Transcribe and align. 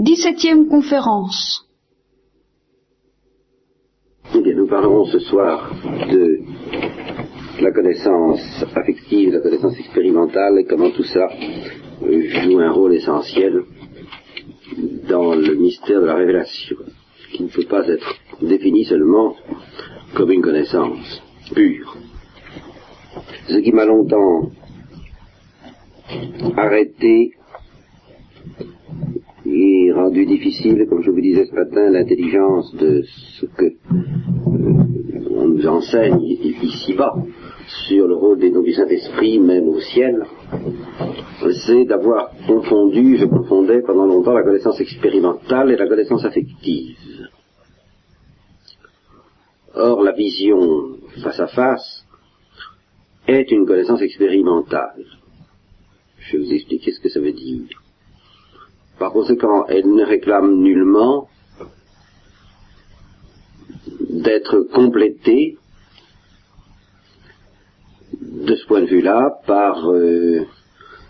Dix-septième 0.00 0.66
conférence. 0.68 1.68
Eh 4.34 4.54
nous 4.54 4.66
parlerons 4.66 5.04
ce 5.04 5.18
soir 5.18 5.70
de 6.10 6.38
la 7.60 7.70
connaissance 7.70 8.64
affective, 8.74 9.34
la 9.34 9.40
connaissance 9.40 9.78
expérimentale 9.78 10.58
et 10.58 10.64
comment 10.64 10.90
tout 10.90 11.04
ça 11.04 11.28
euh, 12.02 12.22
joue 12.28 12.60
un 12.60 12.70
rôle 12.72 12.94
essentiel 12.94 13.62
dans 15.06 15.34
le 15.34 15.54
mystère 15.56 16.00
de 16.00 16.06
la 16.06 16.14
révélation, 16.14 16.78
qui 17.34 17.42
ne 17.42 17.48
peut 17.48 17.68
pas 17.68 17.86
être 17.86 18.14
défini 18.40 18.86
seulement 18.86 19.36
comme 20.14 20.30
une 20.30 20.40
connaissance 20.40 21.22
pure. 21.54 21.94
Ce 23.48 23.58
qui 23.58 23.72
m'a 23.72 23.84
longtemps 23.84 24.50
arrêté 26.56 27.34
rendu 29.92 30.26
difficile, 30.26 30.86
comme 30.88 31.02
je 31.02 31.10
vous 31.10 31.20
disais 31.20 31.46
ce 31.46 31.54
matin, 31.54 31.90
l'intelligence 31.90 32.74
de 32.76 33.02
ce 33.02 33.46
que 33.46 33.64
euh, 33.64 35.30
on 35.30 35.48
nous 35.48 35.66
enseigne 35.66 36.20
ici-bas 36.22 37.14
sur 37.88 38.06
le 38.08 38.14
rôle 38.14 38.38
des 38.38 38.50
dons 38.50 38.62
du 38.62 38.72
Saint-Esprit, 38.72 39.38
même 39.38 39.68
au 39.68 39.80
ciel, 39.80 40.24
c'est 41.66 41.84
d'avoir 41.84 42.30
confondu, 42.46 43.16
je 43.16 43.26
confondais 43.26 43.80
pendant 43.82 44.06
longtemps 44.06 44.32
la 44.32 44.42
connaissance 44.42 44.80
expérimentale 44.80 45.70
et 45.72 45.76
la 45.76 45.86
connaissance 45.86 46.24
affective. 46.24 46.96
Or, 49.74 50.02
la 50.02 50.12
vision 50.12 50.96
face 51.22 51.40
à 51.40 51.46
face 51.46 52.04
est 53.26 53.50
une 53.50 53.66
connaissance 53.66 54.02
expérimentale. 54.02 55.04
Je 56.18 56.36
vais 56.36 56.44
vous 56.44 56.52
expliquer 56.52 56.92
ce 56.92 57.00
que 57.00 57.08
ça 57.08 57.20
veut 57.20 57.32
dire. 57.32 57.79
Par 59.00 59.12
conséquent, 59.12 59.64
elle 59.66 59.90
ne 59.94 60.04
réclame 60.04 60.60
nullement 60.60 61.26
d'être 64.10 64.60
complétée 64.74 65.56
de 68.20 68.54
ce 68.54 68.66
point 68.66 68.82
de 68.82 68.86
vue-là 68.88 69.40
par 69.46 69.90
euh, 69.90 70.46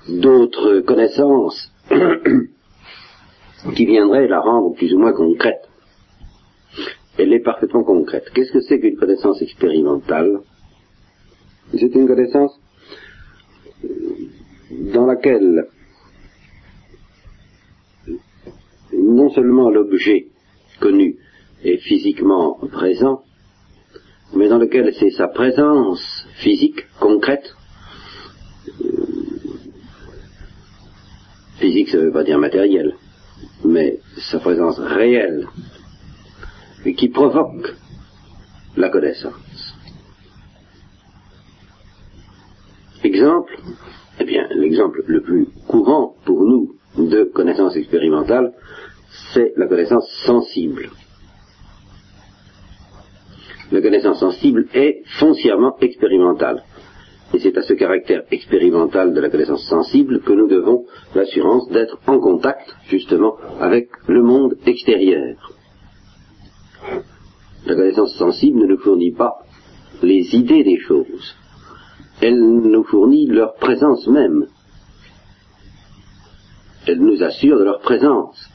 d'autres 0.09 0.83
connaissances 0.83 1.73
qui 3.75 3.87
viendraient 3.87 4.29
la 4.29 4.39
rendre 4.39 4.73
plus 4.77 4.95
ou 4.95 4.99
moins 5.01 5.13
concrète. 5.13 5.69
Elle 7.19 7.33
est 7.33 7.41
parfaitement 7.41 7.83
concrète. 7.83 8.31
Qu'est-ce 8.33 8.53
que 8.53 8.61
c'est 8.61 8.79
qu'une 8.79 8.99
connaissance 8.99 9.43
expérimentale? 9.43 10.43
C'est 11.73 11.93
une 11.97 12.07
connaissance 12.07 12.57
dans 14.71 15.07
laquelle 15.07 15.67
non 19.11 19.31
seulement 19.31 19.71
l'objet 19.71 20.29
connu 20.81 21.17
est 21.63 21.79
physiquement 21.79 22.59
présent, 22.73 23.23
mais 24.35 24.49
dans 24.49 24.59
lequel 24.59 24.95
c'est 24.99 25.11
sa 25.11 25.29
présence 25.29 26.27
physique, 26.35 26.87
concrète. 26.99 27.55
Physique, 31.59 31.91
ça 31.91 31.99
ne 31.99 32.05
veut 32.05 32.13
pas 32.13 32.25
dire 32.25 32.39
matériel, 32.39 32.95
mais 33.65 33.99
sa 34.17 34.39
présence 34.39 34.79
réelle, 34.79 35.47
et 36.87 36.95
qui 36.95 37.09
provoque 37.09 37.75
la 38.77 38.89
connaissance. 38.89 39.75
Exemple, 43.03 43.59
eh 44.21 44.25
bien, 44.25 44.47
l'exemple 44.55 45.03
le 45.07 45.21
plus 45.21 45.49
courant 45.67 46.15
pour 46.25 46.45
nous 46.45 46.77
de 46.97 47.25
connaissance 47.25 47.77
expérimentale, 47.77 48.53
c'est 49.33 49.53
la 49.57 49.67
connaissance 49.67 50.09
sensible. 50.25 50.91
La 53.73 53.81
connaissance 53.81 54.19
sensible 54.19 54.67
est 54.75 55.03
foncièrement 55.19 55.77
expérimentale. 55.81 56.65
Et 57.33 57.39
c'est 57.39 57.57
à 57.57 57.63
ce 57.63 57.75
caractère 57.75 58.25
expérimental 58.33 59.15
de 59.15 59.21
la 59.21 59.31
connaissance 59.31 59.65
sensible 59.69 60.21
que 60.23 60.33
nous 60.33 60.49
devons 60.49 60.87
l'assurance 61.15 61.69
d'être 61.69 61.99
en 62.09 62.19
contact, 62.19 62.75
justement, 62.89 63.37
avec 63.61 63.89
le 64.09 64.23
monde 64.23 64.57
extérieur. 64.67 65.37
La 67.67 67.77
connaissance 67.77 68.17
sensible 68.17 68.59
ne 68.59 68.67
nous 68.67 68.79
fournit 68.79 69.13
pas 69.13 69.35
les 70.03 70.35
idées 70.35 70.65
des 70.65 70.79
choses. 70.81 71.37
Elle 72.21 72.41
nous 72.41 72.85
fournit 72.85 73.27
leur 73.27 73.55
présence 73.55 74.07
même. 74.09 74.47
Elle 76.87 77.01
nous 77.01 77.23
assure 77.23 77.59
de 77.59 77.65
leur 77.65 77.81
présence. 77.81 78.50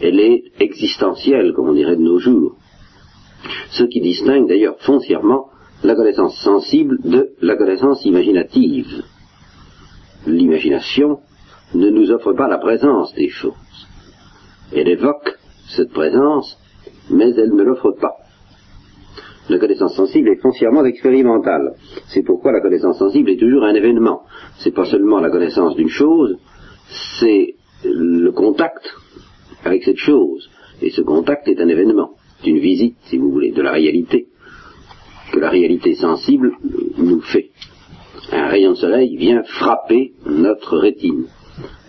Elle 0.00 0.20
est 0.20 0.44
existentielle, 0.60 1.52
comme 1.54 1.68
on 1.68 1.74
dirait 1.74 1.96
de 1.96 2.02
nos 2.02 2.18
jours 2.18 2.56
ce 3.70 3.84
qui 3.84 4.00
distingue 4.00 4.48
d'ailleurs 4.48 4.78
foncièrement 4.80 5.50
la 5.82 5.94
connaissance 5.94 6.36
sensible 6.42 6.98
de 7.02 7.32
la 7.42 7.56
connaissance 7.56 8.04
imaginative. 8.04 9.02
L'imagination 10.26 11.18
ne 11.74 11.90
nous 11.90 12.10
offre 12.10 12.32
pas 12.32 12.48
la 12.48 12.58
présence 12.58 13.12
des 13.14 13.28
choses. 13.28 13.54
Elle 14.74 14.88
évoque 14.88 15.36
cette 15.68 15.92
présence, 15.92 16.56
mais 17.10 17.30
elle 17.30 17.54
ne 17.54 17.62
l'offre 17.62 17.90
pas. 18.00 18.14
La 19.50 19.58
connaissance 19.58 19.94
sensible 19.94 20.30
est 20.30 20.40
foncièrement 20.40 20.84
expérimentale. 20.86 21.74
C'est 22.06 22.22
pourquoi 22.22 22.52
la 22.52 22.60
connaissance 22.60 22.98
sensible 22.98 23.30
est 23.30 23.36
toujours 23.36 23.64
un 23.64 23.74
événement. 23.74 24.22
C'est 24.58 24.74
pas 24.74 24.86
seulement 24.86 25.20
la 25.20 25.28
connaissance 25.28 25.76
d'une 25.76 25.88
chose, 25.88 26.38
c'est 27.18 27.56
le 27.84 28.30
contact 28.30 28.80
avec 29.64 29.84
cette 29.84 29.98
chose. 29.98 30.50
Et 30.82 30.90
ce 30.90 31.00
contact 31.02 31.48
est 31.48 31.60
un 31.60 31.68
événement 31.68 32.10
une 32.46 32.58
visite, 32.58 32.96
si 33.04 33.18
vous 33.18 33.30
voulez, 33.30 33.52
de 33.52 33.62
la 33.62 33.72
réalité, 33.72 34.26
que 35.32 35.38
la 35.38 35.50
réalité 35.50 35.94
sensible 35.94 36.52
nous 36.98 37.20
fait. 37.20 37.50
Un 38.32 38.48
rayon 38.48 38.72
de 38.72 38.76
soleil 38.76 39.16
vient 39.16 39.42
frapper 39.44 40.12
notre 40.26 40.78
rétine. 40.78 41.26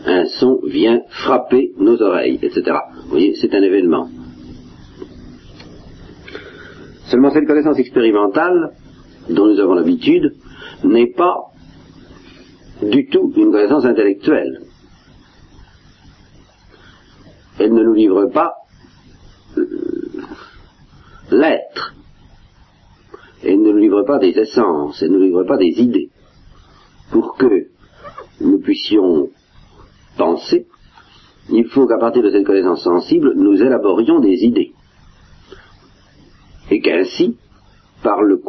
Un 0.05 0.25
son 0.25 0.59
vient 0.65 1.01
frapper 1.09 1.71
nos 1.77 2.01
oreilles, 2.01 2.39
etc. 2.41 2.77
Vous 3.03 3.09
voyez, 3.09 3.35
c'est 3.35 3.53
un 3.53 3.61
événement. 3.61 4.07
Seulement 7.07 7.31
cette 7.31 7.47
connaissance 7.47 7.79
expérimentale 7.79 8.71
dont 9.29 9.47
nous 9.47 9.59
avons 9.59 9.73
l'habitude 9.73 10.35
n'est 10.83 11.11
pas 11.11 11.35
du 12.83 13.07
tout 13.07 13.31
une 13.35 13.51
connaissance 13.51 13.85
intellectuelle. 13.85 14.61
Elle 17.57 17.64
ne 17.75 17.83
nous 17.83 17.93
livre 17.93 18.25
pas 18.27 18.55
l'être. 21.31 21.93
Elle 23.43 23.61
ne 23.61 23.71
nous 23.71 23.77
livre 23.77 24.03
pas 24.03 24.17
des 24.17 24.31
essences, 24.37 25.01
elle 25.01 25.11
ne 25.11 25.17
nous 25.17 25.23
livre 25.23 25.43
pas 25.43 25.57
des 25.57 25.79
idées. 25.79 26.09
Pour 27.11 27.35
que 27.37 27.67
nous 28.41 28.59
puissions 28.59 29.29
penser, 30.17 30.67
il 31.49 31.65
faut 31.67 31.85
qu'à 31.85 31.97
partir 31.97 32.23
de 32.23 32.31
cette 32.31 32.45
connaissance 32.45 32.83
sensible, 32.83 33.33
nous 33.35 33.61
élaborions 33.61 34.19
des 34.19 34.43
idées. 34.43 34.73
Et 36.71 36.81
qu'ainsi, 36.81 37.37
par 38.01 38.23
le, 38.23 38.41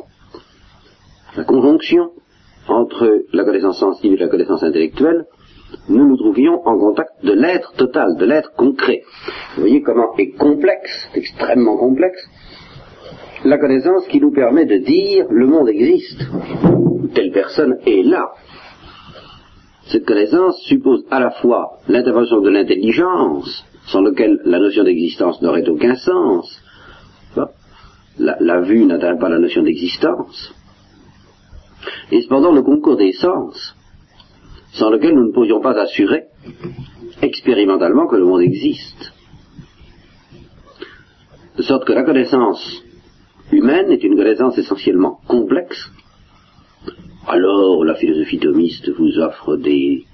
la 1.37 1.44
conjonction 1.44 2.12
entre 2.69 3.25
la 3.32 3.44
connaissance 3.44 3.78
sensible 3.78 4.14
et 4.14 4.19
la 4.19 4.28
connaissance 4.28 4.62
intellectuelle, 4.62 5.26
nous 5.88 6.06
nous 6.06 6.16
trouvions 6.16 6.60
en 6.66 6.78
contact 6.78 7.25
de 7.25 7.32
l'être 7.32 7.72
total, 7.77 8.16
de 8.16 8.25
l'être 8.25 8.53
concret. 8.56 9.03
Vous 9.54 9.62
voyez 9.62 9.82
comment 9.82 10.16
est 10.16 10.31
complexe, 10.32 11.09
extrêmement 11.15 11.77
complexe, 11.77 12.22
la 13.44 13.59
connaissance 13.59 14.06
qui 14.09 14.21
nous 14.21 14.32
permet 14.32 14.65
de 14.65 14.78
dire 14.78 15.26
le 15.31 15.47
monde 15.47 15.69
existe, 15.69 16.26
telle 17.15 17.32
personne 17.32 17.78
est 17.87 18.03
là. 18.03 18.32
Cette 19.87 20.05
connaissance 20.05 20.60
suppose 20.62 21.05
à 21.10 21.21
la 21.21 21.31
fois 21.31 21.78
l'intervention 21.88 22.41
de 22.41 22.50
l'intelligence, 22.50 23.65
sans 23.87 24.00
laquelle 24.00 24.41
la 24.44 24.59
notion 24.59 24.82
d'existence 24.82 25.41
n'aurait 25.43 25.69
aucun 25.69 25.94
sens. 25.94 26.61
La, 28.19 28.37
la 28.41 28.61
vue 28.62 28.85
n'atteint 28.85 29.17
pas 29.17 29.29
la 29.29 29.38
notion 29.38 29.62
d'existence. 29.62 30.55
Et 32.11 32.23
cependant 32.23 32.52
le 32.52 32.62
concours 32.62 32.96
des 32.96 33.12
sens, 33.12 33.75
sans 34.78 34.90
lequel 34.90 35.14
nous 35.14 35.26
ne 35.26 35.32
pourrions 35.32 35.61
pas 35.61 35.78
assurer 35.81 36.25
expérimentalement 37.23 38.06
que 38.06 38.17
le 38.17 38.25
monde 38.25 38.43
existe. 38.43 39.12
De 41.56 41.62
sorte 41.62 41.87
que 41.87 41.93
la 41.93 42.05
connaissance 42.05 42.82
humaine 43.50 43.90
est 43.90 44.05
une 44.05 44.17
connaissance 44.17 44.58
essentiellement 44.58 45.20
complexe, 45.26 45.90
alors 47.26 47.84
la 47.84 47.94
philosophie 47.94 48.38
thomiste 48.38 48.90
vous 48.90 49.19
offre 49.19 49.56
des 49.56 50.05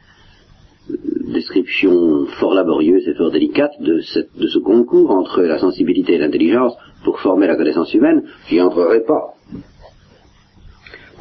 euh, 0.91 0.97
descriptions 1.33 2.27
fort 2.39 2.55
laborieuses 2.55 3.09
et 3.09 3.15
fort 3.15 3.33
délicates 3.33 3.81
de, 3.81 4.01
ce 4.01 4.59
concours 4.59 5.11
entre 5.11 5.43
la 5.43 5.59
sensibilité 5.59 6.15
et 6.15 6.19
l'intelligence 6.19 6.75
pour 7.05 7.19
former 7.21 7.49
la 7.49 7.57
connaissance 7.57 7.93
humaine, 7.93 8.23
qui 8.49 8.61
entrerait 8.61 9.05
pas. 9.05 9.35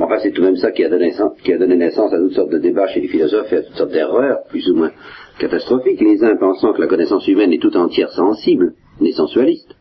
Enfin, 0.02 0.18
c'est 0.24 0.32
tout 0.32 0.42
de 0.42 0.48
même 0.48 0.58
ça 0.58 0.72
qui 0.72 0.84
a, 0.84 0.90
donné, 0.90 1.78
naissance 1.78 2.12
à 2.12 2.18
toutes 2.18 2.34
sortes 2.34 2.50
de 2.50 2.58
débats 2.58 2.88
chez 2.88 3.02
les 3.02 3.08
philosophes 3.08 3.54
et 3.54 3.58
à 3.58 3.62
toutes 3.62 3.76
sortes 3.76 3.92
d'erreurs, 3.92 4.40
plus 4.50 4.68
ou 4.70 4.76
moins 4.76 4.92
catastrophiques, 5.38 6.02
les 6.02 6.24
uns 6.24 6.36
pensant 6.38 6.74
que 6.74 6.82
la 6.82 6.88
connaissance 6.88 7.28
humaine 7.28 7.54
est 7.54 7.62
tout 7.62 7.78
entière 7.78 8.10
sensible, 8.12 8.74
les 9.00 9.12
sensualistes, 9.12 9.76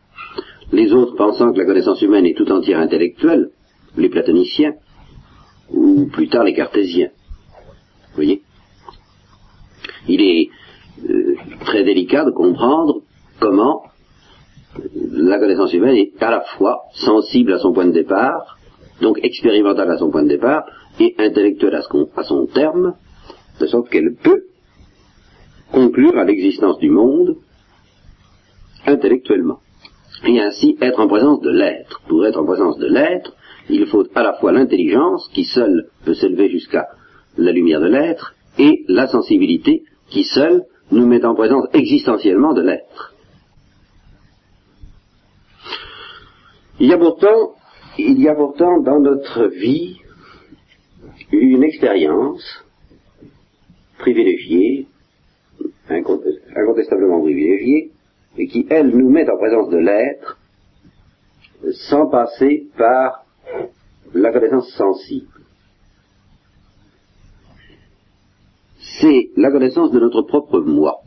les 0.71 0.93
autres 0.93 1.15
pensant 1.15 1.51
que 1.51 1.57
la 1.57 1.65
connaissance 1.65 2.03
humaine 2.03 2.27
est 2.27 2.37
tout 2.37 2.51
entière 2.51 2.79
intellectuelle, 2.79 3.49
les 3.97 4.09
platoniciens, 4.09 4.75
ou 5.71 6.05
plus 6.05 6.29
tard 6.29 6.43
les 6.43 6.53
cartésiens. 6.53 7.09
Vous 8.09 8.15
voyez? 8.15 8.43
Il 10.07 10.21
est 10.21 10.49
euh, 11.09 11.35
très 11.65 11.83
délicat 11.83 12.25
de 12.25 12.31
comprendre 12.31 13.01
comment 13.39 13.83
la 14.95 15.39
connaissance 15.39 15.73
humaine 15.73 15.95
est 15.95 16.21
à 16.21 16.29
la 16.29 16.41
fois 16.41 16.83
sensible 16.93 17.53
à 17.53 17.59
son 17.59 17.73
point 17.73 17.85
de 17.85 17.91
départ, 17.91 18.59
donc 19.01 19.19
expérimentale 19.23 19.91
à 19.91 19.97
son 19.97 20.11
point 20.11 20.23
de 20.23 20.29
départ, 20.29 20.63
et 20.99 21.15
intellectuelle 21.17 21.75
à 21.75 21.81
son, 21.81 22.09
à 22.15 22.23
son 22.23 22.45
terme, 22.47 22.95
de 23.59 23.67
sorte 23.67 23.89
qu'elle 23.89 24.15
peut 24.15 24.43
conclure 25.71 26.17
à 26.17 26.25
l'existence 26.25 26.77
du 26.79 26.89
monde 26.89 27.37
intellectuellement. 28.85 29.59
Et 30.25 30.39
ainsi 30.39 30.77
être 30.81 30.99
en 30.99 31.07
présence 31.07 31.41
de 31.41 31.49
l'être. 31.49 32.01
Pour 32.07 32.25
être 32.25 32.39
en 32.39 32.45
présence 32.45 32.77
de 32.77 32.87
l'être, 32.87 33.33
il 33.69 33.85
faut 33.87 34.05
à 34.15 34.23
la 34.23 34.33
fois 34.33 34.51
l'intelligence, 34.51 35.29
qui 35.33 35.45
seule 35.45 35.87
peut 36.05 36.13
s'élever 36.13 36.49
jusqu'à 36.49 36.87
la 37.37 37.51
lumière 37.51 37.79
de 37.79 37.87
l'être, 37.87 38.35
et 38.59 38.83
la 38.87 39.07
sensibilité, 39.07 39.83
qui 40.09 40.23
seule 40.23 40.63
nous 40.91 41.07
met 41.07 41.25
en 41.25 41.35
présence 41.35 41.65
existentiellement 41.73 42.53
de 42.53 42.61
l'être. 42.61 43.15
Il 46.79 46.87
y 46.87 46.93
a 46.93 46.97
pourtant, 46.97 47.53
il 48.01 48.21
y 48.21 48.27
a 48.27 48.35
pourtant 48.35 48.81
dans 48.81 48.99
notre 48.99 49.47
vie 49.47 49.99
une 51.31 51.63
expérience 51.63 52.65
privilégiée, 53.97 54.87
incontestablement 55.89 57.21
privilégiée, 57.21 57.91
et 58.37 58.47
qui, 58.47 58.65
elle, 58.69 58.89
nous 58.89 59.09
met 59.09 59.29
en 59.29 59.37
présence 59.37 59.69
de 59.69 59.77
l'être 59.77 60.39
sans 61.71 62.07
passer 62.09 62.67
par 62.77 63.25
la 64.13 64.31
connaissance 64.31 64.71
sensible. 64.73 65.27
C'est 68.99 69.29
la 69.35 69.51
connaissance 69.51 69.91
de 69.91 69.99
notre 69.99 70.23
propre 70.23 70.59
moi. 70.59 71.01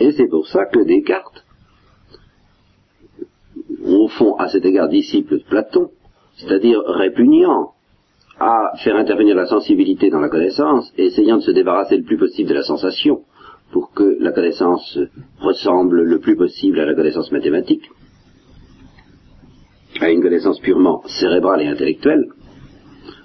Et 0.00 0.12
c'est 0.12 0.28
pour 0.28 0.46
ça 0.46 0.66
que 0.66 0.84
Descartes, 0.84 1.45
au 3.94 4.08
fond, 4.08 4.34
à 4.36 4.48
cet 4.48 4.64
égard 4.64 4.88
disciple 4.88 5.38
de 5.38 5.44
Platon, 5.44 5.90
c'est-à-dire 6.36 6.80
répugnant 6.86 7.72
à 8.38 8.72
faire 8.82 8.96
intervenir 8.96 9.34
la 9.34 9.46
sensibilité 9.46 10.10
dans 10.10 10.20
la 10.20 10.28
connaissance, 10.28 10.92
essayant 10.98 11.38
de 11.38 11.42
se 11.42 11.52
débarrasser 11.52 11.96
le 11.96 12.04
plus 12.04 12.18
possible 12.18 12.50
de 12.50 12.54
la 12.54 12.62
sensation, 12.62 13.22
pour 13.72 13.92
que 13.92 14.16
la 14.20 14.32
connaissance 14.32 14.98
ressemble 15.40 16.02
le 16.02 16.18
plus 16.18 16.36
possible 16.36 16.78
à 16.80 16.86
la 16.86 16.94
connaissance 16.94 17.32
mathématique, 17.32 17.88
à 20.00 20.10
une 20.10 20.22
connaissance 20.22 20.60
purement 20.60 21.02
cérébrale 21.06 21.62
et 21.62 21.68
intellectuelle. 21.68 22.26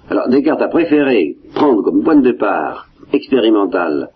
Alors 0.08 0.28
Descartes 0.28 0.62
a 0.62 0.68
préféré 0.68 1.36
prendre 1.54 1.82
comme 1.82 2.02
point 2.02 2.16
de 2.16 2.22
départ 2.22 2.88
expérimental 3.12 4.10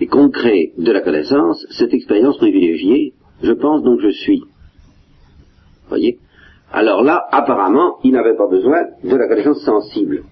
et 0.00 0.06
concret 0.06 0.72
de 0.78 0.92
la 0.92 1.00
connaissance 1.00 1.66
cette 1.70 1.92
expérience 1.92 2.36
privilégiée, 2.38 3.14
je 3.42 3.52
pense 3.52 3.82
donc 3.82 4.00
je 4.00 4.10
suis. 4.10 4.42
Alors 6.72 7.02
là, 7.02 7.26
apparemment, 7.30 7.96
il 8.02 8.12
n'avait 8.12 8.36
pas 8.36 8.48
besoin 8.48 8.82
de 9.04 9.16
la 9.16 9.28
connaissance 9.28 9.62
sensible. 9.64 10.24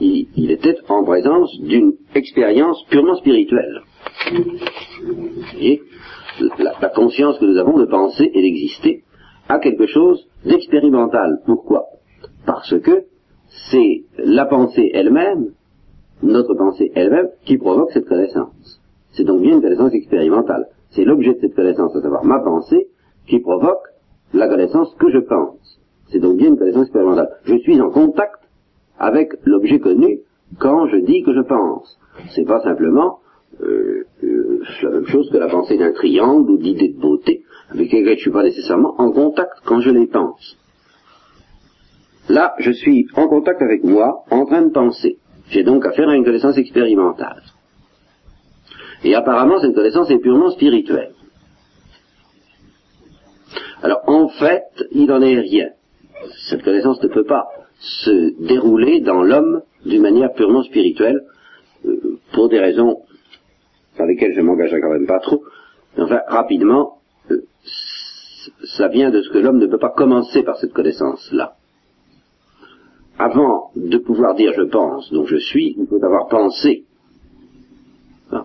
Il, 0.00 0.50
était 0.50 0.76
en 0.88 1.04
présence 1.04 1.50
d'une 1.60 1.92
expérience 2.14 2.82
purement 2.88 3.16
spirituelle. 3.16 3.82
Voyez 5.52 5.82
la, 6.58 6.88
conscience 6.88 7.38
que 7.38 7.44
nous 7.44 7.58
avons 7.58 7.78
de 7.78 7.84
penser 7.84 8.30
et 8.32 8.40
d'exister 8.40 9.04
à 9.48 9.58
quelque 9.58 9.86
chose 9.86 10.26
d'expérimental. 10.44 11.40
Pourquoi? 11.44 11.84
Parce 12.46 12.78
que 12.80 13.04
c'est 13.70 14.04
la 14.16 14.46
pensée 14.46 14.90
elle-même, 14.94 15.50
notre 16.22 16.54
pensée 16.54 16.90
elle-même, 16.94 17.28
qui 17.44 17.58
provoque 17.58 17.90
cette 17.92 18.06
connaissance. 18.06 18.80
C'est 19.12 19.24
donc 19.24 19.42
bien 19.42 19.54
une 19.54 19.62
connaissance 19.62 19.92
expérimentale. 19.92 20.68
C'est 20.90 21.04
l'objet 21.04 21.34
de 21.34 21.40
cette 21.40 21.54
connaissance, 21.54 21.94
à 21.94 22.00
savoir 22.00 22.24
ma 22.24 22.40
pensée, 22.40 22.88
qui 23.26 23.38
provoque 23.40 23.89
la 24.32 24.48
connaissance 24.48 24.94
que 24.98 25.10
je 25.10 25.18
pense. 25.18 25.80
C'est 26.08 26.18
donc 26.18 26.36
bien 26.36 26.48
une 26.48 26.58
connaissance 26.58 26.84
expérimentale. 26.84 27.28
Je 27.44 27.56
suis 27.58 27.80
en 27.80 27.90
contact 27.90 28.40
avec 28.98 29.32
l'objet 29.44 29.78
connu 29.78 30.20
quand 30.58 30.88
je 30.88 30.96
dis 30.96 31.22
que 31.22 31.32
je 31.34 31.40
pense. 31.40 31.98
C'est 32.34 32.44
pas 32.44 32.60
simplement 32.60 33.20
euh, 33.62 34.04
euh, 34.24 34.62
la 34.82 34.90
même 34.90 35.06
chose 35.06 35.30
que 35.30 35.38
la 35.38 35.48
pensée 35.48 35.76
d'un 35.76 35.92
triangle 35.92 36.50
ou 36.50 36.58
d'idée 36.58 36.88
de 36.88 37.00
beauté 37.00 37.42
avec 37.70 37.92
lesquels 37.92 38.16
je 38.16 38.22
suis 38.22 38.30
pas 38.30 38.42
nécessairement 38.42 39.00
en 39.00 39.12
contact 39.12 39.52
quand 39.64 39.80
je 39.80 39.90
les 39.90 40.06
pense. 40.06 40.56
Là, 42.28 42.54
je 42.58 42.70
suis 42.70 43.06
en 43.16 43.26
contact 43.28 43.62
avec 43.62 43.84
moi, 43.84 44.24
en 44.30 44.44
train 44.46 44.62
de 44.62 44.70
penser. 44.70 45.18
J'ai 45.48 45.64
donc 45.64 45.84
affaire 45.84 46.08
à 46.08 46.14
une 46.14 46.24
connaissance 46.24 46.58
expérimentale. 46.58 47.42
Et 49.02 49.14
apparemment, 49.14 49.60
cette 49.60 49.74
connaissance 49.74 50.10
est 50.10 50.18
purement 50.18 50.50
spirituelle. 50.50 51.12
Alors, 53.82 54.02
en 54.06 54.28
fait, 54.28 54.64
il 54.92 55.06
n'en 55.06 55.20
est 55.22 55.38
rien. 55.38 55.70
Cette 56.48 56.62
connaissance 56.62 57.02
ne 57.02 57.08
peut 57.08 57.24
pas 57.24 57.46
se 57.78 58.46
dérouler 58.46 59.00
dans 59.00 59.22
l'homme 59.22 59.62
d'une 59.86 60.02
manière 60.02 60.32
purement 60.34 60.62
spirituelle, 60.62 61.22
euh, 61.86 62.18
pour 62.32 62.48
des 62.48 62.58
raisons 62.58 63.02
dans 63.98 64.04
lesquelles 64.04 64.34
je 64.34 64.40
m'engagerai 64.40 64.80
quand 64.80 64.92
même 64.92 65.06
pas 65.06 65.20
trop. 65.20 65.42
Enfin, 65.96 66.20
rapidement, 66.28 66.98
ça 68.76 68.88
vient 68.88 69.10
de 69.10 69.22
ce 69.22 69.30
que 69.30 69.38
l'homme 69.38 69.58
ne 69.58 69.66
peut 69.66 69.78
pas 69.78 69.90
commencer 69.90 70.42
par 70.42 70.56
cette 70.58 70.72
connaissance-là. 70.72 71.54
Avant 73.18 73.70
de 73.76 73.98
pouvoir 73.98 74.34
dire 74.34 74.52
je 74.56 74.62
pense, 74.62 75.12
donc 75.12 75.26
je 75.26 75.36
suis, 75.36 75.76
il 75.78 75.86
faut 75.86 76.02
avoir 76.02 76.28
pensé. 76.28 76.84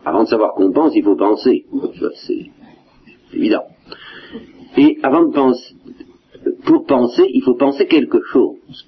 Avant 0.04 0.24
de 0.24 0.28
savoir 0.28 0.54
qu'on 0.54 0.72
pense, 0.72 0.96
il 0.96 1.04
faut 1.04 1.16
penser. 1.16 1.66
C'est 2.26 2.52
évident. 3.34 3.64
Et 4.78 4.98
avant 5.04 5.26
de 5.26 5.34
penser, 5.34 5.76
pour 6.66 6.86
penser, 6.86 7.24
il 7.34 7.42
faut 7.44 7.56
penser 7.56 7.88
quelque 7.88 8.22
chose. 8.24 8.88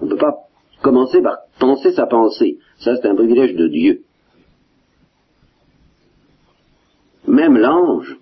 On 0.00 0.06
ne 0.06 0.10
peut 0.10 0.16
pas 0.16 0.36
commencer 0.82 1.20
par 1.22 1.38
penser 1.58 1.92
sa 1.92 2.06
pensée. 2.06 2.58
Ça, 2.78 2.96
c'est 2.96 3.08
un 3.08 3.14
privilège 3.14 3.54
de 3.54 3.68
Dieu. 3.68 4.02
Même 7.26 7.56
l'ange, 7.56 8.18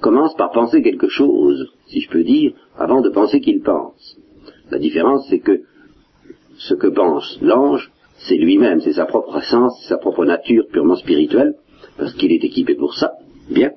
commence 0.00 0.34
par 0.34 0.50
penser 0.50 0.82
quelque 0.82 1.08
chose, 1.08 1.72
si 1.86 2.00
je 2.00 2.10
peux 2.10 2.24
dire, 2.24 2.52
avant 2.76 3.00
de 3.00 3.08
penser 3.08 3.40
qu'il 3.40 3.62
pense. 3.62 4.18
La 4.70 4.78
différence, 4.78 5.26
c'est 5.30 5.38
que 5.38 5.62
ce 6.58 6.74
que 6.74 6.88
pense 6.88 7.38
l'ange, 7.40 7.90
c'est 8.18 8.36
lui-même, 8.36 8.80
c'est 8.80 8.92
sa 8.92 9.06
propre 9.06 9.38
essence, 9.38 9.82
sa 9.88 9.96
propre 9.96 10.24
nature 10.24 10.66
purement 10.70 10.96
spirituelle, 10.96 11.54
parce 11.96 12.12
qu'il 12.14 12.32
est 12.32 12.44
équipé 12.44 12.74
pour 12.74 12.94
ça, 12.94 13.12
bien. 13.50 13.72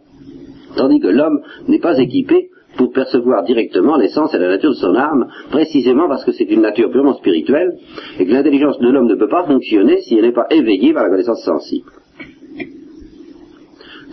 Tandis 0.75 0.99
que 0.99 1.07
l'homme 1.07 1.41
n'est 1.67 1.79
pas 1.79 1.97
équipé 1.99 2.49
pour 2.77 2.91
percevoir 2.91 3.43
directement 3.43 3.95
l'essence 3.95 4.33
et 4.33 4.37
la 4.37 4.49
nature 4.49 4.71
de 4.71 4.75
son 4.75 4.95
âme, 4.95 5.27
précisément 5.49 6.07
parce 6.07 6.25
que 6.25 6.31
c'est 6.31 6.51
une 6.51 6.61
nature 6.61 6.91
purement 6.91 7.13
spirituelle, 7.13 7.77
et 8.19 8.25
que 8.25 8.31
l'intelligence 8.31 8.79
de 8.79 8.89
l'homme 8.89 9.07
ne 9.07 9.15
peut 9.15 9.29
pas 9.29 9.45
fonctionner 9.45 10.01
si 10.01 10.15
elle 10.15 10.25
n'est 10.25 10.33
pas 10.33 10.47
éveillée 10.49 10.93
par 10.93 11.03
la 11.03 11.09
connaissance 11.09 11.43
sensible. 11.43 11.89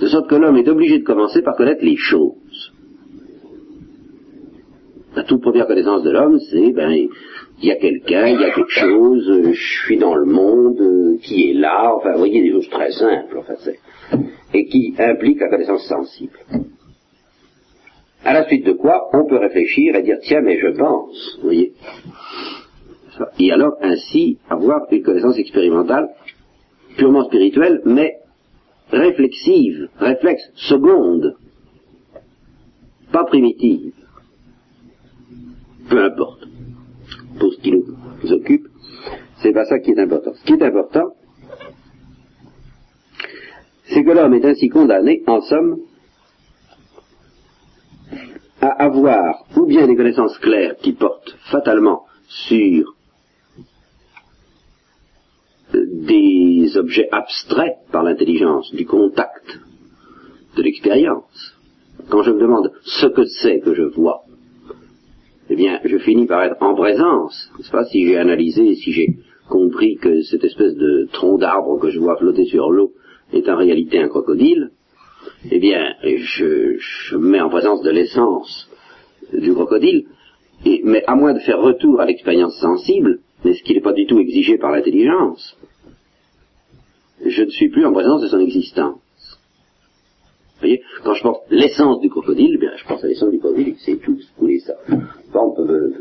De 0.01 0.07
sorte 0.07 0.29
que 0.29 0.35
l'homme 0.35 0.57
est 0.57 0.69
obligé 0.69 0.99
de 0.99 1.05
commencer 1.05 1.43
par 1.43 1.57
connaître 1.57 1.85
les 1.85 1.97
choses. 1.97 2.73
La 5.15 5.25
toute 5.25 5.43
première 5.43 5.67
connaissance 5.67 6.03
de 6.03 6.11
l'homme, 6.11 6.39
c'est, 6.51 6.73
ben, 6.73 6.91
il 6.91 7.69
y 7.69 7.71
a 7.71 7.77
quelqu'un, 7.77 8.27
il 8.27 8.41
y 8.41 8.45
a 8.45 8.51
quelque 8.51 8.71
chose, 8.71 9.29
euh, 9.31 9.53
je 9.53 9.85
suis 9.85 9.99
dans 9.99 10.15
le 10.15 10.25
monde, 10.25 10.81
euh, 10.81 11.19
qui 11.23 11.51
est 11.51 11.55
là, 11.55 11.95
enfin, 11.95 12.13
vous 12.13 12.19
voyez, 12.19 12.43
des 12.43 12.51
choses 12.51 12.69
très 12.71 12.91
simples, 12.93 13.37
enfin, 13.39 13.55
et 14.55 14.67
qui 14.67 14.95
impliquent 14.99 15.41
la 15.41 15.49
connaissance 15.49 15.87
sensible. 15.87 16.39
À 18.25 18.33
la 18.33 18.47
suite 18.47 18.65
de 18.65 18.73
quoi, 18.73 19.09
on 19.13 19.27
peut 19.27 19.39
réfléchir 19.39 19.97
et 19.97 20.03
dire, 20.03 20.19
tiens, 20.23 20.43
mais 20.43 20.59
je 20.59 20.69
pense, 20.69 21.37
vous 21.39 21.45
voyez. 21.45 21.73
Et 23.39 23.53
alors, 23.53 23.75
ainsi, 23.83 24.39
avoir 24.49 24.87
une 24.91 25.03
connaissance 25.03 25.39
expérimentale, 25.39 26.09
purement 26.97 27.25
spirituelle, 27.25 27.83
mais 27.85 28.17
réflexive, 28.91 29.89
réflexe, 29.99 30.43
seconde, 30.55 31.37
pas 33.11 33.25
primitive. 33.25 33.93
Peu 35.89 36.05
importe. 36.05 36.47
Pour 37.39 37.53
ce 37.53 37.61
qui 37.61 37.73
nous 37.73 38.33
occupe, 38.33 38.69
c'est 39.43 39.53
pas 39.53 39.65
ça 39.65 39.79
qui 39.81 39.91
est 39.91 39.99
important. 39.99 40.33
Ce 40.35 40.45
qui 40.45 40.53
est 40.53 40.63
important, 40.63 41.15
c'est 43.93 44.05
que 44.05 44.11
l'homme 44.11 44.35
est 44.35 44.45
ainsi 44.45 44.69
condamné, 44.69 45.23
en 45.27 45.41
somme, 45.41 45.79
à 48.61 48.69
avoir 48.85 49.45
ou 49.57 49.67
bien 49.67 49.87
des 49.87 49.97
connaissances 49.97 50.39
claires 50.39 50.77
qui 50.77 50.93
portent 50.93 51.37
fatalement 51.51 52.05
sur 52.29 52.95
des 55.75 56.77
objets 56.77 57.09
abstraits 57.11 57.77
par 57.91 58.03
l'intelligence, 58.03 58.73
du 58.75 58.87
contact, 58.87 59.59
de 60.57 60.63
l'expérience. 60.63 61.59
Quand 62.09 62.23
je 62.23 62.31
me 62.31 62.41
demande 62.41 62.73
ce 62.83 63.07
que 63.07 63.25
c'est 63.25 63.61
que 63.61 63.75
je 63.75 63.83
vois, 63.83 64.23
eh 65.51 65.57
bien, 65.57 65.81
je 65.85 65.99
finis 65.99 66.27
par 66.27 66.43
être 66.45 66.63
en 66.63 66.75
présence, 66.75 67.51
n'est-ce 67.59 67.71
pas, 67.71 67.85
si 67.87 68.07
j'ai 68.07 68.17
analysé, 68.17 68.75
si 68.77 68.93
j'ai 68.93 69.17
compris 69.49 69.97
que 69.97 70.23
cette 70.23 70.45
espèce 70.45 70.75
de 70.75 71.09
tronc 71.13 71.39
d'arbre 71.39 71.79
que 71.79 71.91
je 71.91 71.99
vois 71.99 72.17
flotter 72.17 72.47
sur 72.47 72.71
l'eau 72.71 72.93
est 73.33 73.49
en 73.49 73.57
réalité 73.57 73.99
un 73.99 74.09
crocodile, 74.09 74.71
eh 75.51 75.59
bien, 75.59 75.95
je, 76.05 76.77
je 76.79 77.17
me 77.17 77.31
mets 77.31 77.41
en 77.41 77.49
présence 77.49 77.83
de 77.83 77.91
l'essence 77.91 78.69
du 79.33 79.53
crocodile, 79.55 80.07
mais 80.85 81.03
à 81.07 81.15
moins 81.15 81.35
de 81.35 81.41
faire 81.41 81.61
retour 81.61 82.01
à 82.01 82.07
l'expérience 82.07 82.59
sensible, 82.61 83.21
mais 83.45 83.55
ce 83.55 83.63
qui 83.63 83.75
n'est 83.75 83.81
pas 83.81 83.93
du 83.93 84.07
tout 84.07 84.19
exigé 84.21 84.59
par 84.59 84.71
l'intelligence, 84.71 85.57
je 87.25 87.43
ne 87.43 87.51
suis 87.51 87.69
plus 87.71 87.85
en 87.85 87.93
présence 87.93 88.23
de 88.23 88.29
son 88.29 88.41
existence. 88.41 88.99
Vous 90.55 90.69
voyez, 90.69 90.83
quand 91.03 91.15
je 91.15 91.23
pense 91.23 91.39
l'essence 91.51 92.01
du 92.01 92.09
crocodile, 92.09 92.53
eh 92.55 92.59
bien, 92.59 92.71
je 92.77 92.85
pense 92.87 93.03
à 93.03 93.09
l'essence 93.09 93.31
du 93.31 93.39
crocodile, 93.39 93.75
c'est 93.79 93.97
tout, 93.97 94.15
vous 94.15 94.41
voulez 94.41 94.61
ça. 94.61 94.75
On 95.35 95.51
peut, 95.55 95.93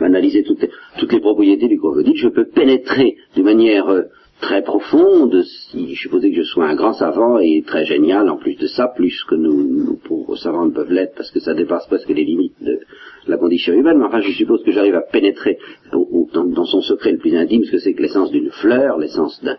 analyser 0.00 0.42
toutes 0.42 0.62
les, 0.62 0.70
toutes 0.98 1.12
les, 1.12 1.20
propriétés 1.20 1.68
du 1.68 1.78
crocodile, 1.78 2.16
je 2.16 2.28
peux 2.28 2.46
pénétrer 2.46 3.16
de 3.36 3.42
manière 3.42 3.88
euh, 3.88 4.02
très 4.42 4.62
profonde, 4.62 5.44
si 5.70 5.94
je 5.94 6.00
supposais 6.00 6.30
que 6.30 6.36
je 6.36 6.42
sois 6.42 6.66
un 6.66 6.74
grand 6.74 6.92
savant 6.92 7.38
et 7.38 7.62
très 7.64 7.84
génial 7.84 8.28
en 8.28 8.36
plus 8.36 8.56
de 8.56 8.66
ça, 8.66 8.88
plus 8.88 9.24
que 9.24 9.36
nous, 9.36 9.62
nous 9.62 9.96
pauvres 9.96 10.36
savants 10.36 10.66
ne 10.66 10.72
peuvent 10.72 10.92
l'être 10.92 11.14
parce 11.14 11.30
que 11.30 11.38
ça 11.38 11.54
dépasse 11.54 11.86
presque 11.86 12.08
les 12.08 12.24
limites 12.24 12.60
de 12.60 12.80
la 13.28 13.36
condition 13.36 13.72
humaine, 13.72 13.98
mais 13.98 14.04
enfin 14.04 14.20
je 14.20 14.32
suppose 14.32 14.62
que 14.64 14.72
j'arrive 14.72 14.96
à 14.96 15.00
pénétrer 15.00 15.58
dans, 15.92 16.64
son 16.64 16.82
secret 16.82 17.12
le 17.12 17.18
plus 17.18 17.36
intime 17.36 17.62
ce 17.64 17.70
que 17.70 17.78
c'est 17.78 17.94
que 17.94 18.02
l'essence 18.02 18.32
d'une 18.32 18.50
fleur, 18.50 18.98
l'essence 18.98 19.42
de 19.44 19.54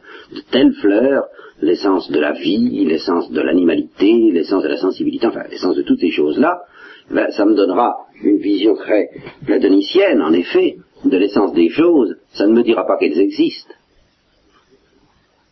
telle 0.51 0.73
fleur, 0.73 1.23
l'essence 1.61 2.11
de 2.11 2.19
la 2.19 2.33
vie, 2.33 2.83
l'essence 2.83 3.31
de 3.31 3.41
l'animalité, 3.41 4.31
l'essence 4.31 4.63
de 4.63 4.69
la 4.69 4.77
sensibilité, 4.77 5.27
enfin 5.27 5.43
l'essence 5.49 5.77
de 5.77 5.83
toutes 5.83 5.99
ces 5.99 6.11
choses-là, 6.11 6.61
ben, 7.09 7.31
ça 7.31 7.45
me 7.45 7.55
donnera 7.55 7.95
une 8.21 8.37
vision 8.37 8.75
très 8.75 9.09
platonicienne, 9.45 10.21
en 10.21 10.33
effet, 10.33 10.75
de 11.05 11.17
l'essence 11.17 11.53
des 11.53 11.69
choses, 11.69 12.17
ça 12.33 12.47
ne 12.47 12.53
me 12.53 12.63
dira 12.63 12.85
pas 12.85 12.97
qu'elles 12.97 13.19
existent, 13.19 13.73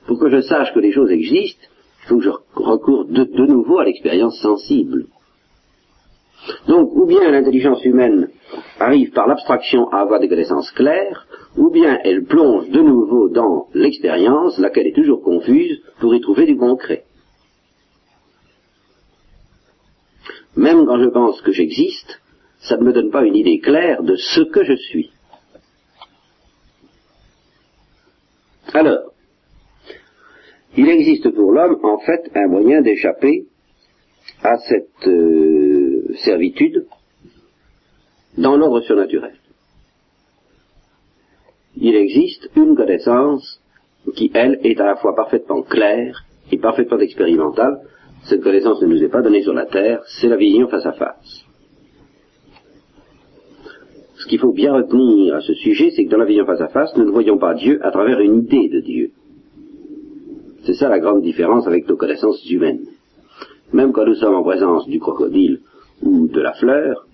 pour 0.08 0.20
que 0.20 0.30
je 0.30 0.42
sache 0.42 0.74
que 0.74 0.80
les 0.80 0.92
choses 0.92 1.12
existent, 1.12 1.68
il 2.04 2.08
faut 2.08 2.18
que 2.18 2.24
je 2.24 2.32
recours 2.56 3.06
de, 3.06 3.46
nouveau 3.46 3.80
à 3.80 3.86
l'expérience 3.86 4.40
sensible. 4.42 5.06
Donc, 6.68 6.90
ou 6.96 7.06
bien 7.06 7.30
l'intelligence 7.30 7.86
humaine 7.86 8.30
arrive 8.80 9.12
par 9.12 9.28
l'abstraction 9.28 9.90
à 9.90 10.00
avoir 10.00 10.20
des 10.20 10.28
connaissances 10.28 10.72
claires, 10.72 11.28
ou 11.56 11.70
bien 11.70 12.00
elle 12.04 12.24
plonge 12.24 12.70
de 12.70 12.82
nouveau 12.82 13.30
dans 13.30 13.68
l'expérience, 13.74 14.58
laquelle 14.58 14.88
est 14.88 14.96
toujours 14.96 15.22
confuse, 15.22 15.82
pour 16.00 16.16
y 16.16 16.22
trouver 16.22 16.48
du 16.48 16.58
concret. 16.58 17.04
Même 20.56 20.86
quand 20.86 21.00
je 21.00 21.10
pense 21.10 21.42
que 21.42 21.52
j'existe, 21.52 22.22
ça 22.60 22.78
ne 22.78 22.84
me 22.84 22.94
donne 22.94 23.12
pas 23.12 23.24
une 23.24 23.36
idée 23.36 23.60
claire 23.60 24.04
de 24.04 24.16
ce 24.16 24.42
que 24.42 24.64
je 24.64 24.76
suis. 24.76 25.12
Alors, 28.74 29.12
il 30.78 30.90
existe 30.90 31.30
pour 31.32 31.52
l'homme 31.52 31.78
en 31.84 32.00
fait 32.00 32.30
un 32.36 32.48
moyen 32.48 32.82
d'échapper 32.82 33.46
à 34.44 34.58
cette 34.58 35.08
euh, 35.08 36.14
servitude 36.24 36.86
dans 38.38 38.56
l'ordre 38.56 38.82
surnaturel. 38.82 39.36
Il 41.76 41.96
existe 41.96 42.50
une 42.56 42.76
connaissance 42.76 43.62
qui, 44.16 44.32
elle, 44.34 44.60
est 44.64 44.80
à 44.80 44.86
la 44.86 44.96
fois 44.96 45.16
parfaitement 45.16 45.62
claire 45.62 46.24
et 46.52 46.58
parfaitement 46.58 47.00
expérimentale. 47.00 47.82
Cette 48.24 48.42
connaissance 48.42 48.82
ne 48.82 48.88
nous 48.88 49.04
est 49.04 49.10
pas 49.10 49.22
donnée 49.22 49.42
sur 49.42 49.54
la 49.54 49.66
terre, 49.66 50.02
c'est 50.20 50.28
la 50.28 50.38
vision 50.38 50.68
face 50.68 50.86
à 50.86 50.94
face. 50.94 51.46
Ce 54.16 54.28
qu'il 54.28 54.40
faut 54.40 54.54
bien 54.54 54.74
retenir 54.74 55.36
à 55.36 55.42
ce 55.42 55.54
sujet, 55.54 55.90
c'est 55.92 56.06
que 56.06 56.10
dans 56.10 56.18
la 56.18 56.26
vision 56.26 56.46
face 56.46 56.62
à 56.62 56.68
face, 56.68 56.96
nous 56.96 57.06
ne 57.06 57.12
voyons 57.12 57.38
pas 57.38 57.56
Dieu 57.56 57.80
à 57.84 57.92
travers 57.92 58.20
une 58.20 58.44
idée 58.44 58.70
de 58.70 58.80
Dieu. 58.82 59.12
C'est 60.64 60.74
ça 60.74 60.90
la 60.90 61.00
grande 61.00 61.22
différence 61.24 61.68
avec 61.68 61.88
nos 61.88 61.98
connaissances 61.98 62.44
humaines. 62.50 62.86
Même 63.74 63.94
quand 63.94 64.06
nous 64.06 64.16
sommes 64.16 64.36
en 64.36 64.44
présence 64.44 64.88
du 64.88 65.00
crocodile 65.00 65.62
ou 66.04 66.28
de 66.28 66.42
la 66.42 66.54
fleur, 66.54 67.08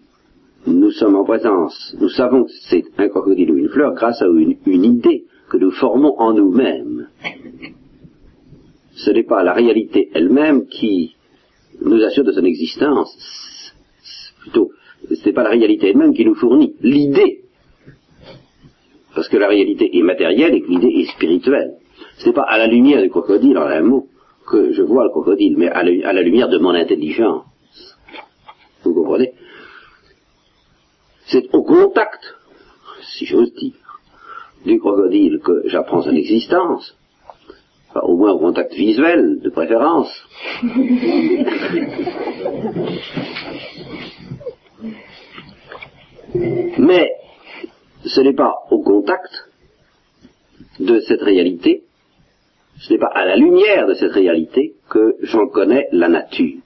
nous 0.65 0.91
sommes 0.91 1.15
en 1.15 1.23
présence, 1.23 1.95
nous 1.99 2.09
savons 2.09 2.43
que 2.43 2.51
c'est 2.69 2.83
un 2.97 3.07
crocodile 3.07 3.51
ou 3.51 3.57
une 3.57 3.69
fleur 3.69 3.93
grâce 3.93 4.21
à 4.21 4.25
une, 4.25 4.57
idée 4.65 5.23
que 5.49 5.57
nous 5.57 5.71
formons 5.71 6.19
en 6.19 6.33
nous-mêmes. 6.33 7.07
Ce 8.95 9.11
n'est 9.11 9.23
pas 9.23 9.43
la 9.43 9.53
réalité 9.53 10.09
elle-même 10.13 10.67
qui 10.67 11.15
nous 11.81 12.03
assure 12.03 12.25
de 12.25 12.33
son 12.33 12.43
existence. 12.43 13.73
Plutôt, 14.41 14.71
ce 15.09 15.25
n'est 15.25 15.33
pas 15.33 15.43
la 15.43 15.51
réalité 15.51 15.89
elle-même 15.89 16.13
qui 16.13 16.25
nous 16.25 16.35
fournit 16.35 16.75
l'idée. 16.81 17.43
Parce 19.15 19.29
que 19.29 19.37
la 19.37 19.47
réalité 19.47 19.97
est 19.97 20.03
matérielle 20.03 20.53
et 20.53 20.61
que 20.61 20.69
l'idée 20.69 20.93
est 20.99 21.11
spirituelle. 21.13 21.75
Ce 22.17 22.27
n'est 22.27 22.33
pas 22.33 22.43
à 22.43 22.57
la 22.57 22.67
lumière 22.67 23.01
du 23.01 23.09
crocodile, 23.09 23.57
en 23.57 23.67
un 23.67 23.81
mot, 23.81 24.07
que 24.47 24.73
je 24.73 24.81
vois 24.81 25.03
le 25.03 25.09
crocodile, 25.09 25.57
mais 25.57 25.69
à 25.69 25.83
la, 25.83 26.21
lumière 26.21 26.49
de 26.49 26.57
mon 26.57 26.73
intelligence. 26.73 27.45
Vous 28.83 28.93
comprenez? 28.93 29.33
C'est 31.27 31.53
au 31.53 31.63
contact, 31.63 32.35
si 33.01 33.25
j'ose 33.25 33.53
dire, 33.53 33.73
du 34.65 34.79
crocodile 34.79 35.39
que 35.43 35.63
j'apprends 35.65 36.01
son 36.01 36.15
existence, 36.15 36.97
au 37.95 38.15
moins 38.15 38.31
au 38.31 38.39
contact 38.39 38.73
visuel, 38.73 39.39
de 39.41 39.49
préférence. 39.49 40.09
Mais 46.79 47.11
ce 48.05 48.21
n'est 48.21 48.33
pas 48.33 48.53
au 48.69 48.81
contact 48.81 49.49
de 50.79 50.99
cette 51.01 51.21
réalité 51.21 51.86
ce 52.79 52.93
n'est 52.93 52.99
pas 52.99 53.11
à 53.13 53.25
la 53.25 53.35
lumière 53.35 53.87
de 53.87 53.93
cette 53.95 54.11
réalité 54.11 54.75
que 54.89 55.15
j'en 55.21 55.47
connais 55.47 55.87
la 55.91 56.07
nature. 56.07 56.59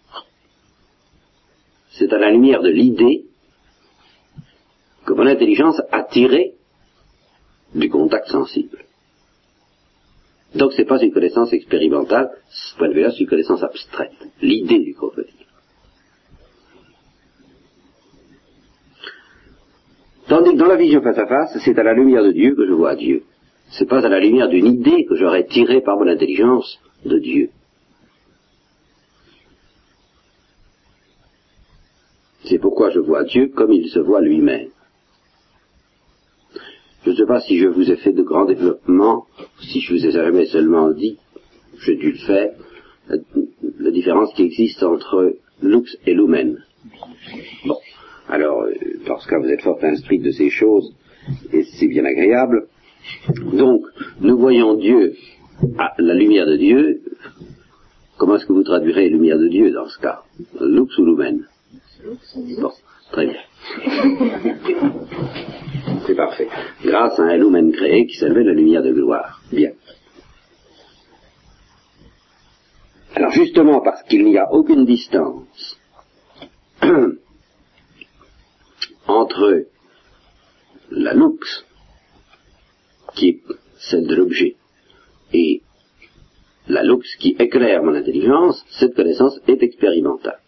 C'est 1.92 2.12
à 2.12 2.18
la 2.18 2.32
lumière 2.32 2.62
de 2.62 2.70
l'idée 2.70 3.26
que 5.06 5.14
mon 5.14 5.26
intelligence 5.26 5.82
a 5.92 6.04
tiré 6.04 6.54
du 7.74 7.90
contact 7.90 8.28
sensible. 8.28 8.86
Donc 10.56 10.74
ce 10.74 10.80
n'est 10.80 10.88
pas 10.88 11.02
une 11.02 11.14
connaissance 11.14 11.54
expérimentale, 11.54 12.30
ce 12.50 12.76
point 12.76 12.90
de 12.90 12.94
vue-là, 12.94 13.12
c'est 13.12 13.22
une 13.22 13.28
connaissance 13.28 13.64
abstraite, 13.64 14.12
l'idée 14.42 14.80
du 14.80 14.94
crocodile. 14.94 15.34
Tandis 20.28 20.52
que 20.52 20.58
dans 20.58 20.68
la 20.68 20.76
vision 20.76 21.02
face 21.02 21.18
à 21.18 21.26
face, 21.26 21.58
c'est 21.64 21.78
à 21.80 21.84
la 21.84 21.94
lumière 21.94 22.24
de 22.24 22.32
Dieu 22.32 22.54
que 22.56 22.68
je 22.68 22.74
vois 22.74 22.96
Dieu 22.96 23.24
c'est 23.72 23.88
pas 23.88 24.06
à 24.06 24.10
la 24.10 24.20
lumière 24.20 24.50
d'une 24.50 24.68
idée 24.68 25.06
que 25.06 25.16
j'aurais 25.16 25.46
tirée 25.46 25.82
par 25.82 25.98
mon 25.98 26.08
intelligence 26.08 26.80
de 27.06 27.18
Dieu. 27.18 27.50
C'est 32.46 32.60
pourquoi 32.60 32.90
je 32.90 33.00
vois 33.00 33.24
Dieu 33.24 33.48
comme 33.48 33.72
il 33.72 33.90
se 33.90 34.00
voit 34.00 34.22
lui-même. 34.22 34.70
Je 37.06 37.12
ne 37.12 37.16
sais 37.16 37.26
pas 37.26 37.40
si 37.40 37.58
je 37.58 37.68
vous 37.68 37.90
ai 37.90 37.96
fait 37.96 38.14
de 38.14 38.22
grands 38.22 38.46
développements, 38.46 39.26
si 39.60 39.80
je 39.80 39.94
vous 39.94 40.06
ai 40.06 40.12
jamais 40.12 40.46
seulement 40.46 40.92
dit, 40.92 41.18
j'ai 41.80 41.96
dû 41.96 42.12
le 42.12 42.18
faire, 42.18 42.52
la, 43.08 43.92
différence 43.92 44.34
qui 44.34 44.44
existe 44.44 44.84
entre 44.84 45.36
lux 45.62 45.98
et 46.06 46.14
lumen. 46.14 46.64
Bon, 47.66 47.78
alors, 48.30 48.62
euh, 48.62 48.74
parce 49.08 49.26
que 49.26 49.36
vous 49.36 49.50
êtes 49.50 49.62
fort 49.62 49.80
instruit 49.82 50.20
de 50.20 50.32
ces 50.32 50.50
choses, 50.50 50.94
et 51.52 51.64
c'est 51.64 51.88
bien 51.88 52.06
agréable, 52.06 52.68
donc, 53.54 53.86
nous 54.20 54.38
voyons 54.38 54.76
Dieu 54.76 55.16
à 55.78 55.94
la 55.98 56.14
lumière 56.14 56.46
de 56.46 56.58
Dieu. 56.58 57.02
Comment 58.18 58.36
est-ce 58.36 58.46
que 58.46 58.54
vous 58.54 58.64
traduirez 58.64 59.10
lumière 59.10 59.38
de 59.38 59.48
Dieu 59.48 59.72
dans 59.72 59.88
ce 59.88 60.00
cas? 60.00 60.22
Lux 60.60 60.98
ou 60.98 61.06
lumen? 61.06 61.48
Bon, 62.60 62.72
très 63.12 63.28
bien. 63.28 63.42
C'est 66.06 66.16
parfait. 66.16 66.48
Grâce 66.84 67.20
à 67.20 67.24
un 67.24 67.38
lumen 67.38 67.72
créé 67.72 68.06
qui 68.08 68.18
s'élevait 68.18 68.44
la 68.44 68.54
lumière 68.54 68.84
de 68.84 68.92
gloire. 68.92 69.42
Bien. 69.52 69.72
Alors 73.16 73.32
justement 73.32 73.82
parce 73.82 74.04
qu'il 74.04 74.24
n'y 74.26 74.38
a 74.38 74.52
aucune 74.52 74.86
distance 74.86 75.78
entre 79.08 79.66
la 80.90 81.14
lux 81.14 81.66
qui 83.16 83.30
est 83.30 83.40
celle 83.78 84.08
de 84.08 84.16
l'objet, 84.16 84.56
et 85.34 85.62
la 86.68 86.84
lux 86.84 87.16
qui 87.20 87.36
éclaire 87.40 87.84
mon 87.84 87.96
intelligence, 87.96 88.64
cette 88.70 88.96
connaissance 88.96 89.40
est 89.48 89.64
expérimentale. 89.64 90.40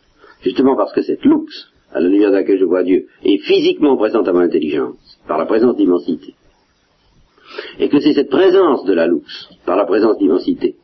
Justement 0.42 0.76
parce 0.76 0.94
que 0.94 1.02
cette 1.02 1.24
lux, 1.24 1.72
à 1.92 2.00
la 2.00 2.10
lumière 2.10 2.32
de 2.32 2.36
laquelle 2.36 2.60
je 2.60 2.66
vois 2.66 2.84
Dieu, 2.84 3.08
est 3.24 3.38
physiquement 3.40 3.98
présente 3.98 4.28
à 4.28 4.34
mon 4.34 4.40
intelligence, 4.40 5.20
par 5.28 5.38
la 5.38 5.46
présence 5.46 5.76
d'immensité, 5.76 6.36
Et 7.80 7.90
que 7.90 8.00
c'est 8.00 8.14
cette 8.14 8.30
présence 8.30 8.84
de 8.86 8.94
la 8.94 9.08
lousse, 9.08 9.50
par 9.66 9.78
la 9.78 9.86
présence 9.86 10.18
d'immensité, 10.18 10.76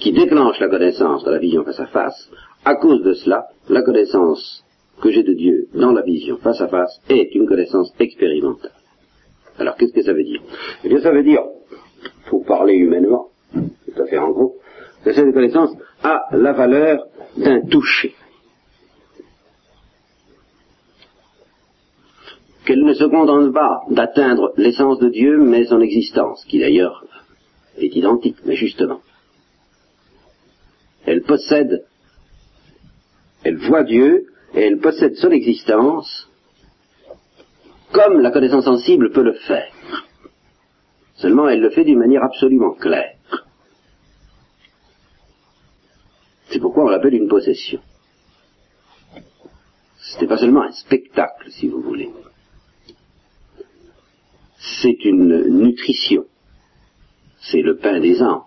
qui 0.00 0.12
déclenche 0.12 0.60
la 0.60 0.68
connaissance 0.68 1.24
de 1.24 1.30
la 1.30 1.38
vision 1.38 1.64
face 1.64 1.80
à 1.80 1.86
face, 1.86 2.30
à 2.64 2.74
cause 2.76 3.02
de 3.02 3.14
cela, 3.14 3.46
la 3.68 3.82
connaissance 3.82 4.64
que 5.00 5.10
j'ai 5.10 5.22
de 5.22 5.34
Dieu 5.34 5.68
dans 5.74 5.92
la 5.92 6.02
vision 6.02 6.36
face 6.38 6.60
à 6.60 6.68
face 6.68 7.00
est 7.08 7.34
une 7.34 7.46
connaissance 7.46 7.92
expérimentale. 7.98 8.72
Alors 9.58 9.76
qu'est-ce 9.76 9.92
que 9.92 10.02
ça 10.02 10.12
veut 10.12 10.24
dire? 10.24 10.40
Eh 10.84 10.88
bien 10.88 11.00
ça 11.00 11.10
veut 11.10 11.22
dire, 11.22 11.42
pour 12.28 12.44
parler 12.44 12.74
humainement, 12.74 13.28
tout 13.52 14.02
à 14.02 14.06
fait 14.06 14.18
en 14.18 14.30
gros, 14.30 14.56
que 15.04 15.12
cette 15.12 15.32
connaissance 15.32 15.70
a 16.02 16.26
la 16.32 16.52
valeur 16.52 17.06
d'un 17.36 17.60
toucher. 17.62 18.14
Qu'elle 22.64 22.84
ne 22.84 22.94
se 22.94 23.04
contente 23.04 23.52
pas 23.52 23.82
d'atteindre 23.90 24.52
l'essence 24.56 24.98
de 24.98 25.08
Dieu, 25.08 25.38
mais 25.38 25.64
son 25.64 25.80
existence, 25.80 26.44
qui 26.44 26.60
d'ailleurs 26.60 27.04
est 27.78 27.96
identique, 27.96 28.36
mais 28.44 28.56
justement. 28.56 29.00
Elle 31.04 31.22
possède, 31.22 31.84
elle 33.42 33.56
voit 33.56 33.82
Dieu, 33.82 34.26
et 34.54 34.60
elle 34.60 34.78
possède 34.78 35.14
son 35.16 35.30
existence 35.30 36.29
comme 37.92 38.20
la 38.20 38.30
connaissance 38.30 38.64
sensible 38.64 39.10
peut 39.10 39.22
le 39.22 39.34
faire. 39.34 39.72
Seulement, 41.16 41.48
elle 41.48 41.60
le 41.60 41.70
fait 41.70 41.84
d'une 41.84 41.98
manière 41.98 42.24
absolument 42.24 42.72
claire. 42.74 43.16
C'est 46.48 46.60
pourquoi 46.60 46.84
on 46.84 46.88
l'appelle 46.88 47.14
une 47.14 47.28
possession. 47.28 47.80
Ce 49.98 50.20
n'est 50.20 50.26
pas 50.26 50.38
seulement 50.38 50.62
un 50.62 50.72
spectacle, 50.72 51.50
si 51.50 51.68
vous 51.68 51.80
voulez. 51.80 52.10
C'est 54.82 55.04
une 55.04 55.58
nutrition. 55.58 56.24
C'est 57.38 57.62
le 57.62 57.76
pain 57.76 58.00
des 58.00 58.22
anges. 58.22 58.42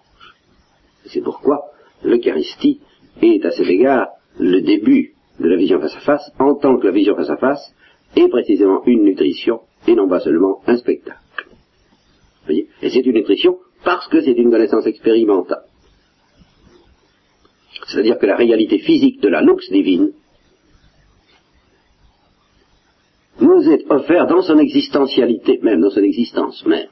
C'est 1.06 1.22
pourquoi 1.22 1.72
l'Eucharistie 2.04 2.82
est 3.22 3.46
à 3.46 3.52
cet 3.52 3.68
égard 3.68 4.10
le 4.40 4.62
début 4.62 5.14
de 5.40 5.48
la 5.48 5.56
vision 5.56 5.80
face 5.80 5.96
à 5.96 6.00
face, 6.00 6.32
en 6.40 6.56
tant 6.56 6.78
que 6.78 6.88
la 6.88 6.92
vision 6.92 7.16
face 7.16 7.30
à 7.30 7.38
face 7.38 7.74
est 8.16 8.28
précisément 8.30 8.84
une 8.86 9.04
nutrition 9.04 9.62
et 9.88 9.96
non 9.96 10.08
pas 10.08 10.20
seulement 10.20 10.62
un 10.68 10.78
spectacle. 10.78 11.48
Voyez? 12.46 12.68
Et 12.82 12.90
c'est 12.90 13.06
une 13.06 13.14
nutrition 13.14 13.58
parce 13.84 14.08
que 14.08 14.22
c'est 14.22 14.34
une 14.34 14.52
connaissance 14.52 14.86
expérimentale. 14.86 15.64
C'est-à-dire 17.88 18.18
que 18.18 18.26
la 18.26 18.36
réalité 18.36 18.80
physique 18.80 19.22
de 19.22 19.30
la 19.30 19.42
lux 19.42 19.70
divine 19.72 20.12
nous 23.40 23.70
est 23.70 23.90
offerte 23.90 24.30
dans 24.30 24.42
son 24.42 24.58
existentialité 24.58 25.60
même, 25.64 25.82
dans 25.82 25.90
son 25.90 26.02
existence 26.02 26.66
même. 26.66 26.88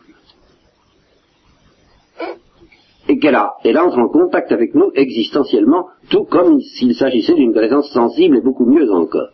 Et 3.07 3.19
qu'elle 3.19 3.35
a, 3.35 3.53
elle 3.63 3.77
entre 3.77 3.99
en 3.99 4.09
contact 4.09 4.51
avec 4.51 4.73
nous 4.73 4.91
existentiellement, 4.95 5.87
tout 6.09 6.23
comme 6.23 6.59
s'il 6.61 6.95
s'agissait 6.95 7.35
d'une 7.35 7.53
connaissance 7.53 7.91
sensible 7.91 8.37
et 8.37 8.41
beaucoup 8.41 8.65
mieux 8.65 8.91
encore. 8.91 9.29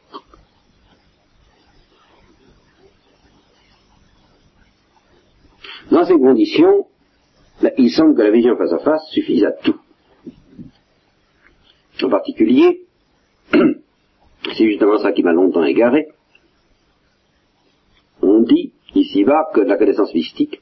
Dans 5.92 6.06
ces 6.06 6.17
conditions, 6.28 6.88
ben, 7.62 7.72
il 7.78 7.90
semble 7.90 8.16
que 8.16 8.22
la 8.22 8.32
vision 8.32 8.58
face 8.58 8.74
à 8.74 8.80
face 8.80 9.10
suffise 9.12 9.44
à 9.46 9.52
tout. 9.52 9.80
En 12.04 12.10
particulier, 12.10 12.82
c'est 13.54 14.68
justement 14.72 14.98
ça 15.00 15.12
qui 15.14 15.24
m'a 15.24 15.34
longtemps 15.34 15.64
égaré, 15.64 16.08
on 18.22 18.42
dit 18.42 18.74
ici-bas 18.94 19.50
que 19.54 19.62
la 19.62 19.78
connaissance 19.78 20.14
mystique 20.14 20.62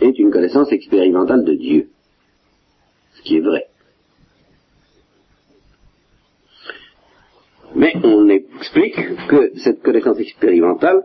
est 0.00 0.18
une 0.18 0.30
connaissance 0.30 0.70
expérimentale 0.70 1.44
de 1.44 1.54
Dieu, 1.54 1.88
ce 3.14 3.22
qui 3.22 3.36
est 3.36 3.40
vrai. 3.40 3.66
Mais 7.74 7.94
on 8.04 8.28
explique 8.28 8.96
que 9.28 9.58
cette 9.58 9.82
connaissance 9.82 10.20
expérimentale 10.20 11.04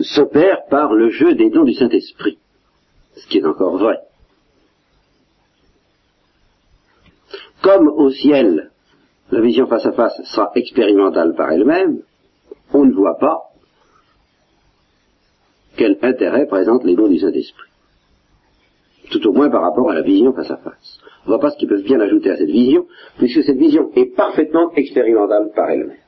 s'opère 0.00 0.66
par 0.66 0.92
le 0.92 1.10
jeu 1.10 1.34
des 1.34 1.50
dons 1.50 1.64
du 1.64 1.74
Saint-Esprit, 1.74 2.38
ce 3.16 3.26
qui 3.26 3.38
est 3.38 3.46
encore 3.46 3.76
vrai. 3.78 3.98
Comme 7.62 7.88
au 7.88 8.10
ciel, 8.10 8.70
la 9.30 9.40
vision 9.40 9.66
face 9.66 9.86
à 9.86 9.92
face 9.92 10.20
sera 10.24 10.52
expérimentale 10.54 11.34
par 11.34 11.50
elle-même, 11.50 12.02
on 12.72 12.84
ne 12.84 12.92
voit 12.92 13.18
pas 13.18 13.42
quel 15.76 15.98
intérêt 16.02 16.46
présentent 16.46 16.84
les 16.84 16.94
dons 16.94 17.08
du 17.08 17.18
Saint-Esprit. 17.18 17.70
Tout 19.10 19.26
au 19.28 19.32
moins 19.32 19.50
par 19.50 19.62
rapport 19.62 19.90
à 19.90 19.94
la 19.94 20.02
vision 20.02 20.32
face 20.32 20.50
à 20.50 20.56
face. 20.56 20.98
On 21.22 21.30
ne 21.30 21.36
voit 21.36 21.40
pas 21.40 21.50
ce 21.50 21.58
qu'ils 21.58 21.68
peuvent 21.68 21.82
bien 21.82 22.00
ajouter 22.00 22.30
à 22.30 22.36
cette 22.36 22.50
vision, 22.50 22.86
puisque 23.18 23.42
cette 23.42 23.58
vision 23.58 23.90
est 23.94 24.14
parfaitement 24.14 24.72
expérimentale 24.72 25.50
par 25.54 25.70
elle-même. 25.70 26.03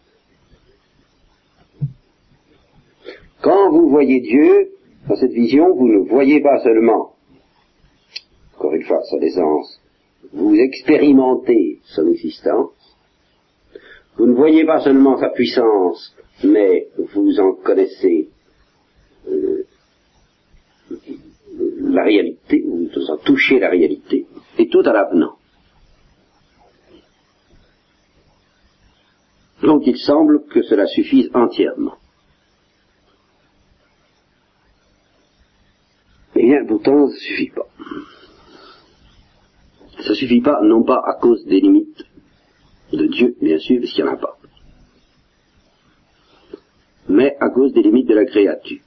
Quand 3.46 3.70
vous 3.70 3.88
voyez 3.88 4.20
Dieu, 4.22 4.72
dans 5.09 5.14
cette 5.14 5.30
vision, 5.30 5.72
vous 5.72 5.87
ne 5.87 6.09
voyez 6.09 6.40
pas 6.40 6.59
seulement, 6.64 7.12
encore 8.56 8.74
une 8.74 8.82
fois, 8.82 9.00
son 9.09 9.20
essence, 9.20 9.80
vous 10.32 10.56
expérimentez 10.56 11.78
son 11.85 12.09
existence, 12.09 12.96
vous 14.16 14.26
ne 14.26 14.35
voyez 14.35 14.64
pas 14.64 14.80
seulement 14.80 15.16
sa 15.18 15.28
puissance, 15.28 16.16
mais 16.42 16.88
vous 17.14 17.38
en 17.38 17.52
connaissez 17.52 18.30
euh, 19.28 19.64
la 21.82 22.02
réalité, 22.02 22.64
vous 22.66 23.11
en 23.12 23.16
touchez 23.18 23.61
la 23.61 23.70
réalité, 23.70 24.26
et 24.59 24.66
tout 24.66 24.82
à 24.85 24.92
l'avenant. 24.92 25.37
Donc 29.62 29.87
il 29.87 29.98
semble 29.98 30.46
que 30.46 30.62
cela 30.62 30.87
suffise 30.88 31.30
entièrement. 31.32 31.94
Bien, 36.46 36.64
pourtant, 36.64 37.09
ça 37.09 37.14
ne 37.14 37.18
suffit 37.18 37.50
pas. 37.50 37.66
Ça 40.00 40.11
ne 40.11 40.14
suffit 40.14 40.40
pas, 40.40 40.61
non 40.62 40.85
pas 40.85 41.02
à 41.04 41.14
cause 41.20 41.44
des 41.46 41.61
limites 41.61 42.04
de 42.92 43.06
Dieu, 43.06 43.37
bien 43.40 43.59
sûr, 43.59 43.80
parce 43.80 43.92
qu'il 43.92 44.04
n'y 44.04 44.11
en 44.11 44.14
a 44.14 44.16
pas, 44.16 44.37
mais 47.09 47.37
à 47.40 47.50
cause 47.50 47.72
des 47.72 47.82
limites 47.82 48.09
de 48.09 48.14
la 48.14 48.24
créature. 48.24 48.80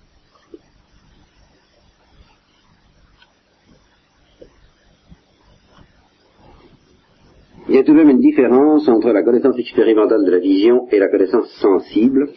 Il 7.67 7.75
y 7.75 7.77
a 7.77 7.83
tout 7.83 7.91
de 7.91 7.97
même 7.97 8.09
une 8.09 8.19
différence 8.19 8.87
entre 8.87 9.11
la 9.11 9.21
connaissance 9.21 9.57
expérimentale 9.59 10.25
de 10.25 10.31
la 10.31 10.39
vision 10.39 10.87
et 10.91 10.97
la 10.97 11.07
connaissance 11.07 11.51
sensible. 11.61 12.29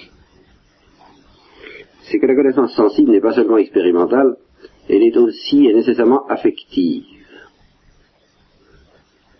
C'est 2.02 2.18
que 2.18 2.26
la 2.26 2.34
connaissance 2.34 2.74
sensible 2.74 3.12
n'est 3.12 3.20
pas 3.20 3.32
seulement 3.32 3.56
expérimentale, 3.56 4.36
elle 4.92 5.04
est 5.04 5.16
aussi 5.16 5.66
et 5.66 5.72
nécessairement 5.72 6.26
affective. 6.26 7.04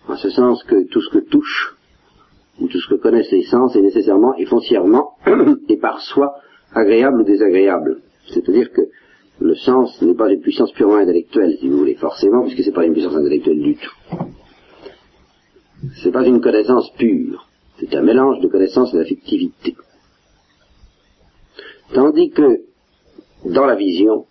En 0.07 0.15
ce 0.15 0.31
sens 0.31 0.63
que 0.63 0.83
tout 0.87 1.01
ce 1.01 1.09
que 1.09 1.19
touche, 1.19 1.75
ou 2.59 2.67
tout 2.67 2.79
ce 2.79 2.89
que 2.89 2.95
connaissent 2.95 3.31
les 3.31 3.43
sens 3.43 3.75
est 3.75 3.81
nécessairement 3.81 4.35
et 4.35 4.45
foncièrement 4.45 5.11
et 5.69 5.77
par 5.77 6.01
soi 6.01 6.33
agréable 6.73 7.21
ou 7.21 7.23
désagréable. 7.23 8.01
C'est-à-dire 8.27 8.71
que 8.71 8.81
le 9.41 9.55
sens 9.55 10.01
n'est 10.01 10.15
pas 10.15 10.31
une 10.31 10.41
puissance 10.41 10.71
purement 10.71 10.95
intellectuelle, 10.95 11.55
si 11.59 11.69
vous 11.69 11.77
voulez, 11.77 11.95
forcément, 11.95 12.41
puisque 12.41 12.63
ce 12.63 12.69
n'est 12.69 12.75
pas 12.75 12.85
une 12.85 12.93
puissance 12.93 13.15
intellectuelle 13.15 13.61
du 13.61 13.75
tout. 13.75 13.95
Ce 15.97 16.05
n'est 16.05 16.11
pas 16.11 16.25
une 16.25 16.41
connaissance 16.41 16.91
pure, 16.97 17.47
c'est 17.79 17.93
un 17.95 18.01
mélange 18.01 18.39
de 18.39 18.47
connaissance 18.47 18.93
et 18.93 18.97
d'affectivité. 18.97 19.75
Tandis 21.93 22.31
que 22.31 22.61
dans 23.45 23.65
la 23.65 23.75
vision, 23.75 24.25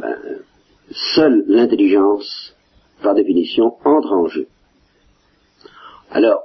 ben, 0.00 0.16
seule 1.14 1.44
l'intelligence, 1.46 2.54
par 3.02 3.14
définition, 3.14 3.74
entre 3.84 4.12
en 4.12 4.26
jeu. 4.26 4.46
Alors, 6.10 6.42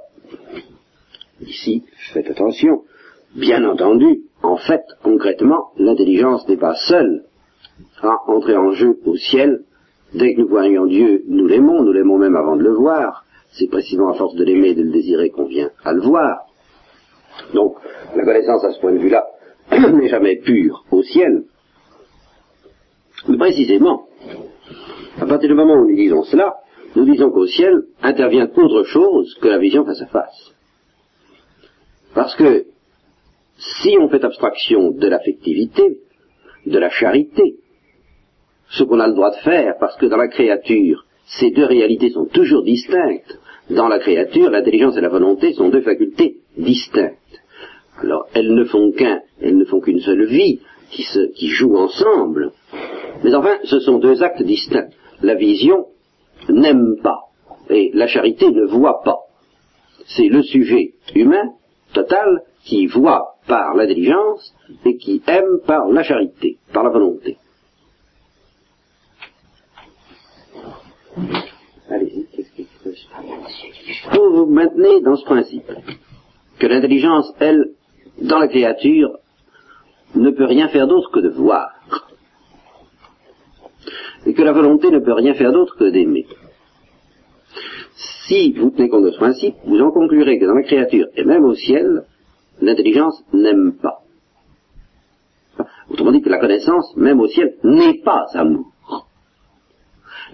ici, 1.40 1.84
faites 2.12 2.30
attention, 2.30 2.84
bien 3.34 3.64
entendu, 3.64 4.22
en 4.42 4.56
fait, 4.56 4.82
concrètement, 5.02 5.70
l'intelligence 5.78 6.48
n'est 6.48 6.56
pas 6.56 6.74
seule 6.88 7.24
à 8.02 8.18
entrer 8.28 8.56
en 8.56 8.72
jeu 8.72 8.98
au 9.04 9.16
ciel. 9.16 9.64
Dès 10.14 10.34
que 10.34 10.40
nous 10.40 10.48
voyons 10.48 10.86
Dieu, 10.86 11.24
nous 11.28 11.46
l'aimons, 11.46 11.82
nous 11.82 11.92
l'aimons 11.92 12.18
même 12.18 12.36
avant 12.36 12.56
de 12.56 12.62
le 12.62 12.72
voir. 12.72 13.24
C'est 13.50 13.68
précisément 13.68 14.10
à 14.10 14.14
force 14.14 14.34
de 14.34 14.44
l'aimer 14.44 14.68
et 14.68 14.74
de 14.74 14.82
le 14.82 14.92
désirer 14.92 15.30
qu'on 15.30 15.46
vient 15.46 15.70
à 15.84 15.92
le 15.92 16.00
voir. 16.00 16.46
Donc, 17.54 17.76
la 18.14 18.24
connaissance 18.24 18.64
à 18.64 18.72
ce 18.72 18.80
point 18.80 18.92
de 18.92 18.98
vue-là 18.98 19.26
n'est 19.70 20.08
jamais 20.08 20.36
pure 20.36 20.84
au 20.90 21.02
ciel. 21.02 21.44
Mais 23.28 23.36
précisément, 23.36 24.06
à 25.20 25.26
partir 25.26 25.48
du 25.48 25.54
moment 25.54 25.74
où 25.74 25.88
nous 25.88 25.96
disons 25.96 26.22
cela, 26.24 26.54
nous 26.94 27.04
disons 27.04 27.30
qu'au 27.30 27.46
ciel 27.46 27.82
intervient 28.02 28.48
autre 28.56 28.84
chose 28.84 29.34
que 29.40 29.48
la 29.48 29.58
vision 29.58 29.84
face 29.84 30.02
à 30.02 30.06
face. 30.06 30.54
Parce 32.14 32.34
que 32.36 32.66
si 33.58 33.96
on 34.00 34.08
fait 34.08 34.24
abstraction 34.24 34.90
de 34.92 35.08
l'affectivité, 35.08 35.98
de 36.66 36.78
la 36.78 36.90
charité, 36.90 37.56
ce 38.70 38.84
qu'on 38.84 39.00
a 39.00 39.08
le 39.08 39.14
droit 39.14 39.30
de 39.30 39.42
faire, 39.42 39.76
parce 39.78 39.96
que 39.96 40.06
dans 40.06 40.16
la 40.16 40.28
créature, 40.28 41.04
ces 41.26 41.50
deux 41.50 41.64
réalités 41.64 42.10
sont 42.10 42.26
toujours 42.26 42.62
distinctes. 42.62 43.38
Dans 43.70 43.88
la 43.88 43.98
créature, 43.98 44.50
l'intelligence 44.50 44.96
et 44.96 45.00
la 45.00 45.08
volonté 45.08 45.52
sont 45.52 45.68
deux 45.68 45.80
facultés 45.80 46.36
distinctes. 46.56 47.42
Alors, 47.98 48.26
elles 48.34 48.54
ne 48.54 48.64
font 48.64 48.92
qu'un, 48.92 49.20
elles 49.40 49.56
ne 49.56 49.64
font 49.64 49.80
qu'une 49.80 50.00
seule 50.00 50.26
vie 50.26 50.60
qui, 50.90 51.48
joue 51.48 51.76
ensemble. 51.76 52.52
Mais 53.24 53.34
enfin, 53.34 53.56
ce 53.64 53.80
sont 53.80 53.98
deux 53.98 54.22
actes 54.22 54.42
distincts. 54.42 54.88
La 55.22 55.34
vision 55.34 55.86
n'aime 56.48 56.96
pas 57.02 57.20
et 57.70 57.90
la 57.94 58.06
charité 58.06 58.50
ne 58.50 58.64
voit 58.64 59.02
pas. 59.02 59.18
C'est 60.06 60.28
le 60.28 60.42
sujet 60.42 60.94
humain 61.14 61.52
total 61.92 62.42
qui 62.64 62.86
voit 62.86 63.36
par 63.46 63.74
l'intelligence 63.74 64.54
et 64.84 64.96
qui 64.96 65.22
aime 65.26 65.60
par 65.66 65.88
la 65.88 66.02
charité, 66.02 66.58
par 66.72 66.84
la 66.84 66.90
volonté. 66.90 67.38
Allez-y, 71.88 72.26
qu'est-ce 72.26 72.50
Vous 74.12 74.36
vous 74.36 74.46
maintenez 74.46 75.00
dans 75.00 75.16
ce 75.16 75.24
principe 75.24 75.70
que 76.58 76.66
l'intelligence, 76.66 77.32
elle, 77.38 77.72
dans 78.20 78.38
la 78.38 78.48
créature, 78.48 79.18
ne 80.14 80.30
peut 80.30 80.44
rien 80.44 80.68
faire 80.68 80.86
d'autre 80.86 81.10
que 81.12 81.20
de 81.20 81.28
voir. 81.28 81.70
Et 84.26 84.34
que 84.34 84.42
la 84.42 84.52
volonté 84.52 84.90
ne 84.90 84.98
peut 84.98 85.12
rien 85.12 85.34
faire 85.34 85.52
d'autre 85.52 85.76
que 85.76 85.90
d'aimer. 85.90 86.26
Si 88.26 88.52
vous 88.52 88.70
tenez 88.70 88.88
compte 88.88 89.04
de 89.04 89.12
ce 89.12 89.18
principe, 89.18 89.54
vous 89.64 89.80
en 89.80 89.92
conclurez 89.92 90.38
que 90.38 90.46
dans 90.46 90.54
la 90.54 90.62
créature, 90.62 91.06
et 91.16 91.24
même 91.24 91.44
au 91.44 91.54
ciel, 91.54 92.02
l'intelligence 92.60 93.22
n'aime 93.32 93.76
pas. 93.80 94.02
Autrement 95.88 96.12
dit 96.12 96.22
que 96.22 96.28
la 96.28 96.38
connaissance, 96.38 96.96
même 96.96 97.20
au 97.20 97.28
ciel, 97.28 97.54
n'est 97.62 98.00
pas 98.04 98.26
amour. 98.34 98.72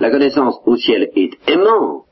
La 0.00 0.10
connaissance 0.10 0.58
au 0.64 0.76
ciel 0.76 1.10
est 1.14 1.32
aimante, 1.48 2.06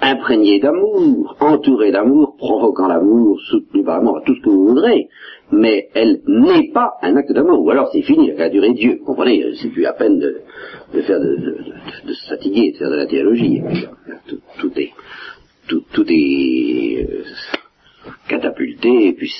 imprégné 0.00 0.60
d'amour, 0.60 1.36
entouré 1.40 1.90
d'amour, 1.90 2.36
provoquant 2.36 2.88
l'amour, 2.88 3.40
soutenu 3.50 3.82
par 3.82 3.98
l'amour, 3.98 4.22
tout 4.24 4.34
ce 4.34 4.40
que 4.42 4.50
vous 4.50 4.68
voudrez, 4.68 5.08
mais 5.50 5.88
elle 5.94 6.20
n'est 6.26 6.70
pas 6.72 6.92
un 7.02 7.16
acte 7.16 7.32
d'amour, 7.32 7.60
ou 7.60 7.70
alors 7.70 7.90
c'est 7.92 8.02
fini, 8.02 8.30
elle 8.30 8.42
a 8.42 8.48
duré 8.48 8.72
Dieu. 8.74 8.98
Vous 9.00 9.06
comprenez, 9.06 9.44
c'est 9.60 9.70
plus 9.70 9.86
à 9.86 9.92
peine 9.92 10.18
de, 10.18 10.40
faire 11.02 11.20
de, 11.20 12.12
se 12.12 12.28
fatiguer, 12.28 12.72
de 12.72 12.76
faire 12.76 12.90
de 12.90 12.96
la 12.96 13.06
théologie. 13.06 13.62
Tout, 14.58 14.72
est 14.76 14.92
tout, 15.66 16.06
est 16.08 17.06
euh, 17.08 17.24
catapulté, 18.28 19.08
et 19.08 19.12
puis 19.14 19.32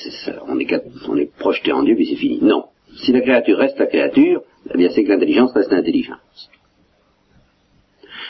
on, 0.47 0.59
est, 0.59 0.83
on 1.07 1.17
est 1.17 1.31
projeté 1.37 1.71
en 1.71 1.83
Dieu, 1.83 1.95
puis 1.95 2.07
c'est 2.07 2.15
fini. 2.15 2.39
Non. 2.41 2.65
Si 2.97 3.11
la 3.11 3.21
créature 3.21 3.57
reste 3.57 3.79
la 3.79 3.85
créature, 3.85 4.41
eh 4.73 4.77
bien 4.77 4.89
c'est 4.89 5.03
que 5.03 5.09
l'intelligence 5.09 5.53
reste 5.53 5.71
l'intelligence 5.71 6.49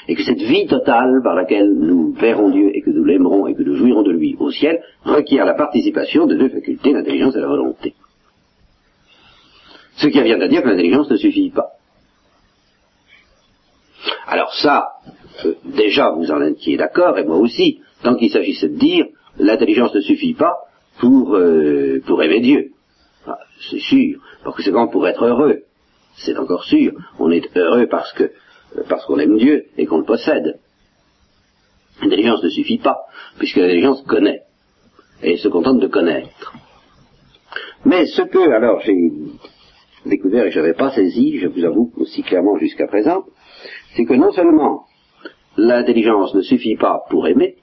et 0.07 0.15
que 0.15 0.23
cette 0.23 0.41
vie 0.41 0.67
totale 0.67 1.21
par 1.23 1.35
laquelle 1.35 1.71
nous 1.73 2.13
verrons 2.13 2.49
Dieu 2.49 2.71
et 2.73 2.81
que 2.81 2.89
nous 2.89 3.03
l'aimerons 3.03 3.47
et 3.47 3.55
que 3.55 3.63
nous 3.63 3.75
jouirons 3.75 4.03
de 4.03 4.11
lui 4.11 4.35
au 4.39 4.51
ciel 4.51 4.81
requiert 5.03 5.45
la 5.45 5.53
participation 5.53 6.25
de 6.25 6.35
deux 6.35 6.49
facultés, 6.49 6.93
l'intelligence 6.93 7.35
et 7.35 7.41
la 7.41 7.47
volonté. 7.47 7.93
Ce 9.97 10.07
qui 10.07 10.21
vient 10.21 10.39
à 10.39 10.47
dire 10.47 10.63
que 10.63 10.69
l'intelligence 10.69 11.09
ne 11.09 11.17
suffit 11.17 11.49
pas. 11.49 11.71
Alors 14.27 14.53
ça, 14.53 14.87
euh, 15.45 15.55
déjà 15.65 16.11
vous 16.11 16.31
en 16.31 16.41
étiez 16.41 16.77
d'accord, 16.77 17.17
et 17.17 17.25
moi 17.25 17.37
aussi, 17.37 17.81
tant 18.03 18.15
qu'il 18.15 18.29
s'agissait 18.29 18.69
de 18.69 18.77
dire 18.77 19.05
l'intelligence 19.37 19.93
ne 19.93 20.01
suffit 20.01 20.33
pas 20.33 20.55
pour, 20.99 21.35
euh, 21.35 22.01
pour 22.05 22.21
aimer 22.23 22.39
Dieu. 22.39 22.71
Ah, 23.27 23.39
c'est 23.69 23.79
sûr, 23.79 24.19
parce 24.43 24.55
que 24.55 24.63
c'est 24.63 24.71
quand 24.71 24.87
pour 24.87 25.07
être 25.07 25.25
heureux. 25.25 25.63
C'est 26.15 26.37
encore 26.37 26.63
sûr, 26.63 26.93
on 27.19 27.31
est 27.31 27.55
heureux 27.57 27.87
parce 27.87 28.11
que 28.13 28.31
parce 28.87 29.05
qu'on 29.05 29.19
aime 29.19 29.37
Dieu 29.37 29.65
et 29.77 29.85
qu'on 29.85 29.99
le 29.99 30.05
possède. 30.05 30.59
L'intelligence 32.01 32.43
ne 32.43 32.49
suffit 32.49 32.77
pas, 32.77 32.97
puisque 33.37 33.57
l'intelligence 33.57 34.01
connaît, 34.03 34.43
et 35.21 35.37
se 35.37 35.47
contente 35.47 35.79
de 35.79 35.87
connaître. 35.87 36.53
Mais 37.85 38.05
ce 38.05 38.21
que, 38.21 38.51
alors, 38.51 38.81
j'ai 38.81 38.95
découvert 40.05 40.45
et 40.45 40.51
je 40.51 40.59
n'avais 40.59 40.73
pas 40.73 40.91
saisi, 40.91 41.39
je 41.39 41.47
vous 41.47 41.65
avoue 41.65 41.91
aussi 41.97 42.23
clairement 42.23 42.57
jusqu'à 42.57 42.87
présent, 42.87 43.25
c'est 43.95 44.05
que 44.05 44.13
non 44.13 44.31
seulement 44.31 44.85
l'intelligence 45.57 46.33
ne 46.35 46.41
suffit 46.41 46.75
pas 46.75 47.03
pour 47.09 47.27
aimer, 47.27 47.57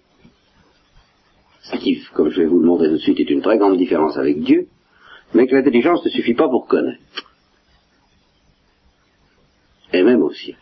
ce 1.62 1.76
qui, 1.76 2.00
comme 2.14 2.28
je 2.30 2.42
vais 2.42 2.46
vous 2.46 2.60
le 2.60 2.66
montrer 2.66 2.88
tout 2.88 2.94
de 2.94 2.98
suite, 2.98 3.18
est 3.20 3.30
une 3.30 3.42
très 3.42 3.58
grande 3.58 3.76
différence 3.76 4.16
avec 4.16 4.40
Dieu, 4.42 4.68
mais 5.34 5.46
que 5.46 5.54
l'intelligence 5.54 6.04
ne 6.04 6.10
suffit 6.10 6.34
pas 6.34 6.48
pour 6.48 6.66
connaître. 6.66 7.00
Et 9.92 10.02
même 10.02 10.22
aussi. 10.22 10.54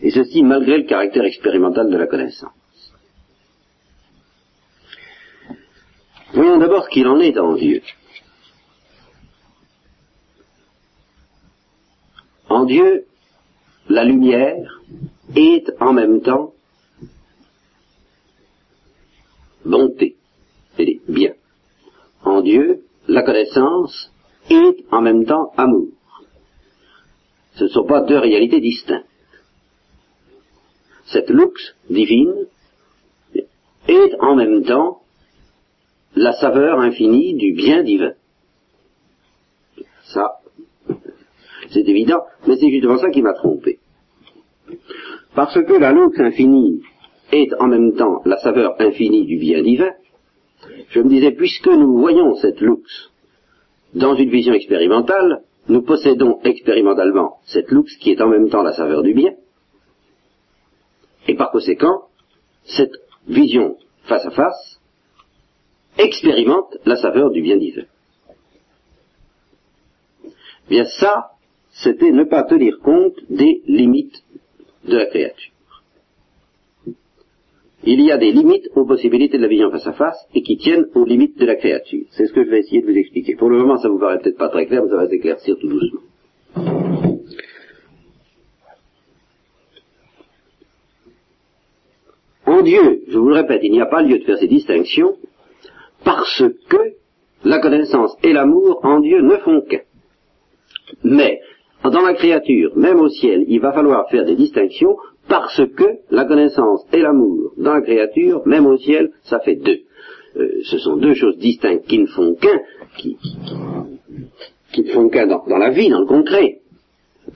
Et 0.00 0.10
ceci 0.10 0.42
malgré 0.42 0.78
le 0.78 0.84
caractère 0.84 1.24
expérimental 1.24 1.90
de 1.90 1.96
la 1.96 2.06
connaissance. 2.06 2.52
Voyons 6.34 6.58
d'abord 6.58 6.84
ce 6.84 6.90
qu'il 6.90 7.06
en 7.06 7.18
est 7.20 7.38
en 7.38 7.54
Dieu. 7.54 7.82
En 12.48 12.64
Dieu, 12.64 13.06
la 13.88 14.04
lumière 14.04 14.80
est 15.34 15.70
en 15.80 15.92
même 15.92 16.20
temps 16.20 16.52
bonté, 19.64 20.16
et 20.78 21.00
bien. 21.08 21.32
En 22.22 22.40
Dieu, 22.42 22.84
la 23.06 23.22
connaissance 23.22 24.12
est 24.50 24.84
en 24.90 25.00
même 25.02 25.24
temps 25.24 25.52
amour. 25.56 25.88
Ce 27.54 27.64
ne 27.64 27.68
sont 27.68 27.84
pas 27.84 28.02
deux 28.02 28.18
réalités 28.18 28.60
distinctes 28.60 29.07
cette 31.12 31.30
luxe 31.30 31.74
divine 31.90 32.46
est 33.88 34.14
en 34.20 34.36
même 34.36 34.64
temps 34.64 35.00
la 36.14 36.32
saveur 36.32 36.80
infinie 36.80 37.34
du 37.34 37.52
bien 37.52 37.82
divin. 37.82 38.12
Ça, 40.04 40.38
c'est 41.70 41.86
évident, 41.86 42.22
mais 42.46 42.56
c'est 42.56 42.70
justement 42.70 42.98
ça 42.98 43.10
qui 43.10 43.22
m'a 43.22 43.34
trompé. 43.34 43.78
Parce 45.34 45.54
que 45.54 45.72
la 45.74 45.92
luxe 45.92 46.18
infinie 46.18 46.82
est 47.32 47.52
en 47.58 47.68
même 47.68 47.94
temps 47.94 48.22
la 48.24 48.38
saveur 48.38 48.74
infinie 48.80 49.26
du 49.26 49.38
bien 49.38 49.62
divin, 49.62 49.90
je 50.90 51.00
me 51.00 51.08
disais, 51.08 51.32
puisque 51.32 51.68
nous 51.68 51.98
voyons 51.98 52.34
cette 52.36 52.60
luxe 52.60 53.10
dans 53.94 54.14
une 54.14 54.30
vision 54.30 54.54
expérimentale, 54.54 55.42
nous 55.68 55.82
possédons 55.82 56.40
expérimentalement 56.44 57.36
cette 57.44 57.70
luxe 57.70 57.96
qui 57.96 58.10
est 58.10 58.20
en 58.20 58.28
même 58.28 58.48
temps 58.48 58.62
la 58.62 58.72
saveur 58.72 59.02
du 59.02 59.14
bien, 59.14 59.32
et 61.28 61.34
par 61.34 61.50
conséquent, 61.50 62.08
cette 62.64 62.96
vision 63.28 63.76
face 64.04 64.26
à 64.26 64.30
face 64.30 64.80
expérimente 65.98 66.76
la 66.86 66.96
saveur 66.96 67.30
du 67.30 67.42
bien 67.42 67.56
divin. 67.56 67.84
Bien 70.68 70.84
ça, 70.84 71.30
c'était 71.70 72.10
ne 72.10 72.24
pas 72.24 72.44
tenir 72.44 72.78
compte 72.80 73.18
des 73.28 73.62
limites 73.66 74.22
de 74.84 74.96
la 74.96 75.06
créature. 75.06 75.52
Il 77.84 78.00
y 78.00 78.10
a 78.10 78.18
des 78.18 78.32
limites 78.32 78.68
aux 78.74 78.86
possibilités 78.86 79.36
de 79.36 79.42
la 79.42 79.48
vision 79.48 79.70
face 79.70 79.86
à 79.86 79.92
face 79.92 80.18
et 80.34 80.42
qui 80.42 80.56
tiennent 80.56 80.86
aux 80.94 81.04
limites 81.04 81.38
de 81.38 81.46
la 81.46 81.54
créature. 81.56 82.06
C'est 82.10 82.26
ce 82.26 82.32
que 82.32 82.44
je 82.44 82.50
vais 82.50 82.60
essayer 82.60 82.82
de 82.82 82.86
vous 82.86 82.96
expliquer. 82.96 83.36
Pour 83.36 83.50
le 83.50 83.58
moment, 83.58 83.78
ça 83.78 83.88
vous 83.88 83.98
paraît 83.98 84.18
peut-être 84.18 84.36
pas 84.36 84.48
très 84.48 84.66
clair, 84.66 84.82
mais 84.82 84.90
ça 84.90 84.96
va 84.96 85.08
s'éclaircir 85.08 85.56
tout 85.58 85.68
doucement. 85.68 86.00
Dieu, 92.62 93.02
je 93.08 93.18
vous 93.18 93.28
le 93.28 93.34
répète, 93.34 93.60
il 93.62 93.72
n'y 93.72 93.80
a 93.80 93.86
pas 93.86 94.02
lieu 94.02 94.18
de 94.18 94.24
faire 94.24 94.38
ces 94.38 94.48
distinctions 94.48 95.14
parce 96.04 96.42
que 96.68 96.76
la 97.44 97.58
connaissance 97.58 98.16
et 98.22 98.32
l'amour 98.32 98.80
en 98.82 99.00
Dieu 99.00 99.20
ne 99.20 99.36
font 99.36 99.60
qu'un. 99.62 99.80
Mais 101.04 101.40
dans 101.84 102.02
la 102.02 102.14
créature, 102.14 102.72
même 102.76 103.00
au 103.00 103.08
ciel, 103.08 103.44
il 103.48 103.60
va 103.60 103.72
falloir 103.72 104.08
faire 104.10 104.24
des 104.24 104.36
distinctions 104.36 104.96
parce 105.28 105.60
que 105.76 105.84
la 106.10 106.24
connaissance 106.24 106.84
et 106.92 107.00
l'amour 107.00 107.52
dans 107.56 107.74
la 107.74 107.82
créature, 107.82 108.42
même 108.46 108.66
au 108.66 108.76
ciel, 108.78 109.10
ça 109.22 109.40
fait 109.40 109.56
deux. 109.56 109.80
Euh, 110.36 110.60
ce 110.64 110.78
sont 110.78 110.96
deux 110.96 111.14
choses 111.14 111.38
distinctes 111.38 111.86
qui 111.86 111.98
ne 111.98 112.06
font 112.06 112.34
qu'un, 112.34 112.60
qui, 112.96 113.16
ne 114.78 114.90
font 114.90 115.08
qu'un 115.08 115.26
dans 115.26 115.58
la 115.58 115.70
vie, 115.70 115.88
dans 115.90 116.00
le 116.00 116.06
concret, 116.06 116.60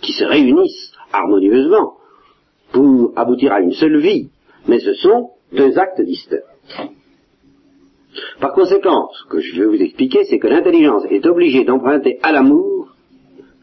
qui 0.01 0.13
se 0.13 0.25
réunissent 0.25 0.93
harmonieusement 1.13 1.95
pour 2.73 3.13
aboutir 3.17 3.53
à 3.53 3.61
une 3.61 3.73
seule 3.73 3.99
vie, 3.99 4.31
mais 4.67 4.81
ce 4.81 4.95
sont 4.95 5.31
deux 5.53 5.79
actes 5.79 6.01
distincts. 6.01 6.39
Par 8.41 8.53
conséquent, 8.53 9.09
ce 9.13 9.29
que 9.29 9.41
je 9.41 9.61
veux 9.61 9.69
vous 9.69 9.83
expliquer, 9.83 10.25
c'est 10.25 10.39
que 10.39 10.49
l'intelligence 10.49 11.05
est 11.11 11.27
obligée 11.27 11.65
d'emprunter 11.65 12.19
à 12.23 12.33
l'amour 12.33 12.95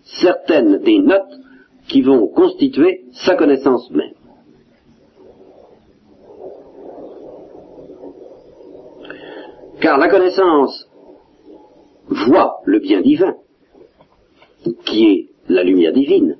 certaines 0.04 0.80
des 0.80 1.00
notes 1.00 1.40
qui 1.88 2.02
vont 2.02 2.28
constituer 2.28 3.06
sa 3.14 3.36
connaissance 3.36 3.90
même. 3.92 4.14
Car 9.82 9.98
la 9.98 10.10
connaissance 10.10 10.88
voit 12.08 12.58
le 12.66 12.80
bien 12.80 13.02
divin, 13.02 13.36
qui 14.86 15.06
est 15.06 15.30
la 15.48 15.64
lumière 15.64 15.94
divine. 15.94 16.38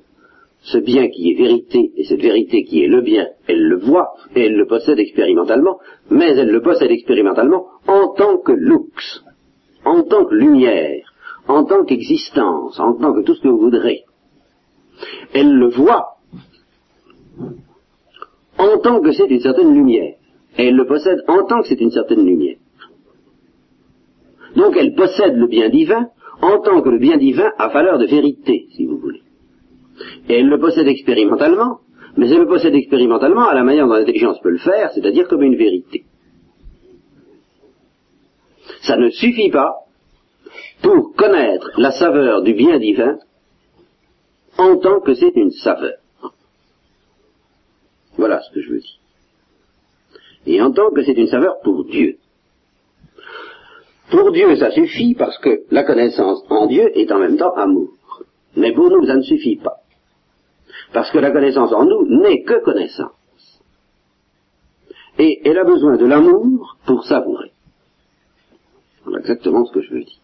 Ce 0.62 0.78
bien 0.78 1.08
qui 1.08 1.30
est 1.30 1.34
vérité 1.34 1.90
et 1.96 2.04
cette 2.04 2.20
vérité 2.20 2.64
qui 2.64 2.84
est 2.84 2.88
le 2.88 3.00
bien, 3.00 3.28
elle 3.46 3.62
le 3.62 3.78
voit 3.78 4.14
et 4.34 4.44
elle 4.44 4.56
le 4.56 4.66
possède 4.66 4.98
expérimentalement, 4.98 5.78
mais 6.10 6.36
elle 6.36 6.50
le 6.50 6.60
possède 6.60 6.90
expérimentalement 6.90 7.66
en 7.86 8.08
tant 8.08 8.38
que 8.38 8.52
lux, 8.52 9.24
en 9.84 10.02
tant 10.02 10.26
que 10.26 10.34
lumière, 10.34 11.02
en 11.48 11.64
tant 11.64 11.84
qu'existence, 11.84 12.78
en 12.78 12.94
tant 12.94 13.14
que 13.14 13.22
tout 13.22 13.34
ce 13.34 13.42
que 13.42 13.48
vous 13.48 13.58
voudrez. 13.58 14.04
Elle 15.32 15.54
le 15.54 15.68
voit 15.68 16.18
en 18.58 18.78
tant 18.78 19.00
que 19.00 19.12
c'est 19.12 19.30
une 19.30 19.40
certaine 19.40 19.72
lumière. 19.72 20.14
Et 20.58 20.66
elle 20.66 20.76
le 20.76 20.86
possède 20.86 21.22
en 21.28 21.44
tant 21.46 21.62
que 21.62 21.68
c'est 21.68 21.80
une 21.80 21.90
certaine 21.90 22.24
lumière. 22.26 22.56
Donc 24.56 24.76
elle 24.76 24.94
possède 24.94 25.36
le 25.36 25.46
bien 25.46 25.68
divin 25.70 26.08
en 26.42 26.60
tant 26.60 26.82
que 26.82 26.88
le 26.90 26.98
bien 26.98 27.16
divin 27.16 27.50
a 27.58 27.68
valeur 27.68 27.98
de 27.98 28.06
vérité, 28.06 28.66
si 28.72 28.84
vous 28.84 28.98
voulez. 28.98 29.22
Et 30.28 30.38
elle 30.38 30.48
le 30.48 30.58
possède 30.58 30.88
expérimentalement, 30.88 31.80
mais 32.16 32.28
elle 32.30 32.40
le 32.40 32.46
possède 32.46 32.74
expérimentalement 32.74 33.48
à 33.48 33.54
la 33.54 33.64
manière 33.64 33.86
dont 33.86 33.94
l'intelligence 33.94 34.40
peut 34.40 34.50
le 34.50 34.58
faire, 34.58 34.90
c'est-à-dire 34.92 35.28
comme 35.28 35.42
une 35.42 35.56
vérité. 35.56 36.04
Ça 38.82 38.96
ne 38.96 39.10
suffit 39.10 39.50
pas 39.50 39.74
pour 40.82 41.14
connaître 41.14 41.70
la 41.76 41.90
saveur 41.90 42.42
du 42.42 42.54
bien 42.54 42.78
divin 42.78 43.18
en 44.58 44.76
tant 44.78 45.00
que 45.00 45.14
c'est 45.14 45.36
une 45.36 45.50
saveur. 45.50 45.98
Voilà 48.16 48.40
ce 48.42 48.54
que 48.54 48.60
je 48.60 48.70
veux 48.70 48.78
dire. 48.78 48.98
Et 50.46 50.60
en 50.60 50.72
tant 50.72 50.90
que 50.90 51.02
c'est 51.02 51.16
une 51.16 51.26
saveur 51.26 51.60
pour 51.62 51.84
Dieu. 51.84 52.16
Pour 54.10 54.32
Dieu, 54.32 54.56
ça 54.56 54.70
suffit 54.70 55.14
parce 55.14 55.38
que 55.38 55.62
la 55.70 55.84
connaissance 55.84 56.42
en 56.48 56.66
Dieu 56.66 56.90
est 56.98 57.12
en 57.12 57.18
même 57.18 57.36
temps 57.36 57.54
amour. 57.54 57.90
Mais 58.56 58.72
pour 58.72 58.90
nous, 58.90 59.06
ça 59.06 59.16
ne 59.16 59.22
suffit 59.22 59.56
pas. 59.56 59.79
Parce 60.92 61.10
que 61.10 61.18
la 61.18 61.30
connaissance 61.30 61.72
en 61.72 61.84
nous 61.84 62.06
n'est 62.06 62.42
que 62.42 62.62
connaissance. 62.64 63.12
Et 65.18 65.40
elle 65.44 65.58
a 65.58 65.64
besoin 65.64 65.96
de 65.96 66.06
l'amour 66.06 66.76
pour 66.86 67.04
savourer. 67.04 67.52
Voilà 69.04 69.20
exactement 69.20 69.64
ce 69.64 69.72
que 69.72 69.82
je 69.82 69.94
veux 69.94 70.04
dire. 70.04 70.20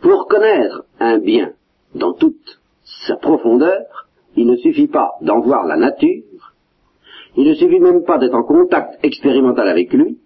Pour 0.00 0.28
connaître 0.28 0.84
un 1.00 1.18
bien 1.18 1.52
dans 1.94 2.12
toute 2.12 2.60
sa 3.06 3.16
profondeur, 3.16 4.08
il 4.36 4.46
ne 4.46 4.56
suffit 4.56 4.86
pas 4.86 5.12
d'en 5.20 5.40
voir 5.40 5.66
la 5.66 5.76
nature, 5.76 6.22
il 7.36 7.48
ne 7.48 7.54
suffit 7.54 7.80
même 7.80 8.04
pas 8.04 8.18
d'être 8.18 8.34
en 8.34 8.44
contact 8.44 9.04
expérimental 9.04 9.68
avec 9.68 9.92
lui, 9.92 10.18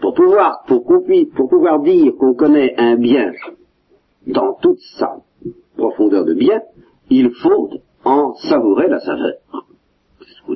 pour 0.00 0.14
pouvoir, 0.14 0.64
pour, 0.66 0.84
pour 0.84 1.48
pouvoir 1.48 1.80
dire 1.80 2.12
qu'on 2.18 2.34
connaît 2.34 2.74
un 2.76 2.96
bien 2.96 3.32
dans 4.26 4.54
toute 4.54 4.80
sa 4.98 5.16
profondeur 5.82 6.24
de 6.24 6.34
bien, 6.34 6.62
il 7.10 7.30
faut 7.42 7.70
en 8.04 8.34
savourer 8.34 8.88
la 8.88 9.00
saveur. 9.00 9.34
Vous 10.46 10.54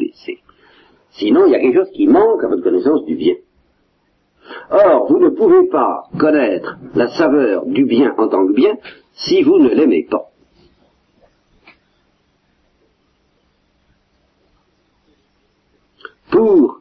Sinon, 1.10 1.46
il 1.46 1.52
y 1.52 1.54
a 1.56 1.60
quelque 1.60 1.78
chose 1.78 1.92
qui 1.92 2.06
manque 2.06 2.44
à 2.44 2.48
votre 2.48 2.62
connaissance 2.62 3.04
du 3.06 3.16
bien. 3.16 3.34
Or, 4.70 5.06
vous 5.08 5.18
ne 5.18 5.30
pouvez 5.30 5.68
pas 5.68 6.04
connaître 6.18 6.76
la 6.94 7.08
saveur 7.08 7.66
du 7.66 7.84
bien 7.84 8.14
en 8.16 8.28
tant 8.28 8.46
que 8.46 8.52
bien 8.52 8.76
si 9.14 9.42
vous 9.42 9.58
ne 9.58 9.70
l'aimez 9.70 10.06
pas. 10.08 10.30
Pour 16.30 16.80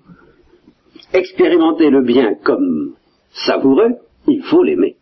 expérimenter 1.14 1.90
le 1.90 2.02
bien 2.02 2.36
comme 2.44 2.96
savoureux, 3.32 3.96
il 4.28 4.44
faut 4.44 4.64
l'aimer. 4.64 4.98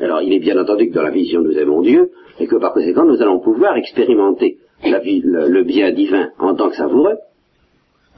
Alors 0.00 0.22
il 0.22 0.32
est 0.32 0.38
bien 0.38 0.58
entendu 0.58 0.88
que 0.88 0.94
dans 0.94 1.02
la 1.02 1.10
vision 1.10 1.40
nous 1.40 1.58
aimons 1.58 1.82
Dieu, 1.82 2.10
et 2.38 2.46
que 2.46 2.56
par 2.56 2.72
conséquent 2.72 3.04
nous 3.04 3.20
allons 3.22 3.40
pouvoir 3.40 3.76
expérimenter 3.76 4.58
le, 4.84 5.62
bien 5.62 5.92
divin 5.92 6.30
en 6.38 6.54
tant 6.54 6.68
que 6.68 6.76
savoureux, 6.76 7.16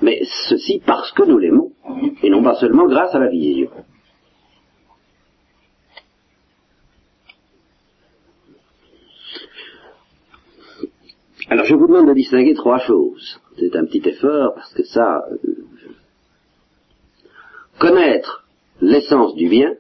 mais 0.03 0.21
ceci 0.49 0.83
parce 0.85 1.13
que 1.13 1.25
nous 1.25 1.39
l'aimons, 1.39 1.71
et 2.23 2.31
non 2.31 2.43
pas 2.43 2.55
seulement 2.57 2.87
grâce 2.87 3.15
à 3.15 3.21
la 3.21 3.29
vision. 3.29 3.71
Alors 11.51 11.65
je 11.65 11.75
vous 11.75 11.87
demande 11.87 12.09
de 12.09 12.15
distinguer 12.15 12.55
trois 12.55 12.79
choses. 12.79 13.41
C'est 13.59 13.75
un 13.75 13.87
petit 13.87 14.07
effort 14.07 14.55
parce 14.55 14.75
que 14.75 14.85
ça, 14.85 15.25
euh, 15.31 15.65
connaître 17.79 18.45
l'essence 18.81 19.35
du 19.35 19.49
bien, 19.49 19.75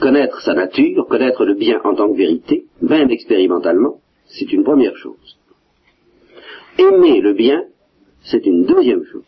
connaître 0.00 0.40
sa 0.40 0.54
nature, 0.54 1.06
connaître 1.06 1.44
le 1.44 1.54
bien 1.54 1.80
en 1.84 1.94
tant 1.94 2.10
que 2.10 2.16
vérité, 2.16 2.64
même 2.80 3.10
expérimentalement, 3.10 4.00
c'est 4.26 4.52
une 4.52 4.64
première 4.64 4.96
chose. 4.96 5.38
Aimer 6.78 7.20
le 7.20 7.34
bien, 7.34 7.64
c'est 8.22 8.44
une 8.46 8.64
deuxième 8.64 9.04
chose. 9.04 9.22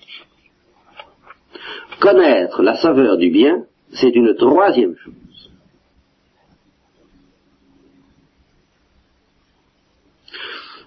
Connaître 2.01 2.63
la 2.63 2.77
saveur 2.77 3.19
du 3.19 3.31
bien, 3.31 3.65
c'est 3.93 4.15
une 4.15 4.35
troisième 4.35 4.97
chose. 4.97 5.51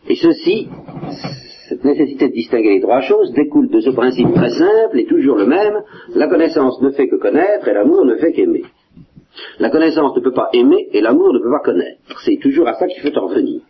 Et 0.08 0.15
ceci, 0.15 0.67
cette 1.67 1.84
nécessité 1.84 2.28
de 2.30 2.34
distinguer 2.34 2.76
les 2.76 2.82
trois 2.82 3.02
choses 3.02 3.32
découle 3.34 3.69
de 3.69 3.80
ce 3.80 3.89
principe 3.89 4.34
très 4.34 4.52
simple 4.52 5.00
et 5.00 5.06
toujours 5.06 5.38
le 5.38 5.48
même, 5.48 5.82
la 6.13 6.28
connaissance 6.28 6.80
ne 6.82 6.91
fait 6.91 7.08
que 7.08 7.15
connaître 7.15 7.67
et 7.67 7.74
l'amour 7.74 8.06
ne 8.06 8.15
fait 8.15 8.32
qu'aimer. 8.34 8.63
La 9.60 9.69
connaissance 9.69 10.15
ne 10.15 10.21
peut 10.21 10.34
pas 10.34 10.50
aimer 10.54 10.88
et 10.91 11.02
l'amour 11.02 11.34
ne 11.34 11.39
peut 11.39 11.52
pas 11.52 11.63
connaître. 11.63 12.19
C'est 12.24 12.38
toujours 12.41 12.67
à 12.67 12.74
ça 12.76 12.88
qu'il 12.88 13.02
faut 13.02 13.17
en 13.17 13.28
venir. 13.28 13.62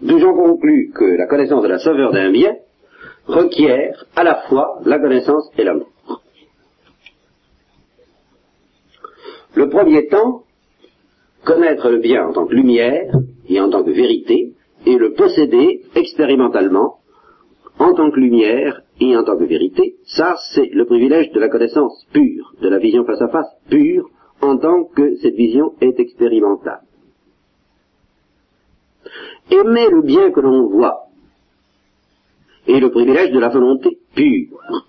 D'où 0.00 0.18
j'en 0.18 0.34
conclus 0.34 0.92
que 0.94 1.04
la 1.04 1.26
connaissance 1.26 1.62
de 1.62 1.68
la 1.68 1.78
saveur 1.78 2.12
d'un 2.12 2.30
bien 2.30 2.56
requiert 3.26 4.04
à 4.14 4.24
la 4.24 4.36
fois 4.48 4.80
la 4.84 4.98
connaissance 4.98 5.50
et 5.58 5.64
l'amour. 5.64 5.88
Le 9.54 9.68
premier 9.68 10.06
temps, 10.06 10.44
connaître 11.44 11.90
le 11.90 11.98
bien 11.98 12.26
en 12.28 12.32
tant 12.32 12.46
que 12.46 12.54
lumière 12.54 13.12
et 13.48 13.60
en 13.60 13.70
tant 13.70 13.82
que 13.82 13.90
vérité, 13.90 14.52
et 14.86 14.96
le 14.96 15.14
posséder 15.14 15.82
expérimentalement 15.96 16.98
en 17.78 17.94
tant 17.94 18.10
que 18.10 18.20
lumière 18.20 18.82
et 19.00 19.16
en 19.16 19.24
tant 19.24 19.36
que 19.36 19.44
vérité, 19.44 19.96
ça 20.04 20.36
c'est 20.52 20.70
le 20.72 20.84
privilège 20.84 21.30
de 21.32 21.40
la 21.40 21.48
connaissance 21.48 22.06
pure, 22.12 22.54
de 22.60 22.68
la 22.68 22.78
vision 22.78 23.04
face 23.04 23.22
à 23.22 23.28
face 23.28 23.48
pure, 23.68 24.08
en 24.40 24.56
tant 24.58 24.84
que 24.84 25.16
cette 25.16 25.34
vision 25.34 25.74
est 25.80 25.98
expérimentale. 26.00 26.82
Aimer 29.50 29.88
le 29.90 30.02
bien 30.02 30.30
que 30.30 30.40
l'on 30.40 30.68
voit 30.68 31.06
est 32.66 32.80
le 32.80 32.90
privilège 32.90 33.30
de 33.30 33.38
la 33.38 33.48
volonté 33.48 33.98
pure. 34.14 34.84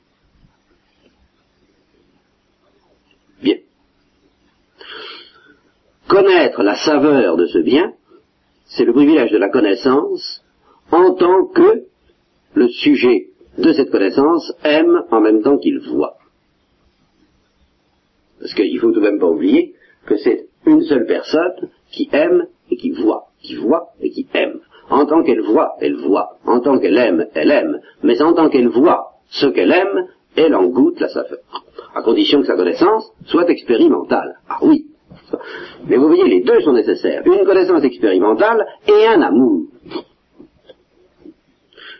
Bien. 3.41 3.57
Connaître 6.07 6.61
la 6.63 6.75
saveur 6.75 7.37
de 7.37 7.45
ce 7.45 7.59
bien, 7.59 7.93
c'est 8.65 8.85
le 8.85 8.93
privilège 8.93 9.31
de 9.31 9.37
la 9.37 9.49
connaissance 9.49 10.43
en 10.91 11.13
tant 11.13 11.45
que 11.45 11.85
le 12.59 12.67
sujet 12.67 13.27
de 13.57 13.71
cette 13.71 13.89
connaissance 13.89 14.51
aime 14.63 15.03
en 15.11 15.21
même 15.21 15.41
temps 15.41 15.57
qu'il 15.57 15.79
voit. 15.79 16.17
Parce 18.39 18.53
qu'il 18.53 18.77
faut 18.79 18.91
tout 18.91 18.99
de 18.99 19.09
même 19.09 19.19
pas 19.19 19.27
oublier 19.27 19.75
que 20.05 20.17
c'est 20.17 20.47
une 20.65 20.81
seule 20.81 21.05
personne 21.05 21.69
qui 21.91 22.09
aime 22.11 22.47
et 22.69 22.75
qui 22.75 22.91
voit, 22.91 23.27
qui 23.41 23.55
voit 23.55 23.89
et 24.01 24.09
qui 24.09 24.27
aime. 24.33 24.59
En 24.89 25.05
tant 25.05 25.23
qu'elle 25.23 25.41
voit, 25.41 25.75
elle 25.79 25.95
voit. 25.95 26.37
En 26.45 26.59
tant 26.59 26.79
qu'elle 26.79 26.97
aime, 26.97 27.27
elle 27.33 27.51
aime. 27.51 27.79
Mais 28.03 28.21
en 28.21 28.33
tant 28.33 28.49
qu'elle 28.49 28.67
voit 28.67 29.13
ce 29.29 29.47
qu'elle 29.47 29.71
aime, 29.71 30.07
elle 30.35 30.55
en 30.55 30.65
goûte 30.67 30.99
la 30.99 31.09
saveur. 31.09 31.39
À 31.95 32.01
condition 32.01 32.41
que 32.41 32.47
sa 32.47 32.55
connaissance 32.55 33.09
soit 33.25 33.49
expérimentale. 33.49 34.39
Ah 34.49 34.59
oui. 34.63 34.85
Mais 35.87 35.97
vous 35.97 36.07
voyez, 36.07 36.27
les 36.27 36.41
deux 36.41 36.59
sont 36.61 36.73
nécessaires. 36.73 37.23
Une 37.25 37.45
connaissance 37.45 37.83
expérimentale 37.83 38.65
et 38.87 39.07
un 39.07 39.21
amour. 39.21 39.67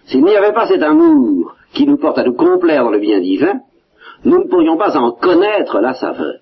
S'il 0.10 0.24
n'y 0.24 0.36
avait 0.36 0.54
pas 0.54 0.68
cet 0.68 0.82
amour 0.82 1.56
qui 1.74 1.86
nous 1.86 1.98
porte 1.98 2.18
à 2.18 2.24
nous 2.24 2.34
complaire 2.34 2.84
dans 2.84 2.90
le 2.90 3.00
bien 3.00 3.20
divin, 3.20 3.62
nous 4.26 4.40
ne 4.40 4.48
pourrions 4.50 4.78
pas 4.78 4.98
en 4.98 5.12
connaître 5.12 5.80
la 5.80 5.94
saveur. 5.94 6.40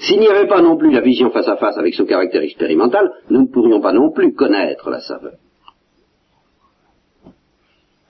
S'il 0.00 0.20
n'y 0.20 0.28
avait 0.28 0.46
pas 0.46 0.60
non 0.60 0.76
plus 0.76 0.90
la 0.90 1.00
vision 1.00 1.30
face 1.30 1.48
à 1.48 1.56
face 1.56 1.78
avec 1.78 1.94
son 1.94 2.04
caractère 2.04 2.42
expérimental, 2.42 3.10
nous 3.30 3.42
ne 3.42 3.46
pourrions 3.46 3.80
pas 3.80 3.92
non 3.92 4.10
plus 4.10 4.34
connaître 4.34 4.90
la 4.90 5.00
saveur. 5.00 5.34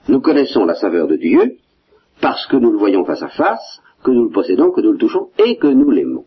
Nous 0.09 0.19
connaissons 0.19 0.65
la 0.65 0.75
saveur 0.75 1.07
de 1.07 1.15
Dieu 1.15 1.57
parce 2.21 2.45
que 2.47 2.57
nous 2.57 2.71
le 2.71 2.77
voyons 2.77 3.05
face 3.05 3.23
à 3.23 3.29
face, 3.29 3.81
que 4.03 4.11
nous 4.11 4.25
le 4.25 4.31
possédons, 4.31 4.71
que 4.71 4.81
nous 4.81 4.91
le 4.91 4.97
touchons 4.97 5.29
et 5.39 5.57
que 5.57 5.67
nous 5.67 5.91
l'aimons. 5.91 6.25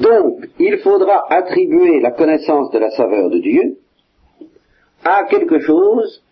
Donc, 0.00 0.48
il 0.70 0.78
faudra 0.78 1.24
attribuer 1.28 2.00
la 2.00 2.12
connaissance 2.12 2.70
de 2.70 2.78
la 2.78 2.90
saveur 2.90 3.28
de 3.28 3.38
Dieu 3.38 3.78
à 5.04 5.24
quelque 5.24 5.58
chose 5.60 6.22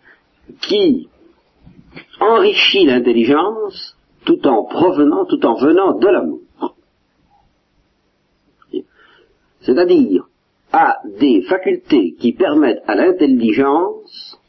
qui 0.61 1.09
enrichit 2.21 2.85
l'intelligence 2.85 3.97
tout 4.25 4.45
en 4.47 4.63
provenant, 4.63 5.25
tout 5.25 5.45
en 5.45 5.55
venant 5.55 5.97
de 5.97 6.07
l'amour. 6.07 6.39
C'est-à-dire 9.61 10.27
à 10.71 10.99
des 11.19 11.41
facultés 11.41 12.15
qui 12.19 12.31
permettent 12.33 12.83
à 12.87 12.95
l'intelligence 12.95 14.39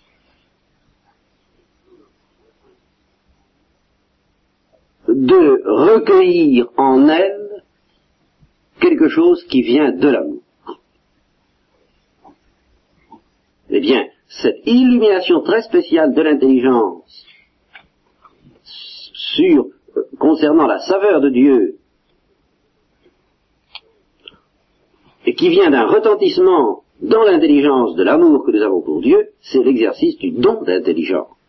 de 5.08 5.62
recueillir 5.64 6.68
en 6.76 7.08
elle 7.08 7.49
quelque 8.80 9.08
chose 9.08 9.44
qui 9.44 9.62
vient 9.62 9.92
de 9.92 10.08
l'amour. 10.08 10.42
Eh 13.70 13.80
bien, 13.80 14.06
cette 14.28 14.66
illumination 14.66 15.42
très 15.42 15.62
spéciale 15.62 16.12
de 16.14 16.22
l'intelligence 16.22 17.26
euh, 19.38 19.62
concernant 20.18 20.66
la 20.66 20.80
saveur 20.80 21.20
de 21.20 21.30
Dieu 21.30 21.76
et 25.26 25.34
qui 25.34 25.48
vient 25.48 25.70
d'un 25.70 25.86
retentissement 25.86 26.82
dans 27.00 27.22
l'intelligence 27.22 27.94
de 27.94 28.02
l'amour 28.02 28.44
que 28.44 28.50
nous 28.50 28.62
avons 28.62 28.82
pour 28.82 29.00
Dieu, 29.00 29.30
c'est 29.40 29.62
l'exercice 29.62 30.18
du 30.18 30.32
don 30.32 30.62
d'intelligence. 30.62 31.39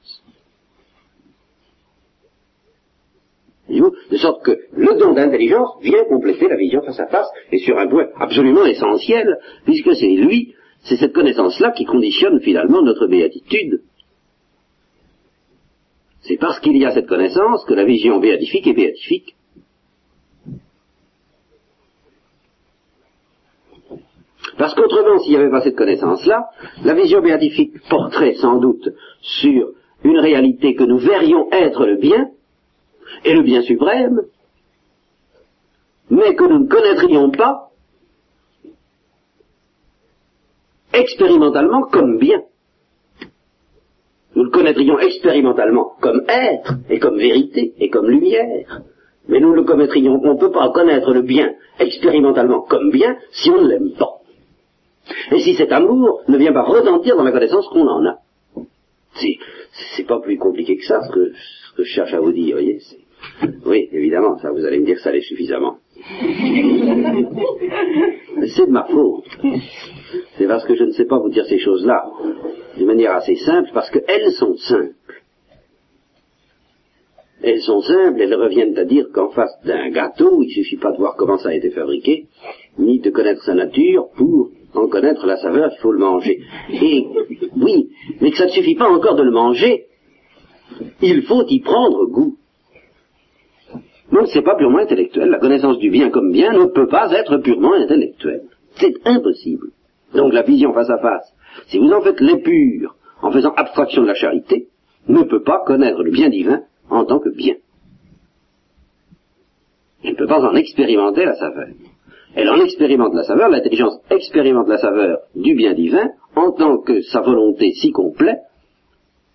De 4.12 4.18
sorte 4.18 4.44
que 4.44 4.58
le 4.74 5.00
don 5.00 5.14
d'intelligence 5.14 5.78
vient 5.82 6.04
compléter 6.06 6.48
la 6.48 6.56
vision 6.56 6.82
face 6.82 7.00
à 7.00 7.08
face, 7.08 7.30
et 7.52 7.58
sur 7.60 7.78
un 7.78 7.88
point 7.88 8.08
absolument 8.20 8.66
essentiel, 8.66 9.38
puisque 9.66 9.96
c'est 9.96 10.08
lui, 10.08 10.54
c'est 10.84 10.98
cette 10.98 11.14
connaissance-là 11.14 11.72
qui 11.72 11.86
conditionne 11.86 12.40
finalement 12.42 12.82
notre 12.82 13.08
béatitude. 13.08 13.82
C'est 16.22 16.38
parce 16.38 16.60
qu'il 16.60 16.78
y 16.78 16.86
a 16.86 16.92
cette 16.92 17.08
connaissance 17.08 17.66
que 17.66 17.74
la 17.74 17.84
vision 17.84 18.20
béatifique 18.20 18.68
est 18.68 18.74
béatifique. 18.74 19.36
Parce 24.58 24.76
qu'autrement, 24.76 25.18
s'il 25.20 25.32
n'y 25.32 25.38
avait 25.38 25.50
pas 25.50 25.62
cette 25.62 25.76
connaissance-là, 25.76 26.50
la 26.84 26.94
vision 26.94 27.22
béatifique 27.22 27.82
porterait 27.90 28.36
sans 28.36 28.60
doute 28.60 28.90
sur 29.22 29.72
une 30.04 30.20
réalité 30.20 30.76
que 30.76 30.84
nous 30.84 31.00
verrions 31.00 31.48
être 31.52 31.86
le 31.86 31.98
bien, 31.98 32.30
et 33.26 33.34
le 33.34 33.42
bien 33.42 33.62
suprême, 33.62 34.22
mais 36.10 36.36
que 36.36 36.44
nous 36.44 36.60
ne 36.60 36.68
connaîtrions 36.68 37.32
pas 37.32 37.70
expérimentalement 40.94 41.84
comme 41.84 42.18
bien. 42.18 42.42
Nous 44.36 44.44
le 44.44 44.50
connaîtrions 44.50 45.00
expérimentalement 45.00 45.94
comme 46.02 46.24
être 46.28 46.76
et 46.90 47.00
comme 47.00 47.18
vérité 47.18 47.74
et 47.80 47.90
comme 47.90 48.10
lumière. 48.10 48.82
Mais 49.28 49.40
nous 49.40 49.54
le 49.54 49.64
connaîtrions, 49.64 50.20
on 50.24 50.34
ne 50.34 50.40
peut 50.40 50.52
pas 50.52 50.70
connaître 50.70 51.14
le 51.14 51.22
bien 51.22 51.54
expérimentalement 51.80 52.62
comme 52.62 52.92
bien 52.92 53.18
si 53.32 53.50
on 53.50 53.62
ne 53.62 53.68
l'aime 53.68 53.92
pas. 53.98 54.20
Et 55.32 55.40
si 55.40 55.56
cet 55.56 55.72
amour 55.72 56.22
ne 56.28 56.38
vient 56.38 56.54
pas 56.54 56.64
retentir 56.64 57.16
dans 57.16 57.24
la 57.24 57.32
connaissance 57.32 57.68
qu'on 57.70 57.88
en 57.88 58.06
a. 58.06 58.18
C'est 59.14 60.08
pas 60.08 60.20
plus 60.20 60.38
compliqué 60.38 60.78
que 60.78 60.86
ça 60.86 61.02
ce 61.02 61.12
que, 61.12 61.32
je 61.78 61.84
cherche 61.84 62.14
à 62.14 62.20
vous 62.20 62.32
dire, 62.32 62.56
voyez. 62.56 62.80
Oui, 63.66 63.88
évidemment, 63.92 64.38
ça, 64.40 64.52
vous 64.52 64.66
allez 64.66 64.80
me 64.80 64.86
dire 64.86 64.96
que 64.96 65.02
ça 65.02 65.12
l'est 65.12 65.22
suffisamment. 65.22 65.78
C'est 68.48 68.66
de 68.66 68.72
ma 68.72 68.86
faute. 68.86 69.26
C'est 70.38 70.48
parce 70.48 70.66
que 70.66 70.76
je 70.76 70.84
ne 70.84 70.92
sais 70.92 71.06
pas 71.06 71.20
vous 71.20 71.30
dire 71.30 71.46
ces 71.46 71.60
choses-là 71.60 72.04
de 72.78 72.86
manière 72.86 73.16
assez 73.16 73.36
simple, 73.36 73.70
parce 73.74 73.92
qu'elles 73.92 74.32
sont 74.32 74.56
simples. 74.56 74.96
Elles 77.44 77.62
sont 77.62 77.82
simples, 77.82 78.22
elles 78.22 78.36
reviennent 78.36 78.78
à 78.78 78.86
dire 78.86 79.08
qu'en 79.12 79.30
face 79.30 79.54
d'un 79.66 79.90
gâteau, 79.90 80.42
il 80.44 80.48
ne 80.48 80.52
suffit 80.52 80.78
pas 80.78 80.92
de 80.92 80.98
voir 80.98 81.16
comment 81.16 81.38
ça 81.38 81.50
a 81.50 81.54
été 81.54 81.72
fabriqué, 81.72 82.28
ni 82.78 83.00
de 83.00 83.10
connaître 83.10 83.44
sa 83.44 83.56
nature 83.56 84.10
pour 84.16 84.52
en 84.74 84.88
connaître 84.88 85.26
la 85.26 85.38
saveur, 85.38 85.70
il 85.72 85.82
faut 85.82 85.92
le 85.92 86.00
manger. 86.00 86.42
Et 86.70 87.06
oui, 87.58 87.90
mais 88.20 88.32
que 88.32 88.38
ça 88.38 88.46
ne 88.46 88.52
suffit 88.52 88.76
pas 88.76 88.90
encore 88.90 89.16
de 89.16 89.24
le 89.24 89.32
manger, 89.32 89.86
il 91.02 91.24
faut 91.24 91.46
y 91.48 91.60
prendre 91.60 92.06
goût. 92.08 92.38
Donc 94.12 94.28
c'est 94.28 94.42
pas 94.42 94.56
purement 94.56 94.80
intellectuel. 94.80 95.30
La 95.30 95.40
connaissance 95.40 95.78
du 95.78 95.90
bien 95.90 96.10
comme 96.10 96.32
bien 96.32 96.52
ne 96.52 96.66
peut 96.66 96.88
pas 96.88 97.12
être 97.12 97.38
purement 97.38 97.74
intellectuelle. 97.74 98.44
C'est 98.76 98.96
impossible. 99.06 99.68
Donc 100.14 100.34
la 100.34 100.42
vision 100.42 100.74
face 100.74 100.90
à 100.90 100.98
face, 100.98 101.34
si 101.68 101.78
vous 101.78 101.92
en 101.92 102.02
faites 102.02 102.20
l'épure 102.20 102.96
en 103.22 103.32
faisant 103.32 103.54
abstraction 103.56 104.02
de 104.02 104.08
la 104.08 104.16
charité, 104.16 104.68
ne 105.08 105.24
peut 105.24 105.44
pas 105.44 105.64
connaître 105.66 106.04
le 106.04 106.12
bien 106.12 106.30
divin 106.30 106.62
en 106.90 107.06
tant 107.06 107.20
que 107.20 107.30
bien. 107.30 107.56
Elle 110.04 110.12
ne 110.12 110.18
peut 110.18 110.28
pas 110.28 110.42
en 110.42 110.56
expérimenter 110.56 111.26
la 111.26 111.36
saveur. 111.36 111.68
Elle 112.36 112.50
en 112.50 112.62
expérimente 112.62 113.14
la 113.14 113.24
saveur, 113.24 113.50
l'intelligence 113.50 114.00
expérimente 114.10 114.68
la 114.68 114.78
saveur 114.78 115.20
du 115.36 115.54
bien 115.54 115.74
divin 115.74 116.10
en 116.36 116.52
tant 116.52 116.78
que 116.78 117.02
sa 117.02 117.22
volonté 117.22 117.72
s'y 117.74 117.92
complète 117.92 118.40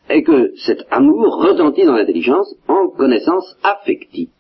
et 0.09 0.23
que 0.23 0.53
cet 0.57 0.87
amour 0.91 1.43
retentit 1.43 1.85
dans 1.85 1.97
l'intelligence 1.97 2.55
en 2.69 2.89
connaissance 2.89 3.57
affective. 3.63 4.31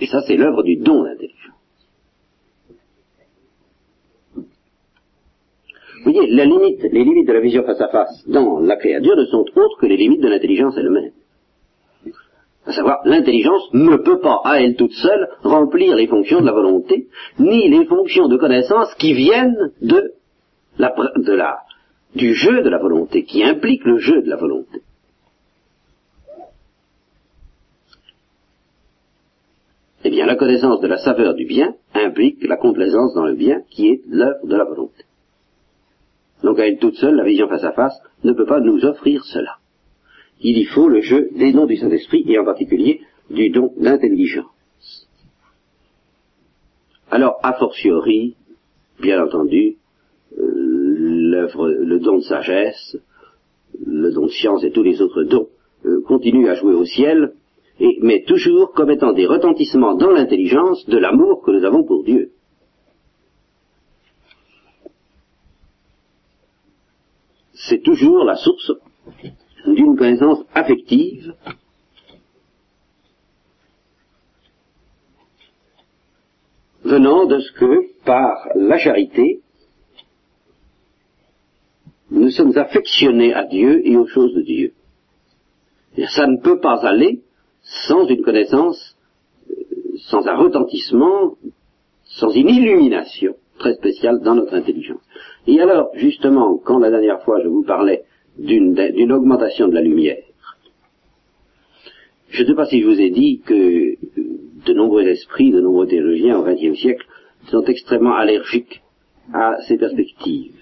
Et 0.00 0.06
ça, 0.06 0.20
c'est 0.26 0.36
l'œuvre 0.36 0.62
du 0.62 0.76
don 0.76 1.02
d'intelligence. 1.02 1.56
Vous 6.04 6.12
voyez, 6.12 6.30
les 6.30 6.44
limites 6.44 7.26
de 7.26 7.32
la 7.32 7.40
vision 7.40 7.64
face 7.64 7.80
à 7.80 7.88
face 7.88 8.28
dans 8.28 8.60
la 8.60 8.76
créature 8.76 9.16
ne 9.16 9.24
sont 9.24 9.44
autres 9.56 9.78
que 9.80 9.86
les 9.86 9.96
limites 9.96 10.20
de 10.20 10.28
l'intelligence 10.28 10.76
elle-même. 10.76 11.10
À 12.66 12.72
savoir, 12.72 13.00
l'intelligence 13.04 13.72
ne 13.72 13.96
peut 13.96 14.18
pas, 14.18 14.40
à 14.44 14.60
elle 14.60 14.74
toute 14.74 14.92
seule, 14.92 15.28
remplir 15.44 15.94
les 15.94 16.08
fonctions 16.08 16.40
de 16.40 16.46
la 16.46 16.52
volonté, 16.52 17.06
ni 17.38 17.68
les 17.68 17.86
fonctions 17.86 18.26
de 18.26 18.36
connaissance 18.36 18.92
qui 18.96 19.14
viennent 19.14 19.70
de 19.80 20.14
la, 20.78 20.92
du 22.16 22.34
jeu 22.34 22.62
de 22.62 22.68
la 22.68 22.78
volonté, 22.78 23.24
qui 23.24 23.44
implique 23.44 23.84
le 23.84 23.98
jeu 23.98 24.20
de 24.20 24.28
la 24.28 24.36
volonté. 24.36 24.80
Eh 30.02 30.10
bien, 30.10 30.26
la 30.26 30.36
connaissance 30.36 30.80
de 30.80 30.88
la 30.88 30.98
saveur 30.98 31.34
du 31.34 31.46
bien 31.46 31.74
implique 31.94 32.42
la 32.46 32.56
complaisance 32.56 33.14
dans 33.14 33.24
le 33.24 33.34
bien 33.34 33.62
qui 33.70 33.88
est 33.88 34.00
l'œuvre 34.08 34.44
de 34.44 34.56
la 34.56 34.64
volonté. 34.64 35.04
Donc 36.42 36.58
à 36.58 36.66
elle 36.66 36.78
toute 36.78 36.96
seule, 36.96 37.14
la 37.14 37.24
vision 37.24 37.48
face 37.48 37.64
à 37.64 37.72
face 37.72 38.00
ne 38.24 38.32
peut 38.32 38.44
pas 38.44 38.60
nous 38.60 38.84
offrir 38.84 39.24
cela. 39.24 39.56
Il 40.40 40.58
y 40.58 40.64
faut 40.64 40.88
le 40.88 41.00
jeu 41.00 41.30
des 41.34 41.52
dons 41.52 41.66
du 41.66 41.76
Saint-Esprit 41.76 42.24
et 42.28 42.38
en 42.38 42.44
particulier 42.44 43.00
du 43.30 43.50
don 43.50 43.72
d'intelligence. 43.76 44.46
Alors, 47.10 47.38
a 47.42 47.54
fortiori, 47.54 48.36
bien 49.00 49.22
entendu, 49.22 49.76
euh, 50.38 50.42
le 50.42 51.98
don 52.00 52.18
de 52.18 52.22
sagesse, 52.22 52.98
le 53.84 54.12
don 54.12 54.26
de 54.26 54.30
science 54.30 54.64
et 54.64 54.70
tous 54.70 54.82
les 54.82 55.00
autres 55.00 55.22
dons 55.22 55.48
euh, 55.84 56.02
continuent 56.02 56.48
à 56.48 56.54
jouer 56.54 56.74
au 56.74 56.84
ciel, 56.84 57.32
mais 58.00 58.24
toujours 58.24 58.72
comme 58.72 58.90
étant 58.90 59.12
des 59.12 59.26
retentissements 59.26 59.94
dans 59.94 60.10
l'intelligence 60.10 60.86
de 60.86 60.98
l'amour 60.98 61.42
que 61.42 61.50
nous 61.50 61.64
avons 61.64 61.84
pour 61.84 62.04
Dieu. 62.04 62.32
C'est 67.54 67.82
toujours 67.82 68.24
la 68.24 68.36
source 68.36 68.72
d'une 69.66 69.96
connaissance 69.96 70.44
affective 70.54 71.34
venant 76.84 77.26
de 77.26 77.40
ce 77.40 77.52
que, 77.52 78.04
par 78.04 78.48
la 78.54 78.78
charité, 78.78 79.40
nous 82.10 82.30
sommes 82.30 82.56
affectionnés 82.56 83.34
à 83.34 83.44
Dieu 83.44 83.86
et 83.86 83.96
aux 83.96 84.06
choses 84.06 84.34
de 84.34 84.42
Dieu. 84.42 84.72
Et 85.96 86.06
ça 86.06 86.26
ne 86.26 86.38
peut 86.38 86.60
pas 86.60 86.86
aller 86.86 87.22
sans 87.62 88.06
une 88.06 88.22
connaissance, 88.22 88.96
euh, 89.50 89.54
sans 90.08 90.26
un 90.26 90.36
retentissement, 90.36 91.34
sans 92.04 92.30
une 92.30 92.48
illumination 92.48 93.34
très 93.58 93.74
spéciale 93.74 94.20
dans 94.20 94.34
notre 94.34 94.54
intelligence. 94.54 95.00
Et 95.46 95.60
alors, 95.60 95.90
justement, 95.94 96.58
quand 96.58 96.78
la 96.78 96.90
dernière 96.90 97.22
fois 97.22 97.40
je 97.42 97.48
vous 97.48 97.64
parlais 97.64 98.04
d'une 98.38 99.12
augmentation 99.12 99.68
de 99.68 99.74
la 99.74 99.82
lumière, 99.82 100.22
je 102.28 102.42
ne 102.42 102.48
sais 102.48 102.54
pas 102.54 102.66
si 102.66 102.82
je 102.82 102.86
vous 102.86 103.00
ai 103.00 103.10
dit 103.10 103.40
que 103.40 103.96
de 104.66 104.72
nombreux 104.74 105.06
esprits, 105.06 105.50
de 105.52 105.60
nombreux 105.60 105.86
théologiens 105.86 106.38
au 106.38 106.42
XXe 106.44 106.78
siècle 106.78 107.06
sont 107.48 107.64
extrêmement 107.64 108.14
allergiques 108.14 108.82
à 109.32 109.56
ces 109.66 109.78
perspectives. 109.78 110.52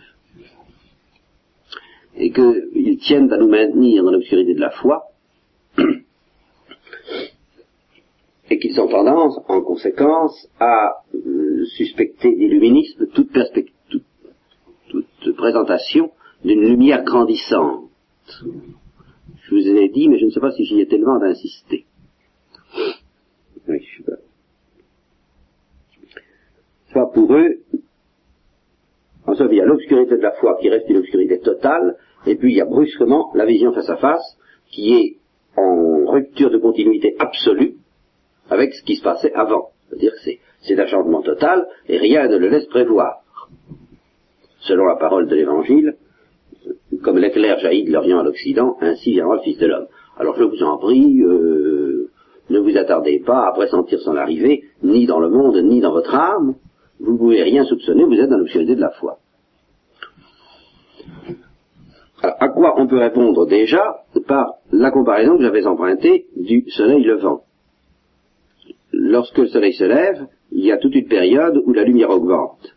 Et 2.16 2.30
qu'ils 2.30 2.98
tiennent 2.98 3.32
à 3.32 3.38
nous 3.38 3.48
maintenir 3.48 4.04
dans 4.04 4.12
l'obscurité 4.12 4.54
de 4.54 4.60
la 4.60 4.70
foi. 4.70 5.02
Et 8.50 8.58
qu'ils 8.58 8.80
ont 8.80 8.86
tendance, 8.86 9.40
en 9.48 9.62
conséquence, 9.62 10.48
à 10.60 11.02
euh, 11.14 11.64
suspecter 11.76 12.36
d'illuminisme 12.36 13.06
toute, 13.08 13.32
toute 14.90 15.36
présentation 15.36 16.12
d'une 16.44 16.60
lumière 16.60 17.02
grandissante. 17.04 17.90
Je 19.42 19.50
vous 19.50 19.68
ai 19.68 19.88
dit, 19.88 20.08
mais 20.08 20.18
je 20.18 20.26
ne 20.26 20.30
sais 20.30 20.40
pas 20.40 20.52
si 20.52 20.64
j'y 20.64 20.80
ai 20.80 20.86
tellement 20.86 21.18
d'insister. 21.18 21.86
Oui, 23.68 23.80
je 23.80 24.02
pas. 24.02 24.12
Soit 26.92 27.10
pour 27.12 27.34
eux, 27.34 27.60
en 29.26 29.34
somme, 29.34 29.52
il 29.52 29.56
y 29.56 29.60
a 29.60 29.64
l'obscurité 29.64 30.16
de 30.16 30.22
la 30.22 30.32
foi 30.32 30.58
qui 30.60 30.68
reste 30.68 30.88
une 30.88 30.98
obscurité 30.98 31.40
totale, 31.40 31.96
et 32.26 32.36
puis 32.36 32.52
il 32.52 32.56
y 32.56 32.60
a 32.60 32.66
brusquement 32.66 33.32
la 33.34 33.46
vision 33.46 33.72
face 33.72 33.88
à 33.88 33.96
face 33.96 34.38
qui 34.70 34.92
est 34.94 35.16
en 35.56 36.06
rupture 36.06 36.50
de 36.50 36.58
continuité 36.58 37.16
absolue 37.18 37.76
avec 38.50 38.74
ce 38.74 38.82
qui 38.84 38.96
se 38.96 39.02
passait 39.02 39.32
avant. 39.32 39.70
C'est-à-dire 39.88 40.12
que 40.12 40.30
c'est 40.60 40.78
un 40.78 40.86
changement 40.86 41.22
total 41.22 41.66
et 41.88 41.96
rien 41.98 42.28
ne 42.28 42.36
le 42.36 42.48
laisse 42.48 42.66
prévoir. 42.66 43.22
Selon 44.60 44.84
la 44.86 44.96
parole 44.96 45.28
de 45.28 45.34
l'Évangile, 45.34 45.96
comme 47.04 47.18
l'éclair 47.18 47.58
jaillit 47.58 47.84
de 47.84 47.92
l'Orient 47.92 48.18
à 48.18 48.22
l'Occident, 48.22 48.76
ainsi 48.80 49.12
viendra 49.12 49.36
le 49.36 49.42
Fils 49.42 49.58
de 49.58 49.66
l'homme. 49.66 49.86
Alors 50.16 50.36
je 50.36 50.44
vous 50.44 50.62
en 50.62 50.78
prie, 50.78 51.20
euh, 51.22 52.10
ne 52.50 52.58
vous 52.58 52.76
attardez 52.76 53.22
pas 53.24 53.46
à 53.46 53.52
pressentir 53.52 54.00
son 54.00 54.16
arrivée, 54.16 54.64
ni 54.82 55.06
dans 55.06 55.20
le 55.20 55.28
monde, 55.28 55.56
ni 55.62 55.80
dans 55.80 55.92
votre 55.92 56.14
âme. 56.14 56.54
Vous 57.00 57.12
ne 57.12 57.18
pouvez 57.18 57.42
rien 57.42 57.64
soupçonner, 57.64 58.04
vous 58.04 58.14
êtes 58.14 58.30
dans 58.30 58.38
l'obscurité 58.38 58.74
de 58.74 58.80
la 58.80 58.90
foi. 58.90 59.18
Alors, 62.22 62.36
à 62.40 62.48
quoi 62.48 62.74
on 62.78 62.86
peut 62.86 62.98
répondre 62.98 63.46
déjà 63.46 63.82
par 64.26 64.54
la 64.72 64.90
comparaison 64.90 65.36
que 65.36 65.42
j'avais 65.42 65.66
empruntée 65.66 66.26
du 66.36 66.64
soleil 66.70 67.04
levant. 67.04 67.42
Lorsque 68.92 69.38
le 69.38 69.48
soleil 69.48 69.74
se 69.74 69.84
lève, 69.84 70.26
il 70.52 70.64
y 70.64 70.72
a 70.72 70.78
toute 70.78 70.94
une 70.94 71.08
période 71.08 71.60
où 71.66 71.72
la 71.72 71.84
lumière 71.84 72.10
augmente. 72.10 72.73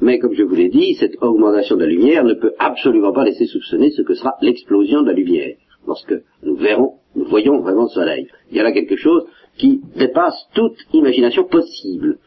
Mais 0.00 0.18
comme 0.18 0.32
je 0.32 0.42
vous 0.42 0.54
l'ai 0.54 0.70
dit, 0.70 0.94
cette 0.94 1.22
augmentation 1.22 1.76
de 1.76 1.82
la 1.82 1.90
lumière 1.90 2.24
ne 2.24 2.34
peut 2.34 2.54
absolument 2.58 3.12
pas 3.12 3.24
laisser 3.24 3.46
soupçonner 3.46 3.90
ce 3.90 4.02
que 4.02 4.14
sera 4.14 4.34
l'explosion 4.40 5.02
de 5.02 5.08
la 5.08 5.12
lumière. 5.12 5.56
Lorsque 5.86 6.14
nous 6.42 6.56
verrons, 6.56 6.94
nous 7.14 7.24
voyons 7.24 7.60
vraiment 7.60 7.82
le 7.82 7.88
soleil. 7.88 8.26
Il 8.50 8.56
y 8.56 8.60
a 8.60 8.62
là 8.62 8.72
quelque 8.72 8.96
chose 8.96 9.26
qui 9.58 9.80
dépasse 9.96 10.48
toute 10.54 10.76
imagination 10.92 11.44
possible. 11.44 12.18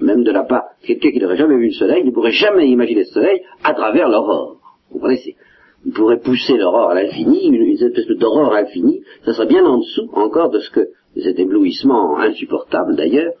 Même 0.00 0.22
de 0.22 0.30
la 0.30 0.44
part, 0.44 0.64
quelqu'un 0.82 1.10
qui 1.10 1.18
n'aurait 1.18 1.36
jamais 1.36 1.56
vu 1.56 1.66
le 1.66 1.72
soleil 1.72 2.04
ne 2.04 2.10
pourrait 2.10 2.32
jamais 2.32 2.68
imaginer 2.68 3.00
le 3.00 3.06
soleil 3.06 3.42
à 3.64 3.74
travers 3.74 4.08
l'aurore. 4.08 4.58
Vous 4.90 4.98
comprenez 4.98 5.18
Il 5.84 5.92
pourrait 5.92 6.20
pousser 6.20 6.56
l'aurore 6.56 6.90
à 6.90 6.94
l'infini, 6.94 7.46
une, 7.46 7.72
espèce 7.72 8.06
d'aurore 8.06 8.54
infinie, 8.54 9.02
ça 9.24 9.32
serait 9.32 9.46
bien 9.46 9.64
en 9.64 9.78
dessous 9.78 10.08
encore 10.12 10.50
de 10.50 10.60
ce 10.60 10.70
que 10.70 10.88
cet 11.16 11.38
éblouissement 11.38 12.18
insupportable 12.18 12.96
d'ailleurs, 12.96 13.32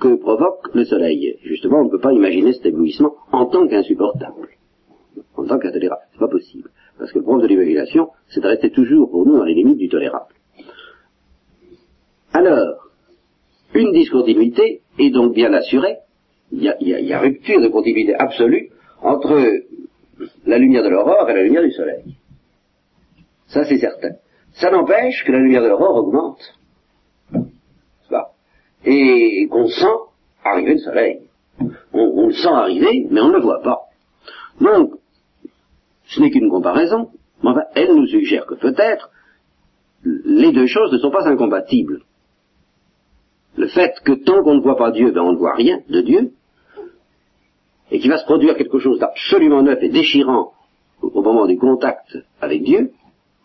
que 0.00 0.14
provoque 0.16 0.74
le 0.74 0.84
soleil. 0.84 1.38
Justement, 1.42 1.80
on 1.80 1.84
ne 1.84 1.90
peut 1.90 2.00
pas 2.00 2.12
imaginer 2.12 2.52
cet 2.52 2.66
éblouissement 2.66 3.14
en 3.32 3.46
tant 3.46 3.66
qu'insupportable, 3.66 4.48
en 5.36 5.44
tant 5.44 5.58
qu'intolérable. 5.58 6.02
C'est 6.12 6.18
pas 6.18 6.28
possible. 6.28 6.70
Parce 6.98 7.12
que 7.12 7.18
le 7.18 7.24
problème 7.24 7.46
de 7.46 7.48
l'imagination, 7.48 8.08
c'est 8.28 8.40
de 8.40 8.46
rester 8.46 8.70
toujours 8.70 9.10
pour 9.10 9.26
nous 9.26 9.36
dans 9.36 9.44
les 9.44 9.54
limites 9.54 9.78
du 9.78 9.88
tolérable. 9.88 10.34
Alors, 12.32 12.90
une 13.74 13.92
discontinuité 13.92 14.82
est 14.98 15.10
donc 15.10 15.34
bien 15.34 15.52
assurée. 15.52 15.96
Il 16.52 16.62
y 16.62 17.12
a, 17.12 17.20
rupture 17.20 17.60
de 17.60 17.68
continuité 17.68 18.14
absolue 18.14 18.70
entre 19.02 19.36
la 20.46 20.58
lumière 20.58 20.84
de 20.84 20.88
l'aurore 20.88 21.28
et 21.28 21.34
la 21.34 21.42
lumière 21.42 21.62
du 21.62 21.72
soleil. 21.72 22.16
Ça, 23.48 23.64
c'est 23.64 23.78
certain. 23.78 24.16
Ça 24.52 24.70
n'empêche 24.70 25.24
que 25.24 25.32
la 25.32 25.40
lumière 25.40 25.62
de 25.62 25.68
l'aurore 25.68 25.96
augmente 25.96 26.40
et 28.84 29.48
qu'on 29.50 29.68
sent 29.68 29.96
arriver 30.44 30.74
le 30.74 30.78
soleil. 30.78 31.20
On, 31.92 32.26
le 32.28 32.32
sent 32.32 32.48
arriver, 32.48 33.06
mais 33.10 33.20
on 33.20 33.28
ne 33.28 33.34
le 33.34 33.42
voit 33.42 33.62
pas. 33.62 33.80
Donc, 34.60 34.92
ce 36.06 36.20
n'est 36.20 36.30
qu'une 36.30 36.50
comparaison, 36.50 37.10
mais 37.42 37.50
enfin, 37.50 37.64
elle 37.74 37.94
nous 37.94 38.06
suggère 38.06 38.46
que 38.46 38.54
peut-être 38.54 39.10
les 40.04 40.52
deux 40.52 40.66
choses 40.66 40.92
ne 40.92 40.98
sont 40.98 41.10
pas 41.10 41.26
incompatibles. 41.28 42.02
Le 43.56 43.68
fait 43.68 43.94
que 44.04 44.12
tant 44.12 44.42
qu'on 44.42 44.54
ne 44.54 44.60
voit 44.60 44.76
pas 44.76 44.90
Dieu, 44.90 45.10
ben 45.10 45.22
on 45.22 45.32
ne 45.32 45.38
voit 45.38 45.54
rien 45.54 45.80
de 45.88 46.00
Dieu, 46.02 46.32
et 47.90 47.98
qu'il 47.98 48.10
va 48.10 48.18
se 48.18 48.24
produire 48.24 48.56
quelque 48.56 48.78
chose 48.78 48.98
d'absolument 48.98 49.62
neuf 49.62 49.82
et 49.82 49.88
déchirant 49.88 50.52
au 51.00 51.22
moment 51.22 51.46
du 51.46 51.56
contact 51.56 52.16
avec 52.40 52.62
Dieu, 52.62 52.92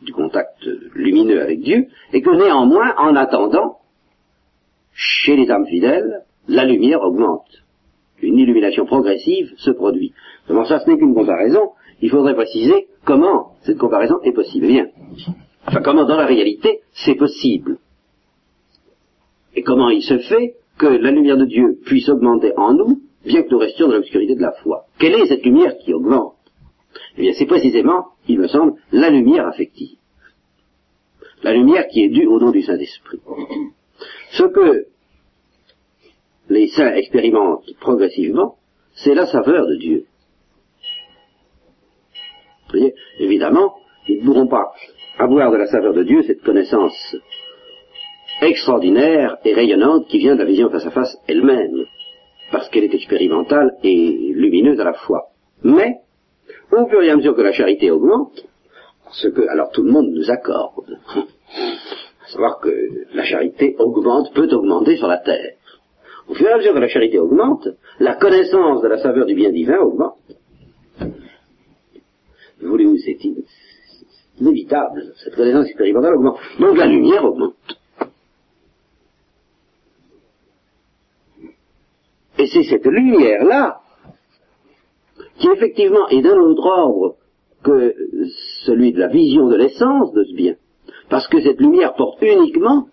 du 0.01 0.13
contact 0.13 0.65
lumineux 0.93 1.41
avec 1.41 1.61
Dieu, 1.61 1.87
et 2.11 2.21
que 2.21 2.29
néanmoins, 2.31 2.93
en 2.97 3.15
attendant, 3.15 3.77
chez 4.93 5.35
les 5.35 5.49
âmes 5.49 5.65
fidèles, 5.67 6.23
la 6.47 6.65
lumière 6.65 7.01
augmente. 7.01 7.63
Une 8.21 8.37
illumination 8.37 8.85
progressive 8.85 9.53
se 9.57 9.71
produit. 9.71 10.13
Comment 10.47 10.65
ça, 10.65 10.79
ce 10.79 10.89
n'est 10.89 10.97
qu'une 10.97 11.13
comparaison? 11.13 11.71
Il 12.01 12.09
faudrait 12.09 12.35
préciser 12.35 12.87
comment 13.05 13.53
cette 13.61 13.77
comparaison 13.77 14.19
est 14.23 14.31
possible. 14.31 14.67
Bien. 14.67 14.87
Enfin, 15.67 15.81
comment 15.81 16.05
dans 16.05 16.17
la 16.17 16.25
réalité 16.25 16.81
c'est 16.93 17.15
possible? 17.15 17.77
Et 19.55 19.63
comment 19.63 19.89
il 19.89 20.01
se 20.01 20.19
fait 20.19 20.55
que 20.77 20.87
la 20.87 21.11
lumière 21.11 21.37
de 21.37 21.45
Dieu 21.45 21.79
puisse 21.85 22.09
augmenter 22.09 22.53
en 22.57 22.73
nous, 22.73 23.01
bien 23.25 23.43
que 23.43 23.49
nous 23.49 23.59
restions 23.59 23.87
dans 23.87 23.95
l'obscurité 23.95 24.35
de 24.35 24.41
la 24.41 24.53
foi? 24.63 24.85
Quelle 24.97 25.13
est 25.13 25.25
cette 25.25 25.45
lumière 25.45 25.77
qui 25.77 25.93
augmente? 25.93 26.35
Eh 27.17 27.21
bien, 27.21 27.33
c'est 27.33 27.45
précisément, 27.45 28.05
il 28.27 28.39
me 28.39 28.47
semble, 28.47 28.73
la 28.91 29.09
lumière 29.09 29.47
affective. 29.47 29.97
La 31.43 31.53
lumière 31.53 31.87
qui 31.87 32.03
est 32.03 32.09
due 32.09 32.27
au 32.27 32.39
nom 32.39 32.51
du 32.51 32.61
Saint-Esprit. 32.61 33.19
Ce 34.31 34.43
que 34.43 34.85
les 36.49 36.67
saints 36.69 36.93
expérimentent 36.95 37.73
progressivement, 37.79 38.57
c'est 38.95 39.13
la 39.13 39.25
saveur 39.25 39.67
de 39.67 39.75
Dieu. 39.75 40.05
Vous 42.65 42.79
voyez, 42.79 42.93
évidemment, 43.19 43.75
ils 44.07 44.21
ne 44.21 44.25
pourront 44.25 44.47
pas 44.47 44.71
avoir 45.17 45.51
de 45.51 45.57
la 45.57 45.67
saveur 45.67 45.93
de 45.93 46.03
Dieu 46.03 46.23
cette 46.23 46.41
connaissance 46.41 47.15
extraordinaire 48.41 49.37
et 49.45 49.53
rayonnante 49.53 50.07
qui 50.07 50.19
vient 50.19 50.35
de 50.35 50.39
la 50.39 50.45
vision 50.45 50.69
face 50.69 50.85
à 50.85 50.91
face 50.91 51.17
elle-même, 51.27 51.85
parce 52.51 52.69
qu'elle 52.69 52.85
est 52.85 52.93
expérimentale 52.93 53.71
et 53.83 54.31
lumineuse 54.33 54.79
à 54.79 54.83
la 54.83 54.93
fois. 54.93 55.27
Mais, 55.63 55.97
au 56.71 56.87
fur 56.87 57.01
et 57.01 57.11
à 57.11 57.15
mesure 57.15 57.35
que 57.35 57.41
la 57.41 57.53
charité 57.53 57.91
augmente, 57.91 58.45
ce 59.11 59.27
que 59.27 59.47
alors 59.47 59.71
tout 59.71 59.83
le 59.83 59.91
monde 59.91 60.09
nous 60.09 60.31
accorde, 60.31 60.97
savoir 62.31 62.59
que 62.59 62.69
la 63.13 63.23
charité 63.23 63.75
augmente, 63.79 64.33
peut 64.33 64.49
augmenter 64.51 64.97
sur 64.97 65.07
la 65.07 65.17
terre. 65.17 65.55
Au 66.27 66.33
fur 66.33 66.47
et 66.47 66.51
à 66.51 66.57
mesure 66.57 66.73
que 66.73 66.79
la 66.79 66.87
charité 66.87 67.19
augmente, 67.19 67.67
la 67.99 68.15
connaissance 68.15 68.81
de 68.81 68.87
la 68.87 68.97
saveur 68.97 69.25
du 69.25 69.35
bien 69.35 69.51
divin 69.51 69.79
augmente. 69.79 70.17
Voulez-vous, 72.61 72.97
c'est 72.97 73.17
inévitable. 74.39 75.13
Cette 75.23 75.35
connaissance 75.35 75.65
expérimentale 75.67 76.15
augmente. 76.15 76.37
Donc 76.59 76.77
la 76.77 76.85
lumière 76.85 77.25
augmente. 77.25 77.55
Et 82.37 82.47
c'est 82.47 82.63
cette 82.63 82.85
lumière-là 82.85 83.81
qui 85.37 85.47
effectivement 85.55 86.07
est 86.09 86.21
d'un 86.21 86.37
autre 86.37 86.65
ordre 86.65 87.15
que 87.63 87.93
celui 88.65 88.93
de 88.93 88.99
la 88.99 89.07
vision 89.07 89.47
de 89.47 89.55
l'essence 89.55 90.11
de 90.13 90.23
ce 90.23 90.33
bien 90.33 90.55
parce 91.11 91.27
que 91.27 91.41
cette 91.41 91.59
lumière 91.59 91.93
porte 91.95 92.21
uniquement 92.21 92.87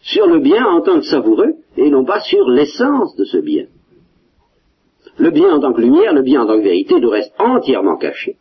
sur 0.00 0.28
le 0.28 0.38
bien 0.38 0.64
en 0.64 0.80
tant 0.80 1.00
que 1.00 1.06
savoureux 1.06 1.56
et 1.76 1.90
non 1.90 2.04
pas 2.04 2.20
sur 2.20 2.48
l'essence 2.48 3.16
de 3.16 3.24
ce 3.24 3.38
bien. 3.38 3.66
Le 5.18 5.30
bien 5.30 5.52
en 5.52 5.60
tant 5.60 5.72
que 5.72 5.80
lumière, 5.80 6.14
le 6.14 6.22
bien 6.22 6.42
en 6.42 6.46
tant 6.46 6.56
que 6.56 6.62
vérité 6.62 7.00
nous 7.00 7.10
reste 7.10 7.34
entièrement 7.36 7.96
caché. 7.96 8.36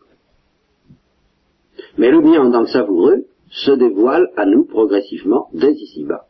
Mais 1.97 2.11
le 2.11 2.21
bien 2.21 2.43
en 2.43 2.51
tant 2.51 2.63
que 2.63 2.69
savoureux 2.69 3.25
se 3.49 3.71
dévoile 3.71 4.29
à 4.37 4.45
nous 4.45 4.65
progressivement 4.65 5.47
dès 5.51 5.73
ici-bas. 5.73 6.27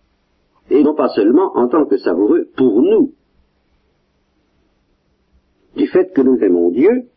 Et 0.70 0.82
non 0.82 0.96
pas 0.96 1.10
seulement 1.10 1.58
en 1.58 1.68
tant 1.68 1.86
que 1.86 1.98
savoureux 1.98 2.48
pour 2.56 2.82
nous. 2.82 3.12
Du 5.76 5.88
fait 5.88 6.14
que 6.14 6.22
nous 6.22 6.38
aimons 6.38 6.72
Dieu, 6.72 7.10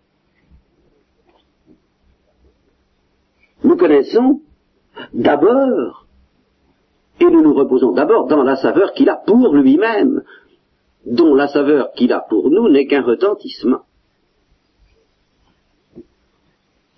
nous 3.63 3.77
connaissons 3.77 4.41
d'abord, 5.13 6.07
et 7.21 7.25
nous 7.25 7.43
nous 7.43 7.55
reposons 7.55 7.93
d'abord 7.93 8.27
dans 8.27 8.43
la 8.43 8.57
saveur 8.57 8.93
qu'il 8.93 9.09
a 9.09 9.17
pour 9.17 9.55
lui-même, 9.55 10.23
dont 11.07 11.35
la 11.35 11.49
saveur 11.49 11.93
qu'il 11.93 12.13
a 12.13 12.21
pour 12.21 12.51
nous 12.51 12.69
n'est 12.69 12.87
qu'un 12.87 13.03
retentissement. 13.03 13.83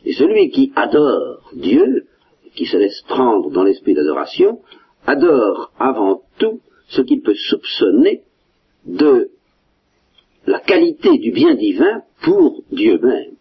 Et 0.05 0.15
celui 0.15 0.51
qui 0.51 0.73
adore 0.75 1.51
Dieu, 1.55 2.07
qui 2.55 2.67
se 2.67 2.77
laisse 2.77 3.03
prendre 3.03 3.51
dans 3.51 3.63
l'esprit 3.63 3.95
d'adoration, 3.95 4.61
adore 5.07 5.71
avant 5.79 6.23
tout 6.39 6.61
ce 6.89 7.03
qu'il 7.03 7.21
peut 7.21 7.35
soupçonner 7.35 8.23
de 8.87 9.31
la 10.47 10.61
qualité 10.61 11.19
du 11.19 11.31
bien 11.31 11.55
divin 11.55 12.03
pour 12.23 12.63
Dieu 12.73 12.99
même. 12.99 13.38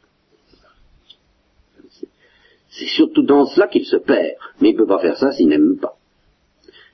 C'est 2.78 2.88
surtout 2.88 3.24
dans 3.24 3.46
cela 3.46 3.68
qu'il 3.68 3.86
se 3.86 3.96
perd. 3.96 4.36
Mais 4.62 4.70
il 4.70 4.74
ne 4.74 4.78
peut 4.78 4.88
pas 4.88 5.00
faire 5.00 5.18
ça 5.18 5.32
s'il 5.32 5.48
n'aime 5.48 5.78
pas. 5.80 5.98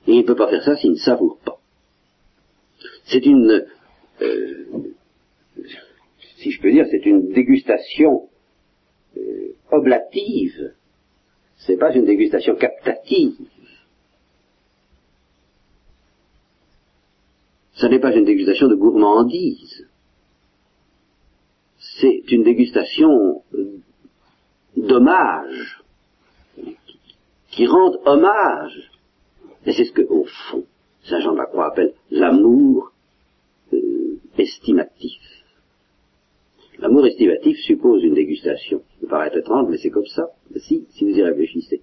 Et 0.06 0.12
il 0.12 0.18
ne 0.18 0.26
peut 0.26 0.34
pas 0.34 0.48
faire 0.48 0.64
ça 0.64 0.76
s'il 0.76 0.92
ne 0.92 0.96
savoure 0.96 1.38
pas. 1.44 1.58
C'est 3.04 3.24
une, 3.26 3.66
euh, 4.22 4.66
si 6.38 6.50
je 6.50 6.60
peux 6.60 6.70
dire, 6.70 6.86
c'est 6.90 7.04
une 7.04 7.32
dégustation 7.32 8.28
euh, 9.16 9.54
oblative, 9.70 10.72
c'est 11.56 11.76
pas 11.76 11.94
une 11.94 12.04
dégustation 12.04 12.54
captative. 12.56 13.36
Ce 17.74 17.86
n'est 17.86 17.98
pas 17.98 18.14
une 18.14 18.24
dégustation 18.24 18.68
de 18.68 18.74
gourmandise. 18.74 19.86
C'est 21.78 22.32
une 22.32 22.42
dégustation 22.42 23.42
d'hommage, 24.86 25.82
qui 27.50 27.66
rend 27.66 27.92
hommage. 28.04 28.90
Et 29.66 29.72
c'est 29.72 29.84
ce 29.84 29.92
que, 29.92 30.02
au 30.02 30.24
fond, 30.24 30.64
Saint 31.04 31.20
Jean 31.20 31.32
de 31.32 31.38
la 31.38 31.46
Croix 31.46 31.66
appelle 31.66 31.94
l'amour 32.10 32.92
euh, 33.72 34.18
estimatif. 34.38 35.20
L'amour 36.78 37.06
estimatif 37.06 37.56
suppose 37.58 38.02
une 38.02 38.14
dégustation. 38.14 38.78
Ça 38.78 39.00
peut 39.00 39.06
paraître 39.06 39.38
étrange, 39.38 39.68
mais 39.70 39.78
c'est 39.78 39.90
comme 39.90 40.06
ça. 40.06 40.28
si, 40.56 40.86
si 40.90 41.04
vous 41.04 41.16
y 41.16 41.22
réfléchissez. 41.22 41.82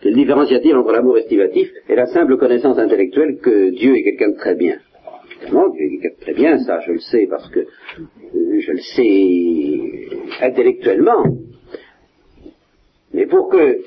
Quelle 0.00 0.14
différence 0.14 0.50
y 0.50 0.54
a-t-il 0.54 0.74
entre 0.74 0.90
l'amour 0.90 1.18
estimatif 1.18 1.70
et 1.88 1.94
la 1.94 2.06
simple 2.06 2.36
connaissance 2.36 2.76
intellectuelle 2.78 3.38
que 3.40 3.70
Dieu 3.70 3.94
est 3.94 4.02
quelqu'un 4.02 4.30
de 4.30 4.36
très 4.36 4.56
bien? 4.56 4.78
Évidemment, 5.42 5.68
Dieu 5.68 5.84
est 5.84 5.90
quelqu'un 5.90 6.16
de 6.16 6.20
très 6.20 6.34
bien, 6.34 6.58
ça 6.58 6.80
je 6.80 6.92
le 6.92 6.98
sais 6.98 7.26
parce 7.30 7.48
que 7.50 7.60
euh, 7.60 8.60
je 8.60 8.72
le 8.72 8.80
sais 8.80 10.44
intellectuellement. 10.44 11.24
Mais 13.12 13.26
pour 13.26 13.48
que 13.48 13.82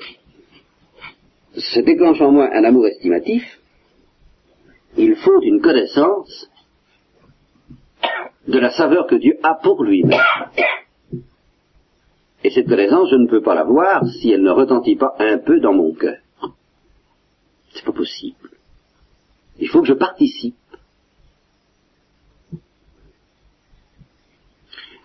se 1.56 1.80
déclenche 1.80 2.20
en 2.20 2.32
moi 2.32 2.48
un 2.52 2.64
amour 2.64 2.86
estimatif, 2.86 3.42
il 4.96 5.16
faut 5.16 5.40
une 5.42 5.60
connaissance 5.60 6.50
de 8.46 8.58
la 8.58 8.70
saveur 8.70 9.06
que 9.06 9.16
Dieu 9.16 9.38
a 9.42 9.54
pour 9.54 9.82
lui-même. 9.82 10.20
Et 12.44 12.50
cette 12.50 12.68
connaissance, 12.68 13.08
je 13.10 13.16
ne 13.16 13.26
peux 13.26 13.42
pas 13.42 13.54
la 13.54 13.64
voir 13.64 14.06
si 14.06 14.30
elle 14.30 14.42
ne 14.42 14.50
retentit 14.50 14.96
pas 14.96 15.16
un 15.18 15.38
peu 15.38 15.58
dans 15.60 15.72
mon 15.72 15.92
cœur. 15.92 16.18
C'est 17.72 17.84
pas 17.84 17.92
possible. 17.92 18.50
Il 19.58 19.68
faut 19.68 19.80
que 19.80 19.88
je 19.88 19.94
participe. 19.94 20.54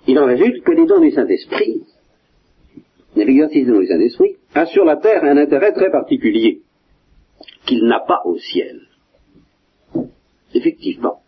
Il 0.07 0.19
en 0.19 0.25
résulte 0.25 0.63
que 0.63 0.71
les 0.71 0.85
dons 0.85 0.99
du 0.99 1.11
Saint-Esprit, 1.11 1.83
l'exercice 3.15 3.65
des 3.65 3.71
dons 3.71 3.79
du 3.79 3.87
Saint-Esprit, 3.87 4.35
a 4.53 4.65
sur 4.65 4.85
la 4.85 4.97
terre 4.97 5.23
un 5.23 5.37
intérêt 5.37 5.73
très 5.73 5.91
particulier, 5.91 6.61
qu'il 7.65 7.85
n'a 7.85 7.99
pas 7.99 8.21
au 8.25 8.37
ciel. 8.37 8.81
Effectivement. 10.53 11.21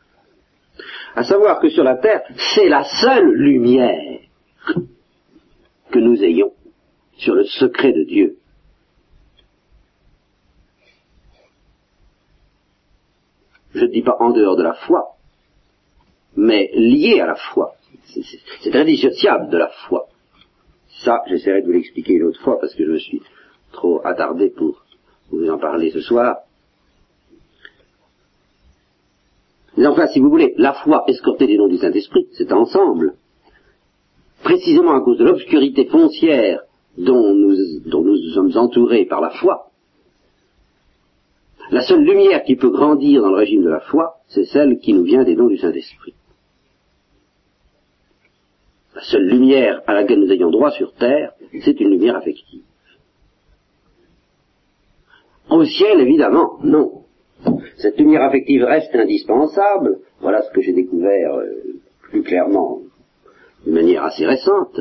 À 1.15 1.23
savoir 1.23 1.59
que 1.59 1.69
sur 1.69 1.83
la 1.83 1.97
terre, 1.97 2.23
c'est 2.55 2.67
la 2.67 2.83
seule 2.83 3.31
lumière 3.31 4.19
que 5.91 5.99
nous 5.99 6.23
ayons 6.23 6.51
sur 7.17 7.35
le 7.35 7.45
secret 7.45 7.93
de 7.93 8.03
Dieu. 8.03 8.37
Je 13.75 13.85
ne 13.85 13.91
dis 13.91 14.01
pas 14.01 14.17
en 14.19 14.31
dehors 14.31 14.55
de 14.55 14.63
la 14.63 14.73
foi, 14.73 15.15
mais 16.35 16.69
lié 16.73 17.21
à 17.21 17.27
la 17.27 17.35
foi. 17.35 17.75
C'est 18.61 18.75
indissociable 18.75 19.49
de 19.49 19.57
la 19.57 19.69
foi. 19.87 20.07
Ça, 21.03 21.21
j'essaierai 21.27 21.61
de 21.61 21.67
vous 21.67 21.73
l'expliquer 21.73 22.13
une 22.13 22.23
autre 22.23 22.41
fois 22.41 22.59
parce 22.59 22.73
que 22.75 22.85
je 22.85 22.91
me 22.91 22.99
suis 22.99 23.21
trop 23.73 24.01
attardé 24.05 24.49
pour 24.49 24.83
vous 25.31 25.49
en 25.49 25.57
parler 25.57 25.91
ce 25.91 26.01
soir. 26.01 26.37
Mais 29.75 29.87
enfin, 29.87 30.07
si 30.07 30.19
vous 30.19 30.29
voulez, 30.29 30.53
la 30.57 30.73
foi 30.73 31.03
escortée 31.07 31.47
des 31.47 31.57
noms 31.57 31.67
du 31.67 31.77
Saint-Esprit, 31.77 32.27
c'est 32.33 32.53
ensemble. 32.53 33.15
Précisément 34.43 34.93
à 34.93 35.01
cause 35.01 35.17
de 35.17 35.25
l'obscurité 35.25 35.85
foncière 35.85 36.61
dont 36.97 37.33
nous, 37.33 37.55
dont 37.85 38.03
nous 38.03 38.17
sommes 38.33 38.55
entourés 38.55 39.05
par 39.05 39.19
la 39.19 39.31
foi, 39.31 39.71
la 41.71 41.81
seule 41.81 42.03
lumière 42.03 42.43
qui 42.43 42.55
peut 42.55 42.69
grandir 42.69 43.21
dans 43.21 43.29
le 43.29 43.37
régime 43.37 43.63
de 43.63 43.69
la 43.69 43.79
foi, 43.79 44.17
c'est 44.27 44.45
celle 44.45 44.77
qui 44.79 44.93
nous 44.93 45.03
vient 45.03 45.23
des 45.23 45.35
dons 45.35 45.47
du 45.47 45.57
Saint-Esprit. 45.57 46.13
La 48.95 49.01
seule 49.01 49.27
lumière 49.27 49.81
à 49.87 49.93
laquelle 49.93 50.19
nous 50.19 50.31
ayons 50.31 50.51
droit 50.51 50.71
sur 50.71 50.93
terre, 50.93 51.33
c'est 51.63 51.79
une 51.79 51.89
lumière 51.89 52.15
affective. 52.15 52.63
Au 55.49 55.65
ciel, 55.65 55.99
évidemment, 55.99 56.59
non. 56.63 57.03
Cette 57.77 57.97
lumière 57.97 58.23
affective 58.23 58.63
reste 58.63 58.95
indispensable. 58.95 59.99
Voilà 60.21 60.41
ce 60.43 60.51
que 60.51 60.61
j'ai 60.61 60.73
découvert 60.73 61.33
euh, 61.33 61.45
plus 62.01 62.23
clairement 62.23 62.79
d'une 63.63 63.73
manière 63.73 64.03
assez 64.03 64.25
récente. 64.25 64.79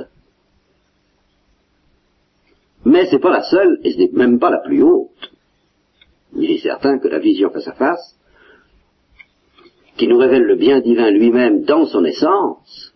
Mais 2.84 3.06
c'est 3.06 3.18
pas 3.18 3.30
la 3.30 3.42
seule, 3.42 3.80
et 3.84 3.92
ce 3.92 3.98
n'est 3.98 4.10
même 4.12 4.38
pas 4.38 4.50
la 4.50 4.58
plus 4.58 4.82
haute. 4.82 5.32
Il 6.36 6.50
est 6.50 6.62
certain 6.62 6.98
que 6.98 7.08
la 7.08 7.18
vision 7.18 7.50
face 7.50 7.68
à 7.68 7.72
face, 7.72 8.18
qui 9.96 10.08
nous 10.08 10.18
révèle 10.18 10.42
le 10.42 10.56
bien 10.56 10.80
divin 10.80 11.10
lui-même 11.10 11.62
dans 11.62 11.86
son 11.86 12.04
essence, 12.04 12.91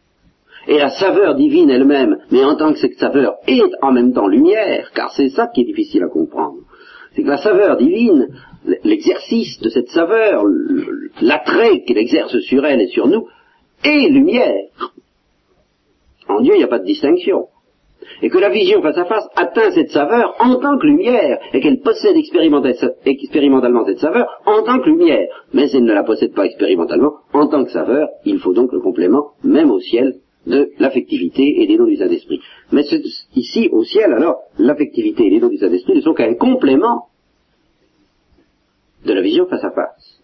et 0.68 0.78
la 0.78 0.90
saveur 0.90 1.34
divine 1.34 1.70
elle-même, 1.70 2.18
mais 2.30 2.44
en 2.44 2.56
tant 2.56 2.72
que 2.72 2.78
cette 2.78 2.98
saveur 2.98 3.36
est 3.46 3.70
en 3.82 3.92
même 3.92 4.12
temps 4.12 4.26
lumière, 4.26 4.90
car 4.94 5.12
c'est 5.12 5.28
ça 5.28 5.48
qui 5.48 5.62
est 5.62 5.64
difficile 5.64 6.02
à 6.02 6.08
comprendre. 6.08 6.58
C'est 7.14 7.22
que 7.22 7.28
la 7.28 7.38
saveur 7.38 7.76
divine, 7.76 8.28
l'exercice 8.84 9.60
de 9.60 9.68
cette 9.68 9.88
saveur, 9.88 10.44
l'attrait 11.20 11.82
qu'elle 11.82 11.98
exerce 11.98 12.38
sur 12.40 12.64
elle 12.66 12.80
et 12.80 12.88
sur 12.88 13.06
nous, 13.06 13.26
est 13.84 14.08
lumière. 14.10 14.92
En 16.28 16.40
Dieu, 16.40 16.54
il 16.54 16.58
n'y 16.58 16.64
a 16.64 16.68
pas 16.68 16.80
de 16.80 16.84
distinction. 16.84 17.46
Et 18.22 18.28
que 18.28 18.38
la 18.38 18.50
vision 18.50 18.82
face 18.82 18.98
à 18.98 19.04
face 19.04 19.26
atteint 19.36 19.70
cette 19.70 19.90
saveur 19.90 20.34
en 20.40 20.56
tant 20.56 20.78
que 20.78 20.86
lumière, 20.86 21.38
et 21.52 21.60
qu'elle 21.60 21.80
possède 21.80 22.16
expérimentalement 22.16 23.84
cette 23.86 23.98
saveur 23.98 24.26
en 24.44 24.62
tant 24.62 24.80
que 24.80 24.90
lumière. 24.90 25.28
Mais 25.52 25.70
elle 25.72 25.84
ne 25.84 25.94
la 25.94 26.04
possède 26.04 26.34
pas 26.34 26.44
expérimentalement 26.44 27.14
en 27.32 27.46
tant 27.46 27.64
que 27.64 27.70
saveur, 27.70 28.08
il 28.24 28.38
faut 28.38 28.52
donc 28.52 28.72
le 28.72 28.80
complément, 28.80 29.32
même 29.42 29.70
au 29.70 29.80
ciel, 29.80 30.16
de 30.46 30.72
l'affectivité 30.78 31.62
et 31.62 31.66
des 31.66 31.76
dons 31.76 31.86
du 31.86 31.96
Saint-Esprit. 31.96 32.40
Mais 32.72 32.82
ici, 33.34 33.68
au 33.72 33.84
ciel, 33.84 34.12
alors, 34.12 34.42
l'affectivité 34.58 35.26
et 35.26 35.30
les 35.30 35.40
dons 35.40 35.48
du 35.48 35.58
Saint-Esprit 35.58 35.94
ne 35.94 36.00
sont 36.00 36.14
qu'un 36.14 36.34
complément 36.34 37.08
de 39.04 39.12
la 39.12 39.22
vision 39.22 39.46
face 39.46 39.64
à 39.64 39.70
face. 39.70 40.20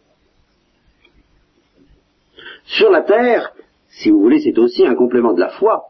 Sur 2.64 2.90
la 2.90 3.02
terre, 3.02 3.52
si 3.88 4.10
vous 4.10 4.20
voulez, 4.20 4.40
c'est 4.40 4.58
aussi 4.58 4.86
un 4.86 4.94
complément 4.94 5.32
de 5.32 5.40
la 5.40 5.50
foi. 5.50 5.88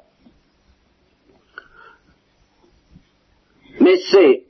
Mais 3.81 3.97
c'est 4.11 4.45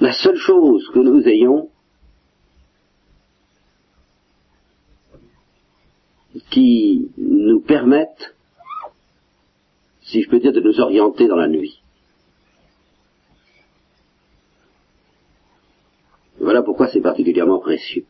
la 0.00 0.12
seule 0.12 0.36
chose 0.36 0.88
que 0.92 0.98
nous 0.98 1.26
ayons 1.26 1.70
qui 6.50 7.10
nous 7.18 7.60
permettent, 7.60 8.34
si 10.02 10.22
je 10.22 10.28
peux 10.28 10.38
dire, 10.38 10.52
de 10.52 10.60
nous 10.60 10.80
orienter 10.80 11.26
dans 11.26 11.36
la 11.36 11.48
nuit. 11.48 11.82
Voilà 16.38 16.62
pourquoi 16.62 16.88
c'est 16.88 17.00
particulièrement 17.00 17.58
précieux. 17.58 18.04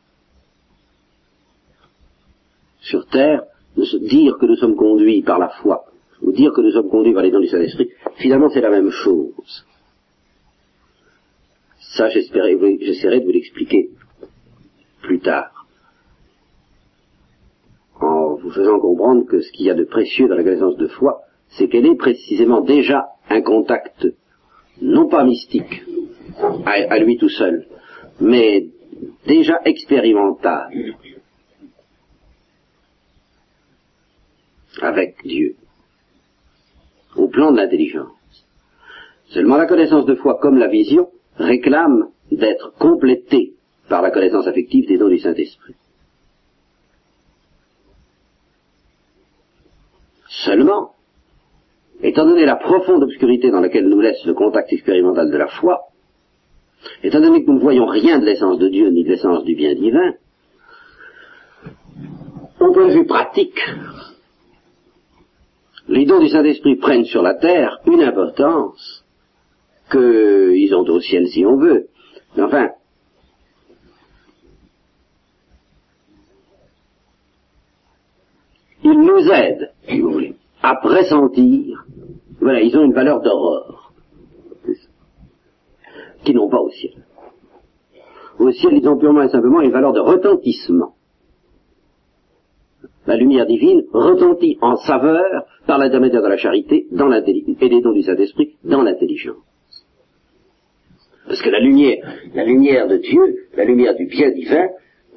Sur 2.80 3.06
Terre, 3.06 3.42
dire 3.76 4.36
que 4.38 4.46
nous 4.46 4.56
sommes 4.56 4.76
conduits 4.76 5.22
par 5.22 5.38
la 5.38 5.48
foi, 5.48 5.86
ou 6.22 6.32
dire 6.32 6.52
que 6.52 6.60
nous 6.60 6.72
sommes 6.72 6.90
conduits 6.90 7.14
par 7.14 7.22
les 7.22 7.30
dons 7.30 7.40
du 7.40 7.48
Saint-Esprit, 7.48 7.90
finalement 8.16 8.50
c'est 8.50 8.60
la 8.60 8.70
même 8.70 8.90
chose. 8.90 9.66
Ça, 11.78 12.10
j'essaierai 12.10 12.56
de 13.20 13.24
vous 13.24 13.32
l'expliquer 13.32 13.90
plus 15.00 15.20
tard 15.20 15.55
vous 18.46 18.52
faisant 18.52 18.78
comprendre 18.78 19.26
que 19.26 19.40
ce 19.40 19.50
qu'il 19.50 19.66
y 19.66 19.70
a 19.70 19.74
de 19.74 19.82
précieux 19.82 20.28
dans 20.28 20.36
la 20.36 20.44
connaissance 20.44 20.76
de 20.76 20.86
foi, 20.86 21.22
c'est 21.48 21.68
qu'elle 21.68 21.86
est 21.86 21.96
précisément 21.96 22.60
déjà 22.60 23.08
un 23.28 23.42
contact, 23.42 24.06
non 24.80 25.08
pas 25.08 25.24
mystique, 25.24 25.82
à, 26.64 26.98
lui 27.00 27.16
tout 27.16 27.28
seul, 27.28 27.66
mais 28.20 28.68
déjà 29.26 29.58
expérimental 29.64 30.70
avec 34.80 35.16
Dieu, 35.24 35.56
au 37.16 37.26
plan 37.26 37.50
de 37.50 37.56
l'intelligence. 37.56 38.12
Seulement 39.30 39.56
la 39.56 39.66
connaissance 39.66 40.06
de 40.06 40.14
foi 40.14 40.38
comme 40.40 40.58
la 40.58 40.68
vision 40.68 41.08
réclame 41.36 42.10
d'être 42.30 42.74
complétée 42.78 43.54
par 43.88 44.02
la 44.02 44.12
connaissance 44.12 44.46
affective 44.46 44.86
des 44.86 44.98
dons 44.98 45.08
du 45.08 45.18
Saint-Esprit. 45.18 45.74
Seulement, 50.66 50.94
étant 52.02 52.26
donné 52.26 52.44
la 52.44 52.56
profonde 52.56 53.04
obscurité 53.04 53.50
dans 53.52 53.60
laquelle 53.60 53.88
nous 53.88 54.00
laisse 54.00 54.24
le 54.24 54.34
contact 54.34 54.72
expérimental 54.72 55.30
de 55.30 55.36
la 55.36 55.46
foi, 55.46 55.80
étant 57.04 57.20
donné 57.20 57.44
que 57.44 57.50
nous 57.50 57.58
ne 57.58 57.62
voyons 57.62 57.86
rien 57.86 58.18
de 58.18 58.24
l'essence 58.24 58.58
de 58.58 58.68
Dieu 58.68 58.90
ni 58.90 59.04
de 59.04 59.10
l'essence 59.10 59.44
du 59.44 59.54
bien 59.54 59.74
divin, 59.74 60.14
au 62.58 62.72
point 62.72 62.88
de 62.88 62.94
vue 62.94 63.06
pratique, 63.06 63.60
les 65.86 66.04
dons 66.04 66.18
du 66.18 66.28
Saint-Esprit 66.28 66.76
prennent 66.76 67.04
sur 67.04 67.22
la 67.22 67.34
terre 67.34 67.78
une 67.86 68.02
importance 68.02 69.04
qu'ils 69.88 70.74
ont 70.74 70.82
au 70.82 71.00
ciel 71.00 71.28
si 71.28 71.46
on 71.46 71.58
veut. 71.58 71.86
Enfin, 72.36 72.70
ils 78.82 78.98
nous 78.98 79.30
aident, 79.30 79.70
si 79.88 80.00
vous 80.00 80.10
voulez, 80.10 80.34
à 80.66 80.74
pressentir. 80.74 81.84
Voilà, 82.40 82.60
ils 82.60 82.76
ont 82.76 82.82
une 82.82 82.92
valeur 82.92 83.20
d'aurore, 83.22 83.92
qui 86.24 86.34
n'ont 86.34 86.48
pas 86.48 86.60
au 86.60 86.70
ciel. 86.70 87.04
Au 88.40 88.50
ciel, 88.50 88.74
ils 88.74 88.88
ont 88.88 88.98
purement 88.98 89.22
et 89.22 89.28
simplement 89.28 89.60
une 89.60 89.70
valeur 89.70 89.92
de 89.92 90.00
retentissement. 90.00 90.94
La 93.06 93.16
lumière 93.16 93.46
divine 93.46 93.84
retentit 93.92 94.58
en 94.60 94.74
saveur 94.76 95.46
par 95.68 95.78
l'intermédiaire 95.78 96.22
de 96.22 96.28
la 96.28 96.36
charité 96.36 96.88
dans 96.90 97.12
et 97.12 97.68
des 97.68 97.80
dons 97.80 97.92
du 97.92 98.02
Saint-Esprit 98.02 98.56
dans 98.64 98.82
l'intelligence. 98.82 99.36
Parce 101.28 101.42
que 101.42 101.50
la 101.50 101.60
lumière, 101.60 102.04
la 102.34 102.44
lumière 102.44 102.88
de 102.88 102.96
Dieu, 102.96 103.46
la 103.56 103.64
lumière 103.64 103.94
du 103.94 104.06
bien 104.06 104.30
divin, 104.30 104.66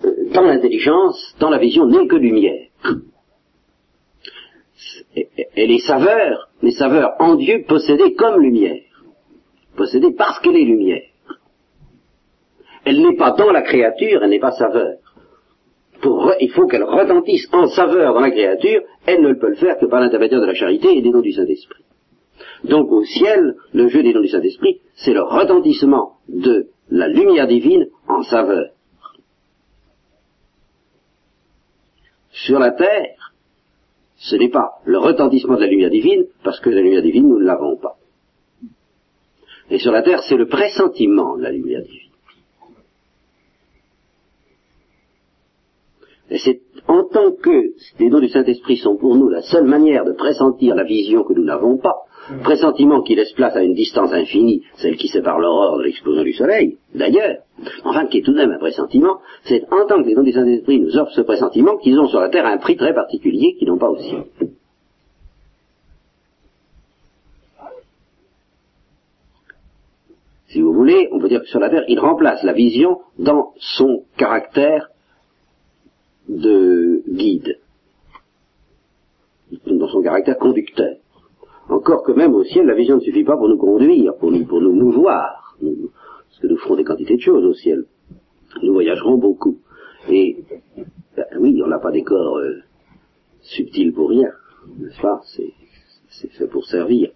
euh, 0.06 0.32
dans 0.32 0.44
l'intelligence, 0.44 1.36
dans 1.40 1.50
la 1.50 1.58
vision, 1.58 1.88
n'est 1.88 2.08
que 2.08 2.16
lumière. 2.16 2.68
Et, 5.16 5.68
les 5.68 5.80
saveurs, 5.80 6.50
les 6.62 6.72
saveurs 6.72 7.14
en 7.20 7.36
Dieu 7.36 7.64
possédées 7.68 8.14
comme 8.16 8.42
lumière, 8.42 8.82
possédées 9.76 10.14
parce 10.18 10.40
qu'elle 10.40 10.58
est 10.58 10.66
lumière. 10.66 11.04
Elle 12.86 13.02
n'est 13.02 13.18
pas 13.18 13.32
dans 13.32 13.52
la 13.52 13.62
créature, 13.62 14.24
elle 14.24 14.30
n'est 14.30 14.40
pas 14.40 14.52
saveur. 14.52 14.98
Il 16.40 16.52
faut 16.52 16.68
qu'elle 16.68 16.84
retentisse 16.84 17.48
en 17.52 17.68
saveur 17.68 18.14
dans 18.14 18.22
la 18.22 18.32
créature, 18.32 18.82
elle 19.06 19.22
ne 19.22 19.34
peut 19.34 19.50
le 19.50 19.56
faire 19.56 19.78
que 19.78 19.86
par 19.86 20.00
l'intermédiaire 20.00 20.40
de 20.40 20.46
la 20.46 20.54
charité 20.54 20.98
et 20.98 21.02
des 21.02 21.12
dons 21.12 21.22
du 21.22 21.34
Saint-Esprit. 21.34 21.84
Donc 22.64 22.92
au 22.92 23.04
ciel, 23.04 23.56
le 23.74 23.88
jeu 23.90 24.02
des 24.04 24.14
dons 24.14 24.22
du 24.22 24.30
Saint-Esprit, 24.30 24.80
c'est 24.96 25.14
le 25.14 25.22
retentissement 25.22 26.14
de 26.28 26.68
la 26.90 27.08
lumière 27.08 27.48
divine 27.48 27.88
en 28.08 28.24
saveur. 28.24 28.70
Sur 32.32 32.60
la 32.60 32.72
terre, 32.72 33.34
ce 34.20 34.36
n'est 34.36 34.50
pas 34.50 34.80
le 34.86 34.98
retentissement 34.98 35.56
de 35.56 35.62
la 35.62 35.68
lumière 35.68 35.90
divine, 35.90 36.26
parce 36.44 36.60
que 36.60 36.70
la 36.70 36.82
lumière 36.82 37.02
divine, 37.02 37.28
nous 37.28 37.40
ne 37.40 37.46
l'avons 37.46 37.78
pas. 37.78 37.96
Et 39.70 39.80
sur 39.80 39.92
la 39.92 40.02
terre, 40.02 40.22
c'est 40.24 40.36
le 40.36 40.48
pressentiment 40.48 41.38
de 41.38 41.44
la 41.44 41.52
lumière 41.52 41.82
divine. 41.84 42.10
Et 46.32 46.38
c'est 46.38 46.62
en 46.88 47.06
tant 47.06 47.32
que 47.32 47.74
les 48.00 48.10
dons 48.10 48.20
du 48.20 48.30
Saint-Esprit 48.30 48.78
sont 48.78 48.98
pour 48.98 49.16
nous 49.16 49.30
la 49.30 49.42
seule 49.42 49.66
manière 49.66 50.06
de 50.06 50.12
pressentir 50.12 50.76
la 50.76 50.84
vision 50.84 51.24
que 51.24 51.34
nous 51.34 51.44
n'avons 51.44 51.78
pas, 51.78 51.96
pressentiment 52.44 53.02
qui 53.02 53.16
laisse 53.16 53.32
place 53.34 53.56
à 53.56 53.64
une 53.64 53.74
distance 53.74 54.12
infinie, 54.14 54.64
celle 54.78 54.98
qui 54.98 55.08
sépare 55.08 55.40
l'aurore 55.40 55.78
de 55.78 55.84
l'explosion 55.84 56.24
du 56.24 56.34
soleil, 56.34 56.78
d'ailleurs, 56.94 57.38
enfin 57.84 58.06
qui 58.08 58.20
est 58.20 58.22
tout 58.22 58.32
de 58.32 58.38
même 58.38 58.52
un 58.52 58.60
pressentiment, 58.60 59.20
c'est 59.44 59.64
en 59.72 59.86
tant 59.88 60.02
que 60.02 60.08
les 60.08 60.16
dons 60.16 60.24
du 60.24 60.32
Saint-Esprit 60.32 60.80
nous 60.80 60.98
offrent 60.98 61.14
ce 61.14 61.22
pressentiment 61.22 61.78
qu'ils 61.78 62.00
ont 62.00 62.08
sur 62.08 62.20
la 62.20 62.30
terre 62.30 62.46
un 62.46 62.58
prix 62.58 62.78
très 62.78 62.94
particulier 62.94 63.56
qu'ils 63.58 63.68
n'ont 63.68 63.78
pas 63.78 63.90
au 63.90 63.98
ciel. 63.98 64.24
Si 70.50 70.62
vous 70.62 70.74
voulez, 70.74 71.10
on 71.12 71.20
peut 71.20 71.30
dire 71.30 71.42
que 71.42 71.48
sur 71.48 71.60
la 71.60 71.70
terre, 71.70 71.84
il 71.88 72.00
remplace 72.00 72.42
la 72.44 72.54
vision 72.54 73.02
dans 73.20 73.54
son 73.60 74.04
caractère 74.18 74.90
de 76.28 77.04
guide, 77.08 77.60
dans 79.68 79.88
son 79.90 80.02
caractère 80.02 80.38
conducteur. 80.38 80.96
Encore 81.70 82.04
que 82.04 82.12
même 82.12 82.34
au 82.34 82.44
ciel, 82.44 82.66
la 82.66 82.74
vision 82.74 82.96
ne 82.96 83.02
suffit 83.02 83.24
pas 83.24 83.38
pour 83.38 83.48
nous 83.48 83.58
conduire, 83.58 84.16
pour 84.16 84.32
nous, 84.32 84.46
pour 84.46 84.60
nous 84.60 84.74
mouvoir, 84.74 85.56
parce 85.60 86.40
que 86.42 86.48
nous 86.48 86.58
ferons 86.58 86.76
des 86.76 86.84
quantités 86.84 87.16
de 87.16 87.22
choses 87.22 87.46
au 87.46 87.54
ciel. 87.54 87.86
Nous 88.64 88.74
voyagerons 88.74 89.18
beaucoup. 89.18 89.60
Et 90.10 90.38
ben 91.16 91.26
oui, 91.40 91.62
on 91.64 91.68
n'a 91.68 91.80
pas 91.80 91.92
des 91.92 92.04
corps 92.04 92.38
euh, 92.38 92.64
subtils 93.42 93.94
pour 93.94 94.10
rien, 94.10 94.32
n'est-ce 94.80 95.00
pas 95.00 95.22
C'est 95.26 96.32
fait 96.32 96.48
pour 96.48 96.66
servir. 96.66 97.12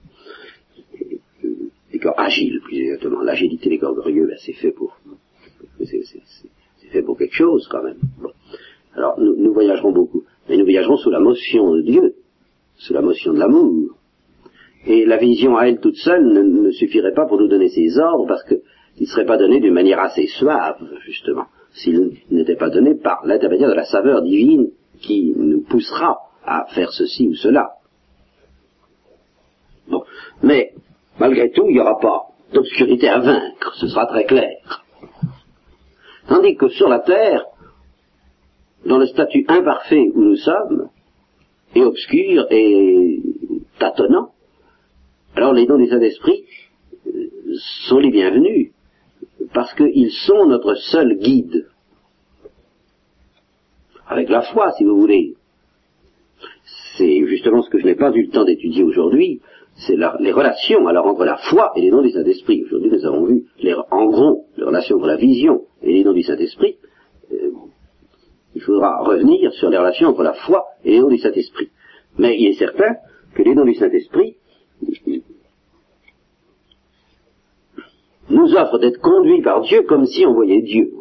des 1.91 1.99
corps 1.99 2.19
agiles, 2.19 2.59
plus 2.63 2.77
exactement. 2.77 3.21
L'agilité 3.21 3.69
des 3.69 3.79
corps 3.79 3.95
glorieux, 3.95 4.27
ben, 4.27 4.37
c'est 4.39 4.53
fait 4.53 4.71
pour 4.71 4.95
c'est 5.79 6.87
fait 6.91 7.01
pour 7.01 7.17
quelque 7.17 7.35
chose 7.35 7.67
quand 7.69 7.83
même. 7.83 7.99
Alors 8.95 9.19
nous, 9.19 9.53
voyagerons 9.53 9.91
beaucoup, 9.91 10.23
mais 10.47 10.57
nous 10.57 10.65
voyagerons 10.65 10.97
sous 10.97 11.09
la 11.09 11.19
motion 11.19 11.73
de 11.75 11.81
Dieu, 11.81 12.15
sous 12.75 12.93
la 12.93 13.01
motion 13.01 13.33
de 13.33 13.39
l'amour. 13.39 13.97
Et 14.85 15.05
la 15.05 15.17
vision 15.17 15.55
à 15.57 15.67
elle 15.67 15.79
toute 15.79 15.95
seule 15.95 16.25
ne, 16.25 16.71
suffirait 16.71 17.13
pas 17.13 17.25
pour 17.25 17.39
nous 17.39 17.47
donner 17.47 17.69
ses 17.69 17.97
ordres, 17.99 18.27
parce 18.27 18.43
qu'il 18.43 18.59
ne 18.99 19.05
serait 19.05 19.25
pas 19.25 19.37
donné 19.37 19.59
d'une 19.59 19.73
manière 19.73 19.99
assez 19.99 20.27
suave, 20.27 20.77
justement, 21.05 21.45
s'il 21.71 22.11
n'était 22.29 22.57
pas 22.57 22.69
donné 22.69 22.95
par 22.95 23.25
l'intermédiaire 23.25 23.69
de 23.69 23.75
la 23.75 23.85
saveur 23.85 24.21
divine 24.21 24.71
qui 25.01 25.33
nous 25.35 25.61
poussera 25.61 26.17
à 26.45 26.65
faire 26.73 26.91
ceci 26.91 27.27
ou 27.27 27.35
cela. 27.35 27.71
Bon. 29.87 30.03
Mais, 30.41 30.73
malgré 31.19 31.49
tout, 31.51 31.65
il 31.69 31.73
n'y 31.73 31.79
aura 31.79 31.99
pas 31.99 32.23
d'obscurité 32.53 33.07
à 33.07 33.19
vaincre, 33.19 33.73
ce 33.75 33.87
sera 33.87 34.05
très 34.05 34.25
clair. 34.25 34.83
Tandis 36.27 36.55
que 36.55 36.69
sur 36.69 36.89
la 36.89 36.99
terre, 36.99 37.45
dans 38.85 38.97
le 38.97 39.07
statut 39.07 39.45
imparfait 39.47 40.11
où 40.13 40.21
nous 40.21 40.35
sommes, 40.35 40.89
et 41.75 41.83
obscur 41.83 42.45
et 42.51 43.19
tâtonnant, 43.79 44.32
alors 45.35 45.53
les 45.53 45.65
dons 45.65 45.77
du 45.77 45.87
Saint-Esprit 45.87 46.45
euh, 47.07 47.29
sont 47.87 47.99
les 47.99 48.11
bienvenus, 48.11 48.71
parce 49.53 49.73
qu'ils 49.73 50.11
sont 50.11 50.45
notre 50.45 50.75
seul 50.75 51.17
guide. 51.17 51.67
Avec 54.07 54.29
la 54.29 54.41
foi, 54.41 54.71
si 54.77 54.83
vous 54.83 54.99
voulez. 54.99 55.35
C'est 56.97 57.25
justement 57.25 57.63
ce 57.63 57.69
que 57.69 57.79
je 57.79 57.85
n'ai 57.85 57.95
pas 57.95 58.11
eu 58.11 58.23
le 58.23 58.29
temps 58.29 58.45
d'étudier 58.45 58.83
aujourd'hui, 58.83 59.41
c'est 59.75 59.95
les 60.19 60.31
relations 60.31 60.85
alors 60.87 61.07
entre 61.07 61.25
la 61.25 61.37
foi 61.37 61.71
et 61.75 61.81
les 61.81 61.89
dons 61.89 62.03
du 62.03 62.11
Saint-Esprit. 62.11 62.63
Aujourd'hui, 62.65 62.91
nous 62.91 63.05
avons 63.05 63.25
vu 63.25 63.45
en 63.89 64.05
gros 64.05 64.45
les 64.55 64.63
relations 64.63 64.97
entre 64.97 65.07
la 65.07 65.15
vision 65.15 65.63
et 65.81 65.93
les 65.93 66.03
dons 66.03 66.13
du 66.13 66.21
Saint-Esprit. 66.21 66.75
Euh, 67.31 67.49
il 68.53 68.61
faudra 68.61 69.01
revenir 69.01 69.51
sur 69.53 69.71
les 69.71 69.77
relations 69.77 70.09
entre 70.09 70.21
la 70.21 70.33
foi 70.33 70.63
et 70.83 70.91
les 70.91 70.99
dons 70.99 71.09
du 71.09 71.17
Saint-Esprit. 71.17 71.69
Mais 72.19 72.37
il 72.39 72.49
est 72.49 72.59
certain 72.59 72.97
que 73.33 73.41
les 73.41 73.55
dons 73.55 73.65
du 73.65 73.73
Saint-Esprit 73.73 74.35
nous 78.29 78.55
offrent 78.55 78.79
d'être 78.79 79.01
conduits 79.01 79.41
par 79.41 79.61
Dieu 79.61 79.83
comme 79.83 80.05
si 80.05 80.25
on 80.25 80.33
voyait 80.33 80.61
Dieu, 80.61 80.91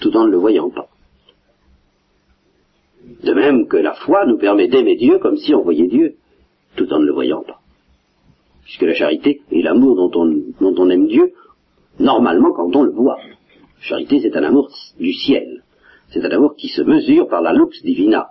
tout 0.00 0.16
en 0.16 0.26
ne 0.26 0.30
le 0.30 0.38
voyant 0.38 0.70
pas. 0.70 0.88
De 3.22 3.32
même 3.32 3.66
que 3.66 3.76
la 3.76 3.94
foi 3.94 4.24
nous 4.26 4.38
permet 4.38 4.68
d'aimer 4.68 4.96
Dieu 4.96 5.18
comme 5.18 5.36
si 5.36 5.54
on 5.54 5.62
voyait 5.62 5.88
Dieu, 5.88 6.16
tout 6.76 6.90
en 6.92 7.00
ne 7.00 7.06
le 7.06 7.12
voyant 7.12 7.42
pas. 7.42 7.60
Puisque 8.64 8.82
la 8.82 8.94
charité 8.94 9.42
et 9.50 9.62
l'amour 9.62 9.96
dont 9.96 10.20
on, 10.20 10.26
dont 10.60 10.74
on 10.78 10.90
aime 10.90 11.08
Dieu, 11.08 11.32
normalement 11.98 12.52
quand 12.52 12.74
on 12.76 12.82
le 12.82 12.92
voit. 12.92 13.18
Charité, 13.80 14.20
c'est 14.20 14.36
un 14.36 14.44
amour 14.44 14.70
du 14.98 15.12
ciel. 15.12 15.64
C'est 16.10 16.24
un 16.24 16.30
amour 16.30 16.54
qui 16.56 16.68
se 16.68 16.82
mesure 16.82 17.28
par 17.28 17.42
la 17.42 17.52
lux 17.52 17.82
divina. 17.82 18.28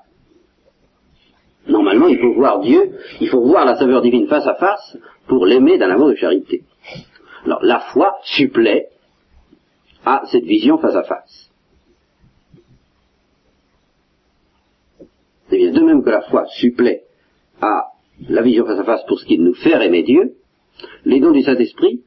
Normalement, 1.67 2.07
il 2.07 2.19
faut 2.19 2.33
voir 2.33 2.59
Dieu, 2.61 2.97
il 3.19 3.29
faut 3.29 3.41
voir 3.41 3.65
la 3.65 3.75
saveur 3.75 4.01
divine 4.01 4.27
face 4.27 4.47
à 4.47 4.55
face 4.55 4.97
pour 5.27 5.45
l'aimer 5.45 5.77
d'un 5.77 5.89
amour 5.89 6.09
de 6.09 6.15
charité. 6.15 6.63
Alors, 7.45 7.63
la 7.63 7.79
foi 7.79 8.17
supplée 8.23 8.87
à 10.05 10.23
cette 10.31 10.45
vision 10.45 10.77
face 10.77 10.95
à 10.95 11.03
face. 11.03 11.49
Bien, 15.51 15.71
de 15.71 15.81
même 15.81 16.03
que 16.03 16.09
la 16.09 16.21
foi 16.21 16.45
supplée 16.47 17.01
à 17.61 17.87
la 18.27 18.41
vision 18.41 18.65
face 18.65 18.79
à 18.79 18.83
face 18.83 19.03
pour 19.05 19.19
ce 19.19 19.25
qui 19.25 19.35
est 19.35 19.37
de 19.37 19.43
nous 19.43 19.55
faire 19.55 19.81
aimer 19.81 20.03
Dieu, 20.03 20.35
les 21.05 21.19
dons 21.19 21.31
du 21.31 21.41
Saint-Esprit 21.41 22.01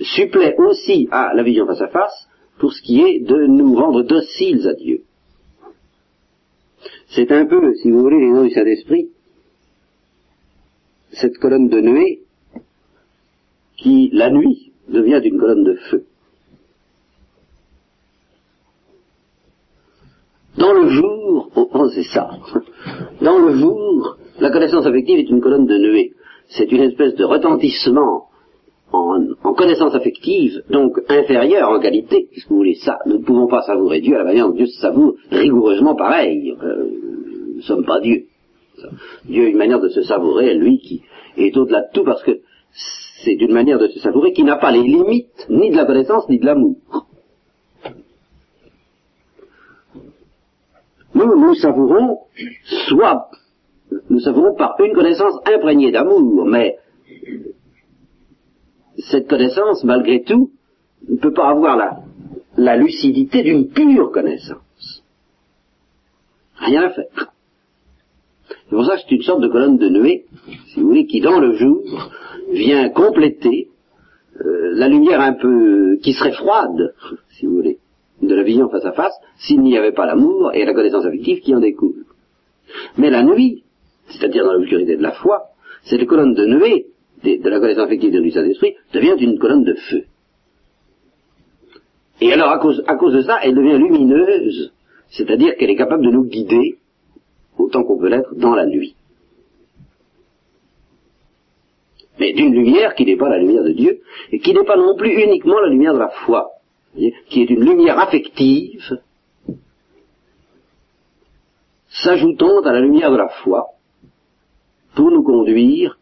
supplée 0.00 0.54
aussi 0.58 1.08
à 1.10 1.32
la 1.34 1.42
vision 1.42 1.66
face 1.66 1.80
à 1.80 1.88
face 1.88 2.28
pour 2.58 2.72
ce 2.72 2.82
qui 2.82 3.00
est 3.00 3.20
de 3.20 3.46
nous 3.46 3.74
rendre 3.74 4.02
dociles 4.02 4.66
à 4.68 4.74
Dieu. 4.74 4.89
C'est 7.10 7.30
un 7.32 7.46
peu, 7.46 7.74
si 7.74 7.90
vous 7.90 8.00
voulez, 8.00 8.20
les 8.20 8.30
noms 8.30 8.44
du 8.44 8.50
Saint-Esprit, 8.50 9.08
cette 11.12 11.38
colonne 11.38 11.68
de 11.68 11.80
nuée 11.80 12.20
qui, 13.76 14.10
la 14.12 14.30
nuit, 14.30 14.72
devient 14.88 15.20
une 15.24 15.38
colonne 15.38 15.64
de 15.64 15.74
feu. 15.90 16.04
Dans 20.56 20.72
le 20.72 20.88
jour, 20.90 21.50
oh, 21.56 21.70
oh 21.72 21.88
c'est 21.94 22.04
ça, 22.04 22.30
dans 23.20 23.38
le 23.38 23.56
jour, 23.56 24.16
la 24.38 24.50
connaissance 24.50 24.86
affective 24.86 25.18
est 25.18 25.30
une 25.30 25.40
colonne 25.40 25.66
de 25.66 25.78
nuée. 25.78 26.12
C'est 26.48 26.70
une 26.70 26.82
espèce 26.82 27.14
de 27.14 27.24
retentissement 27.24 28.29
en, 28.92 29.54
connaissance 29.54 29.94
affective, 29.94 30.62
donc 30.70 30.98
inférieure 31.08 31.68
en 31.70 31.80
qualité, 31.80 32.28
puisque 32.30 32.48
vous 32.48 32.56
voulez 32.56 32.74
ça, 32.74 32.98
nous 33.06 33.18
ne 33.18 33.24
pouvons 33.24 33.46
pas 33.46 33.62
savourer 33.62 34.00
Dieu 34.00 34.14
à 34.14 34.18
la 34.18 34.24
manière 34.24 34.48
dont 34.48 34.54
Dieu 34.54 34.66
se 34.66 34.80
savoure 34.80 35.14
rigoureusement 35.30 35.94
pareil. 35.94 36.54
Euh, 36.62 36.84
nous 37.48 37.56
ne 37.56 37.62
sommes 37.62 37.84
pas 37.84 38.00
Dieu. 38.00 38.26
Dieu 39.24 39.44
a 39.44 39.48
une 39.48 39.58
manière 39.58 39.80
de 39.80 39.88
se 39.88 40.02
savourer, 40.02 40.54
lui 40.54 40.78
qui 40.78 41.02
est 41.36 41.56
au-delà 41.56 41.82
de 41.82 41.92
tout, 41.92 42.04
parce 42.04 42.22
que 42.22 42.40
c'est 43.24 43.34
une 43.34 43.52
manière 43.52 43.78
de 43.78 43.88
se 43.88 43.98
savourer 44.00 44.32
qui 44.32 44.44
n'a 44.44 44.56
pas 44.56 44.72
les 44.72 44.82
limites 44.82 45.46
ni 45.50 45.70
de 45.70 45.76
la 45.76 45.84
connaissance 45.84 46.28
ni 46.28 46.38
de 46.38 46.46
l'amour. 46.46 46.76
Nous, 51.14 51.38
nous 51.38 51.54
savourons 51.54 52.20
soit, 52.88 53.28
nous 54.08 54.20
savourons 54.20 54.54
par 54.54 54.76
une 54.80 54.94
connaissance 54.94 55.34
imprégnée 55.44 55.90
d'amour, 55.90 56.46
mais 56.46 56.78
cette 59.02 59.28
connaissance, 59.28 59.84
malgré 59.84 60.22
tout, 60.22 60.50
ne 61.08 61.16
peut 61.16 61.32
pas 61.32 61.48
avoir 61.48 61.76
la, 62.56 62.76
lucidité 62.76 63.42
d'une 63.42 63.68
pure 63.68 64.10
connaissance. 64.12 65.02
Rien 66.56 66.82
à 66.82 66.90
faire. 66.90 67.32
C'est 68.48 68.76
pour 68.76 68.84
ça 68.84 68.96
que 68.96 69.02
c'est 69.02 69.14
une 69.14 69.22
sorte 69.22 69.40
de 69.40 69.48
colonne 69.48 69.78
de 69.78 69.88
nuée, 69.88 70.26
si 70.68 70.80
vous 70.80 70.88
voulez, 70.88 71.06
qui 71.06 71.20
dans 71.20 71.40
le 71.40 71.54
jour 71.54 71.82
vient 72.52 72.88
compléter 72.90 73.68
euh, 74.40 74.70
la 74.74 74.88
lumière 74.88 75.20
un 75.20 75.32
peu 75.32 75.98
qui 76.02 76.12
serait 76.12 76.32
froide, 76.32 76.94
si 77.30 77.46
vous 77.46 77.56
voulez, 77.56 77.78
de 78.22 78.34
la 78.34 78.42
vision 78.42 78.68
face 78.68 78.84
à 78.84 78.92
face, 78.92 79.14
s'il 79.38 79.62
n'y 79.62 79.76
avait 79.76 79.92
pas 79.92 80.06
l'amour 80.06 80.52
et 80.52 80.64
la 80.64 80.74
connaissance 80.74 81.04
affective 81.04 81.40
qui 81.40 81.54
en 81.54 81.60
découle. 81.60 82.04
Mais 82.98 83.10
la 83.10 83.22
nuit, 83.22 83.64
c'est-à-dire 84.08 84.44
dans 84.44 84.52
l'obscurité 84.52 84.96
de 84.96 85.02
la 85.02 85.12
foi, 85.12 85.46
cette 85.84 86.06
colonne 86.06 86.34
de 86.34 86.44
nuée 86.44 86.86
de, 87.22 87.48
la 87.48 87.60
connaissance 87.60 87.84
affective 87.84 88.10
du 88.10 88.30
Saint-Esprit 88.30 88.74
devient 88.92 89.16
une 89.18 89.38
colonne 89.38 89.64
de 89.64 89.74
feu. 89.74 90.04
Et 92.20 92.32
alors, 92.32 92.50
à 92.50 92.58
cause, 92.58 92.82
à 92.86 92.96
cause 92.96 93.14
de 93.14 93.22
ça, 93.22 93.38
elle 93.42 93.54
devient 93.54 93.78
lumineuse, 93.78 94.72
c'est-à-dire 95.10 95.56
qu'elle 95.56 95.70
est 95.70 95.76
capable 95.76 96.04
de 96.04 96.10
nous 96.10 96.24
guider 96.24 96.78
autant 97.58 97.82
qu'on 97.84 97.98
peut 97.98 98.08
l'être 98.08 98.34
dans 98.34 98.54
la 98.54 98.66
nuit. 98.66 98.94
Mais 102.18 102.32
d'une 102.34 102.52
lumière 102.52 102.94
qui 102.94 103.06
n'est 103.06 103.16
pas 103.16 103.30
la 103.30 103.38
lumière 103.38 103.64
de 103.64 103.72
Dieu, 103.72 104.00
et 104.30 104.38
qui 104.38 104.52
n'est 104.52 104.64
pas 104.64 104.76
non 104.76 104.96
plus 104.96 105.22
uniquement 105.22 105.58
la 105.60 105.70
lumière 105.70 105.94
de 105.94 105.98
la 105.98 106.10
foi, 106.10 106.50
qui 106.94 107.42
est 107.42 107.50
une 107.50 107.64
lumière 107.64 107.98
affective, 107.98 108.98
s'ajoutant 111.88 112.60
à 112.62 112.72
la 112.72 112.80
lumière 112.80 113.10
de 113.10 113.16
la 113.16 113.28
foi, 113.28 113.66
pour 114.94 115.10
nous 115.10 115.22
conduire 115.22 115.99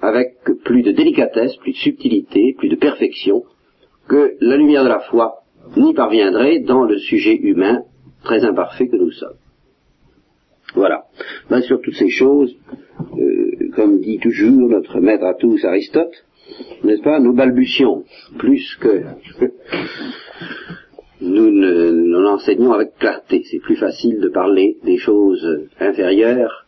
avec 0.00 0.36
plus 0.64 0.82
de 0.82 0.92
délicatesse, 0.92 1.56
plus 1.56 1.72
de 1.72 1.78
subtilité, 1.78 2.54
plus 2.58 2.68
de 2.68 2.76
perfection, 2.76 3.44
que 4.08 4.36
la 4.40 4.56
lumière 4.56 4.84
de 4.84 4.88
la 4.88 5.00
foi 5.00 5.44
n'y 5.76 5.94
parviendrait 5.94 6.60
dans 6.60 6.84
le 6.84 6.98
sujet 6.98 7.36
humain 7.36 7.82
très 8.22 8.44
imparfait 8.44 8.88
que 8.88 8.96
nous 8.96 9.10
sommes. 9.10 9.36
Voilà. 10.74 11.04
Ben, 11.48 11.60
sur 11.62 11.80
toutes 11.80 11.94
ces 11.94 12.10
choses, 12.10 12.54
euh, 13.16 13.70
comme 13.74 14.00
dit 14.00 14.18
toujours 14.18 14.68
notre 14.68 15.00
maître 15.00 15.24
à 15.24 15.34
tous 15.34 15.64
Aristote, 15.64 16.24
n'est-ce 16.82 17.02
pas, 17.02 17.20
nous 17.20 17.32
balbutions 17.32 18.04
plus 18.38 18.76
que 18.80 19.02
nous 21.20 21.50
l'enseignons 21.50 22.72
avec 22.72 22.96
clarté. 22.98 23.42
C'est 23.50 23.60
plus 23.60 23.76
facile 23.76 24.20
de 24.20 24.28
parler 24.28 24.76
des 24.84 24.98
choses 24.98 25.68
inférieures 25.80 26.66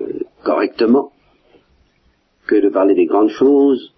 euh, 0.00 0.20
correctement 0.42 1.12
que 2.46 2.56
de 2.56 2.68
parler 2.68 2.94
des 2.94 3.06
grandes 3.06 3.30
choses. 3.30 3.92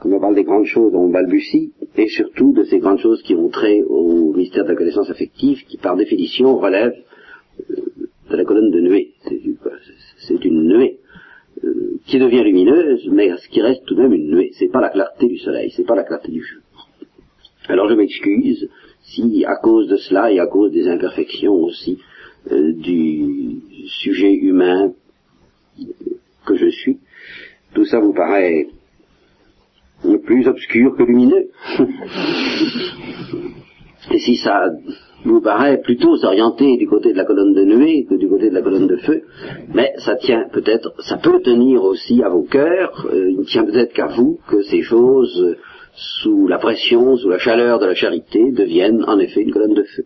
Quand 0.00 0.10
on 0.10 0.20
parle 0.20 0.34
des 0.34 0.44
grandes 0.44 0.66
choses, 0.66 0.94
on 0.94 1.08
balbutie, 1.08 1.72
et 1.96 2.08
surtout 2.08 2.52
de 2.52 2.64
ces 2.64 2.78
grandes 2.78 3.00
choses 3.00 3.22
qui 3.22 3.34
ont 3.34 3.48
trait 3.48 3.82
au 3.82 4.32
mystère 4.34 4.64
de 4.64 4.70
la 4.70 4.76
connaissance 4.76 5.10
affective, 5.10 5.64
qui 5.66 5.78
par 5.78 5.96
définition 5.96 6.56
relève 6.58 6.94
euh, 7.70 7.74
de 8.30 8.36
la 8.36 8.44
colonne 8.44 8.70
de 8.70 8.80
nuée. 8.80 9.12
C'est 10.26 10.44
une 10.44 10.66
nuée 10.66 10.98
euh, 11.64 11.98
qui 12.06 12.18
devient 12.18 12.42
lumineuse, 12.42 13.08
mais 13.10 13.30
ce 13.36 13.48
qui 13.48 13.62
reste 13.62 13.84
tout 13.86 13.94
de 13.94 14.02
même 14.02 14.12
une 14.12 14.30
nuée. 14.34 14.50
C'est 14.58 14.68
pas 14.68 14.80
la 14.80 14.90
clarté 14.90 15.26
du 15.26 15.38
soleil, 15.38 15.70
c'est 15.74 15.86
pas 15.86 15.94
la 15.94 16.04
clarté 16.04 16.32
du 16.32 16.42
jour. 16.42 16.62
Alors 17.68 17.88
je 17.88 17.94
m'excuse 17.94 18.68
si, 19.02 19.44
à 19.46 19.56
cause 19.56 19.88
de 19.88 19.96
cela 19.96 20.30
et 20.32 20.38
à 20.38 20.46
cause 20.46 20.72
des 20.72 20.86
imperfections 20.88 21.54
aussi 21.54 21.98
euh, 22.50 22.72
du 22.72 23.60
sujet 23.86 24.32
humain 24.32 24.92
que 26.46 26.56
je 26.56 26.68
suis, 26.68 26.98
tout 27.74 27.84
ça 27.84 28.00
vous 28.00 28.12
paraît 28.12 28.66
plus 30.24 30.46
obscur 30.48 30.96
que 30.96 31.02
lumineux. 31.02 31.48
et 34.10 34.18
si 34.18 34.36
ça 34.36 34.70
vous 35.24 35.40
paraît 35.40 35.80
plutôt 35.80 36.16
s'orienter 36.16 36.76
du 36.76 36.86
côté 36.86 37.12
de 37.12 37.16
la 37.16 37.24
colonne 37.24 37.54
de 37.54 37.64
nuée 37.64 38.04
que 38.08 38.14
du 38.14 38.28
côté 38.28 38.50
de 38.50 38.54
la 38.54 38.62
colonne 38.62 38.86
de 38.86 38.96
feu, 38.96 39.22
mais 39.72 39.92
ça 39.98 40.16
tient 40.16 40.46
peut-être, 40.52 40.92
ça 41.00 41.16
peut 41.16 41.40
tenir 41.40 41.82
aussi 41.82 42.22
à 42.22 42.28
vos 42.28 42.42
cœurs, 42.42 43.06
euh, 43.10 43.30
il 43.30 43.38
ne 43.38 43.44
tient 43.44 43.64
peut-être 43.64 43.94
qu'à 43.94 44.08
vous 44.08 44.38
que 44.48 44.62
ces 44.62 44.82
choses, 44.82 45.56
sous 45.94 46.46
la 46.48 46.58
pression, 46.58 47.16
sous 47.16 47.30
la 47.30 47.38
chaleur 47.38 47.78
de 47.78 47.86
la 47.86 47.94
charité, 47.94 48.52
deviennent 48.52 49.04
en 49.06 49.18
effet 49.18 49.42
une 49.42 49.52
colonne 49.52 49.74
de 49.74 49.84
feu. 49.84 50.04